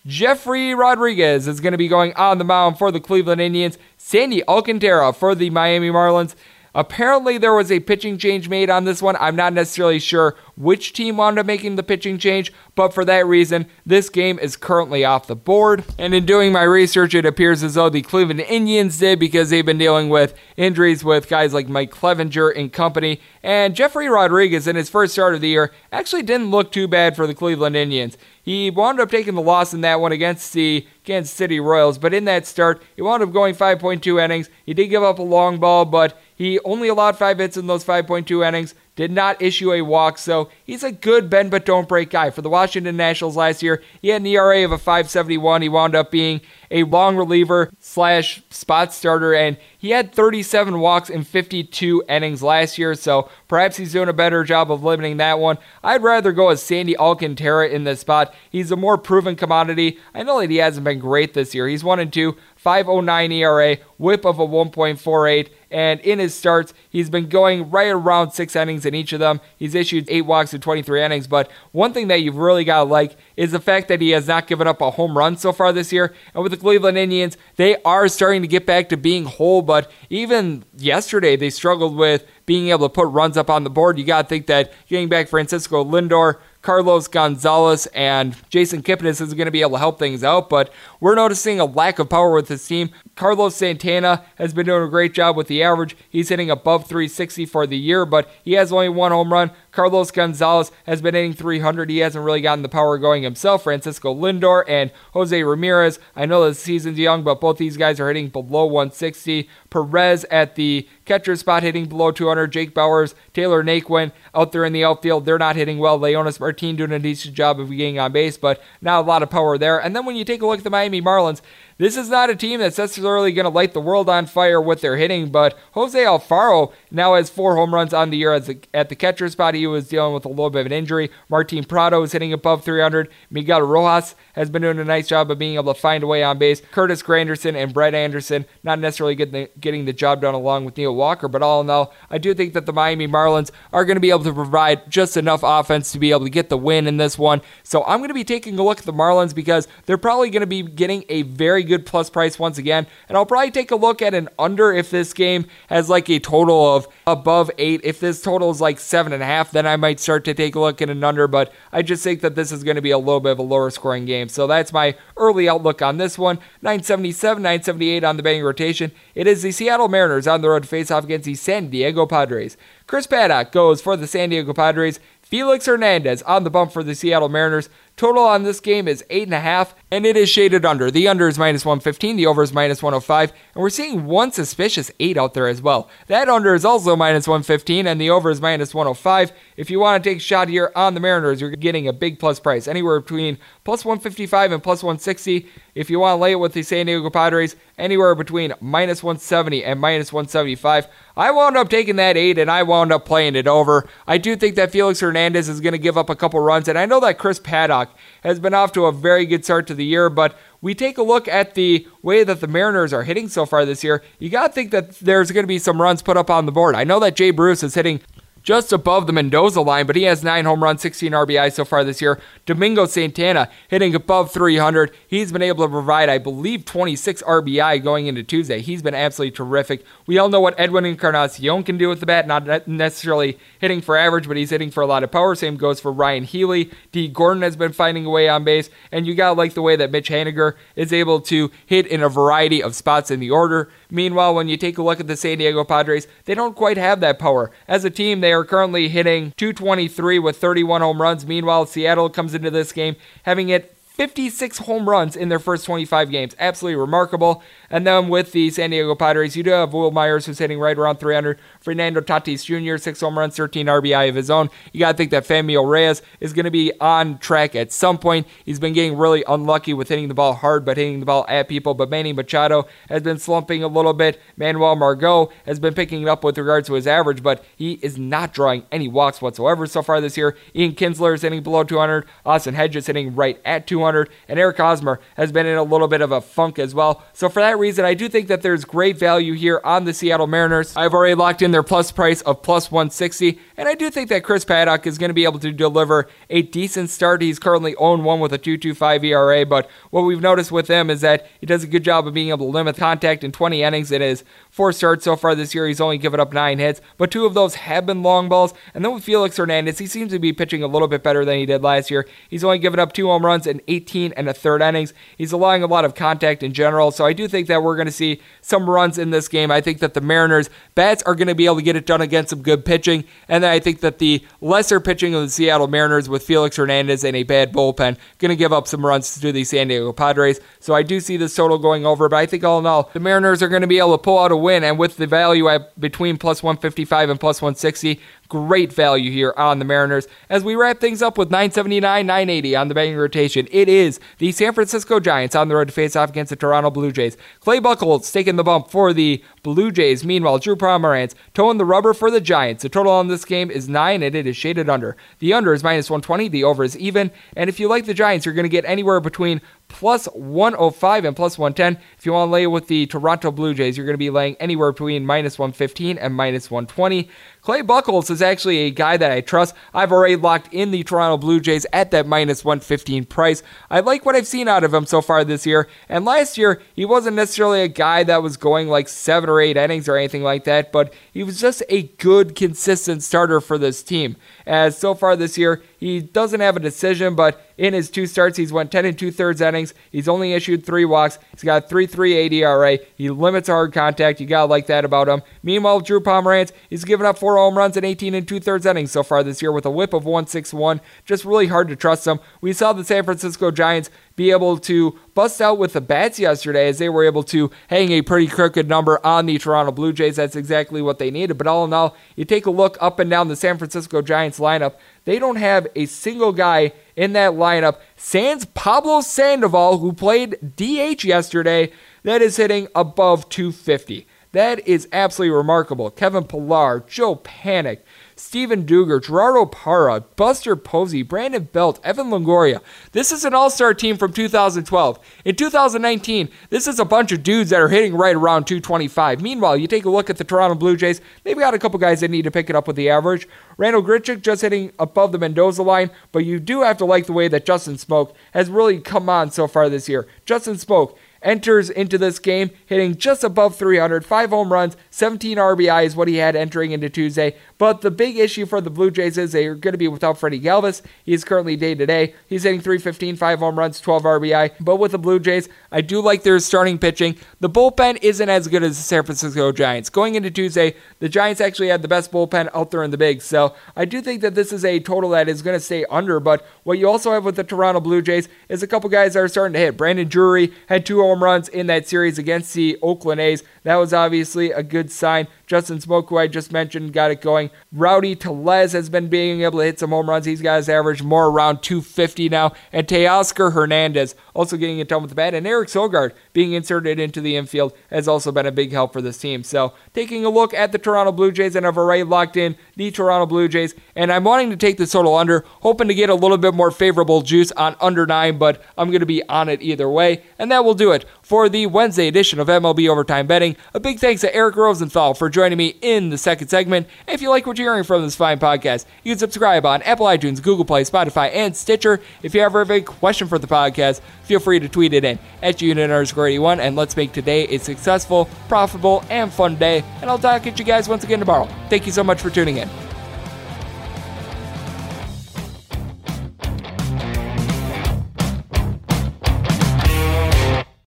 [0.07, 3.77] Jefry Rodriguez is going to be going on the mound for the Cleveland Indians.
[3.97, 6.33] Sandy Alcantara for the Miami Marlins.
[6.75, 9.15] Apparently, there was a pitching change made on this one.
[9.19, 13.25] I'm not necessarily sure which team wound up making the pitching change, but for that
[13.25, 15.83] reason, this game is currently off the board.
[15.97, 19.65] And in doing my research, it appears as though the Cleveland Indians did because they've
[19.65, 23.21] been dealing with injuries with guys like Mike Clevinger and company.
[23.41, 27.15] And Jefry Rodriguez, in his first start of the year, actually didn't look too bad
[27.15, 28.17] for the Cleveland Indians.
[28.49, 32.15] He wound up taking the loss in that one against the Kansas City Royals, but
[32.15, 34.49] in that start, he wound up going 5.2 innings.
[34.65, 37.85] He did give up a long ball, but he only allowed five hits in those
[37.85, 42.09] 5.2 innings, did not issue a walk, so he's a good bend but don't break
[42.09, 42.29] guy.
[42.31, 45.61] For the Washington Nationals last year, he had an ERA of a 571.
[45.61, 51.09] He wound up being a long reliever slash spot starter, and he had 37 walks
[51.09, 55.39] in 52 innings last year, so perhaps he's doing a better job of limiting that
[55.39, 55.59] one.
[55.81, 58.33] I'd rather go with Sandy Alcantara in this spot.
[58.49, 59.97] He's a more proven commodity.
[60.13, 61.69] I know that he hasn't been great this year.
[61.69, 65.47] He's 1 and 2, 509 ERA, whip of a 1.48.
[65.71, 69.39] And in his starts, he's been going right around six innings in each of them.
[69.55, 71.25] He's issued eight walks in 23 innings.
[71.25, 74.27] But one thing that you've really got to like is the fact that he has
[74.27, 76.13] not given up a home run so far this year.
[76.33, 79.61] And with the Cleveland Indians, they are starting to get back to being whole.
[79.61, 83.97] But even yesterday, they struggled with being able to put runs up on the board.
[83.97, 89.33] You got to think that getting back Francisco Lindor, Carlos Gonzalez and Jason Kipnis is
[89.33, 92.33] going to be able to help things out, but we're noticing a lack of power
[92.33, 92.89] with this team.
[93.15, 95.95] Carlos Santana has been doing a great job with the average.
[96.09, 99.51] He's hitting above 360 for the year, but he has only one home run.
[99.71, 101.89] Carlos Gonzalez has been hitting 300.
[101.89, 103.63] He hasn't really gotten the power going himself.
[103.63, 105.99] Francisco Lindor and Jose Ramirez.
[106.15, 109.49] I know the season's young, but both these guys are hitting below 160.
[109.69, 112.51] Perez at the catcher spot hitting below 200.
[112.51, 115.25] Jake Bauers, Tyler Naquin out there in the outfield.
[115.25, 115.99] They're not hitting well.
[115.99, 119.29] Leonys Martin doing a decent job of getting on base, but not a lot of
[119.29, 119.79] power there.
[119.79, 121.41] And then when you take a look at the Miami Marlins,
[121.79, 124.81] this is not a team that's necessarily going to light the world on fire with
[124.81, 128.57] their hitting, but Jose Alfaro now has four home runs on the year as a,
[128.73, 129.55] at the catcher spot.
[129.55, 131.09] He was dealing with a little bit of an injury.
[131.29, 133.09] Martin Prado is hitting above 300.
[133.31, 136.23] Miguel Rojas has been doing a nice job of being able to find a way
[136.23, 136.61] on base.
[136.71, 140.77] Curtis Granderson and Brett Anderson not necessarily getting the, getting the job done along with
[140.77, 143.97] Neil Walker, but all in all, I do think that the Miami Marlins are going
[143.97, 146.87] to be able to provide just enough offense to be able to get the win
[146.87, 147.41] in this one.
[147.63, 150.39] So I'm going to be taking a look at the Marlins because they're probably going
[150.39, 152.87] to be getting a very good plus price once again.
[153.09, 156.19] And I'll probably take a look at an under if this game has like a
[156.19, 157.81] total of above eight.
[157.83, 160.55] If this total is like seven and a half, then I might start to take
[160.55, 161.27] a look at an under.
[161.27, 163.43] But I just think that this is going to be a little bit of a
[163.43, 164.28] lower scoring game.
[164.29, 166.37] So that's my early outlook on this one.
[166.61, 168.91] 977, 978 on the betting rotation.
[169.15, 172.05] It is the Seattle Mariners on the road to face off against the San Diego
[172.05, 172.57] Padres.
[172.87, 174.99] Chris Paddack goes for the San Diego Padres.
[175.21, 177.69] Felix Hernandez on the bump for the Seattle Mariners.
[177.97, 180.91] Total on this game is 8.5, and it is shaded under.
[180.91, 184.91] The under is minus 115, the over is minus 105, and we're seeing one suspicious
[184.99, 185.89] 8 out there as well.
[186.07, 189.31] That under is also minus 115, and the over is minus 105.
[189.57, 192.19] If you want to take a shot here on the Mariners, you're getting a big
[192.19, 195.47] plus price, anywhere between plus 155 and plus 160.
[195.75, 199.63] If you want to lay it with the San Diego Padres, anywhere between minus 170
[199.63, 200.87] and minus 175.
[201.15, 203.87] I wound up taking that 8 and I wound up playing it over.
[204.07, 206.77] I do think that Felix Hernandez is going to give up a couple runs, and
[206.77, 207.89] I know that Chris Paddack
[208.23, 211.03] has been off to a very good start to the year, but we take a
[211.03, 214.47] look at the way that the Mariners are hitting so far this year, you got
[214.47, 216.75] to think that there's going to be some runs put up on the board.
[216.75, 218.01] I know that Jay Bruce is hitting
[218.49, 221.83] just above the Mendoza line, but he has nine home runs, 16 RBI so far
[221.83, 222.19] this year.
[222.47, 224.91] Domingo Santana hitting above 300.
[225.07, 228.59] He's been able to provide, I believe, 26 RBI going into Tuesday.
[228.59, 229.85] He's been absolutely terrific.
[230.07, 233.95] We all know what Edwin Encarnacion can do with the bat, not necessarily hitting for
[233.95, 235.35] average, but he's hitting for a lot of power.
[235.35, 236.71] Same goes for Ryan Healy.
[236.91, 239.61] Dee Gordon has been finding a way on base, and you got to like the
[239.61, 243.29] way that Mitch Haniger is able to hit in a variety of spots in the
[243.29, 243.69] order.
[243.91, 246.99] Meanwhile, when you take a look at the San Diego Padres, they don't quite have
[247.01, 247.51] that power.
[247.67, 251.25] As a team, they are currently hitting 223 with 31 home runs.
[251.25, 256.09] Meanwhile, Seattle comes into this game having hit 56 home runs in their first 25
[256.09, 256.35] games.
[256.39, 257.43] Absolutely remarkable.
[257.69, 260.77] And then with the San Diego Padres, you do have Wil Myers, who's hitting right
[260.77, 261.39] around 300.
[261.59, 264.49] Fernando Tatis Jr., six home runs, 13 RBI of his own.
[264.73, 267.97] You got to think that Franmil Reyes is going to be on track at some
[267.97, 268.27] point.
[268.43, 271.47] He's been getting really unlucky with hitting the ball hard, but hitting the ball at
[271.47, 271.73] people.
[271.73, 274.19] But Manny Machado has been slumping a little bit.
[274.37, 277.97] Manuel Margot has been picking it up with regards to his average, but he is
[277.97, 280.35] not drawing any walks whatsoever so far this year.
[280.55, 282.05] Ian Kinsler is hitting below 200.
[282.25, 284.09] Austin Hedges hitting right at 200.
[284.27, 287.03] And Eric Hosmer has been in a little bit of a funk as well.
[287.13, 290.27] So for that reason, I do think that there's great value here on the Seattle
[290.27, 290.75] Mariners.
[290.75, 294.23] I've already locked in their plus price of plus 160, And I do think that
[294.23, 297.21] Chris Paddack is going to be able to deliver a decent start.
[297.21, 301.01] He's currently owned one with a 2.25 ERA, but what we've noticed with him is
[301.01, 303.91] that he does a good job of being able to limit contact in 20 innings.
[303.91, 304.23] It is
[304.59, 305.65] four starts so far this year.
[305.65, 308.53] He's only given up nine hits, but two of those have been long balls.
[308.73, 311.37] And then with Felix Hernandez, he seems to be pitching a little bit better than
[311.37, 312.05] he did last year.
[312.27, 314.93] He's only given up two home runs in 18 and a third innings.
[315.17, 317.85] He's allowing a lot of contact in general, so I do think that we're going
[317.85, 319.49] to see some runs in this game.
[319.49, 322.01] I think that the Mariners' bats are going to be able to get it done
[322.01, 325.67] against some good pitching, and then I think that the lesser pitching of the Seattle
[325.67, 329.31] Mariners with Felix Hernandez and a bad bullpen going to give up some runs to
[329.31, 330.41] the San Diego Padres.
[330.61, 332.99] So I do see this total going over, but I think all in all, the
[332.99, 335.47] Mariners are going to be able to pull out a win, and with the value
[335.47, 337.99] at between plus 155 and plus 160,
[338.29, 342.67] Great value here on the Mariners as we wrap things up with 979, 980 on
[342.67, 343.47] the betting rotation.
[343.49, 346.69] It is the San Francisco Giants on the road to face off against the Toronto
[346.69, 347.17] Blue Jays.
[347.39, 350.05] Clay Buchholz taking the bump for the Blue Jays.
[350.05, 352.61] Meanwhile, Drew Pomeranz towing the rubber for the Giants.
[352.61, 354.95] The total on this game is 9 and it is shaded under.
[355.17, 357.09] The under is minus 120, the over is even.
[357.35, 361.15] And if you like the Giants, you're going to get anywhere between plus 105 and
[361.15, 361.81] plus 110.
[361.97, 364.35] If you want to lay with the Toronto Blue Jays, you're going to be laying
[364.35, 367.09] anywhere between minus 115 and minus 120.
[367.41, 369.55] Clay Buchholz is actually a guy that I trust.
[369.73, 373.41] I've already locked in the Toronto Blue Jays at that minus 115 price.
[373.69, 375.69] I like what I've seen out of him so far this year.
[375.87, 379.55] And last year, he wasn't necessarily a guy that was going like seven or eight
[379.55, 383.83] innings or anything like that, but he was just a good, consistent starter for this
[383.83, 384.17] team.
[384.45, 388.37] As so far this year, he doesn't have a decision, but in his two starts,
[388.37, 389.73] he's went 10 and two thirds innings.
[389.91, 391.19] He's only issued three walks.
[391.31, 392.79] He's got 3.38 ERA.
[392.95, 394.19] He limits hard contact.
[394.19, 395.21] You gotta like that about him.
[395.43, 398.91] Meanwhile, Drew Pomeranz, he's given up four home runs in 18 and two thirds innings
[398.91, 400.81] so far this year with a whip of 161.
[401.05, 402.19] Just really hard to trust him.
[402.41, 406.67] We saw the San Francisco Giants be able to bust out with the bats yesterday
[406.67, 410.17] as they were able to hang a pretty crooked number on the Toronto Blue Jays.
[410.17, 411.37] That's exactly what they needed.
[411.37, 414.39] But all in all, you take a look up and down the San Francisco Giants
[414.39, 414.73] lineup,
[415.05, 421.05] they don't have a single guy in that lineup, sans Pablo Sandoval, who played DH
[421.05, 421.71] yesterday,
[422.03, 424.05] that is hitting above 250.
[424.31, 425.89] That is absolutely remarkable.
[425.89, 427.79] Kevin Pillar, Joe Panik,
[428.15, 432.61] Steven Duggar, Gerardo Parra, Buster Posey, Brandon Belt, Evan Longoria.
[432.91, 434.99] This is an all star team from 2012.
[435.25, 439.19] In 2019, this is a bunch of dudes that are hitting right around 225.
[439.19, 442.01] Meanwhile, you take a look at the Toronto Blue Jays, they've got a couple guys
[442.01, 443.27] that need to pick it up with the average.
[443.57, 447.13] Randall Grichuk just hitting above the Mendoza line, but you do have to like the
[447.13, 450.07] way that Justin Smoak has really come on so far this year.
[450.25, 455.85] Justin Smoak, enters into this game hitting just above 300, five home runs, 17 RBI
[455.85, 457.33] is what he had entering into Tuesday.
[457.57, 460.17] But the big issue for the Blue Jays is they are going to be without
[460.17, 460.81] Freddie Galvis.
[461.05, 462.15] He is currently day to day.
[462.27, 464.55] He's hitting 315, five home runs, 12 RBI.
[464.59, 467.15] But with the Blue Jays, I do like their starting pitching.
[467.39, 469.89] The bullpen isn't as good as the San Francisco Giants.
[469.89, 473.21] Going into Tuesday, the Giants actually had the best bullpen out there in the big.
[473.21, 476.19] So I do think that this is a total that is going to stay under.
[476.19, 479.21] But what you also have with the Toronto Blue Jays is a couple guys that
[479.21, 479.77] are starting to hit.
[479.77, 483.43] Brandon Drury had two home runs in that series against the Oakland A's.
[483.63, 485.27] That was obviously a good sign.
[485.49, 487.49] Justin Smoak, who I just mentioned, got it going.
[487.71, 490.27] Rowdy Tellez has been being able to hit some home runs.
[490.27, 492.51] He's got his average more around 250 now.
[492.71, 495.33] And Teoscar Hernandez also getting it done with the bat.
[495.33, 499.01] And Eric Sogard being inserted into the infield has also been a big help for
[499.01, 499.43] this team.
[499.43, 502.91] So taking a look at the Toronto Blue Jays, and I've already locked in the
[502.91, 503.73] Toronto Blue Jays.
[503.95, 506.69] And I'm wanting to take the total under, hoping to get a little bit more
[506.69, 510.21] favorable juice on under nine, but I'm going to be on it either way.
[510.37, 513.57] And that will do it for the Wednesday edition of MLB Overtime Betting.
[513.73, 516.85] A big thanks to Eric Rosenthal for joining me in the second segment.
[517.07, 520.05] If you like what you're hearing from this fine podcast, you can subscribe on Apple
[520.05, 522.01] iTunes, Google Play, Spotify, and Stitcher.
[522.21, 525.17] If you ever have a question for the podcast, feel free to tweet it in
[525.41, 529.81] at unit underscore 81, and let's make today a successful, profitable, and fun day.
[530.01, 531.47] And I'll talk at you guys once again tomorrow.
[531.69, 532.88] Thank you so much for tuning in.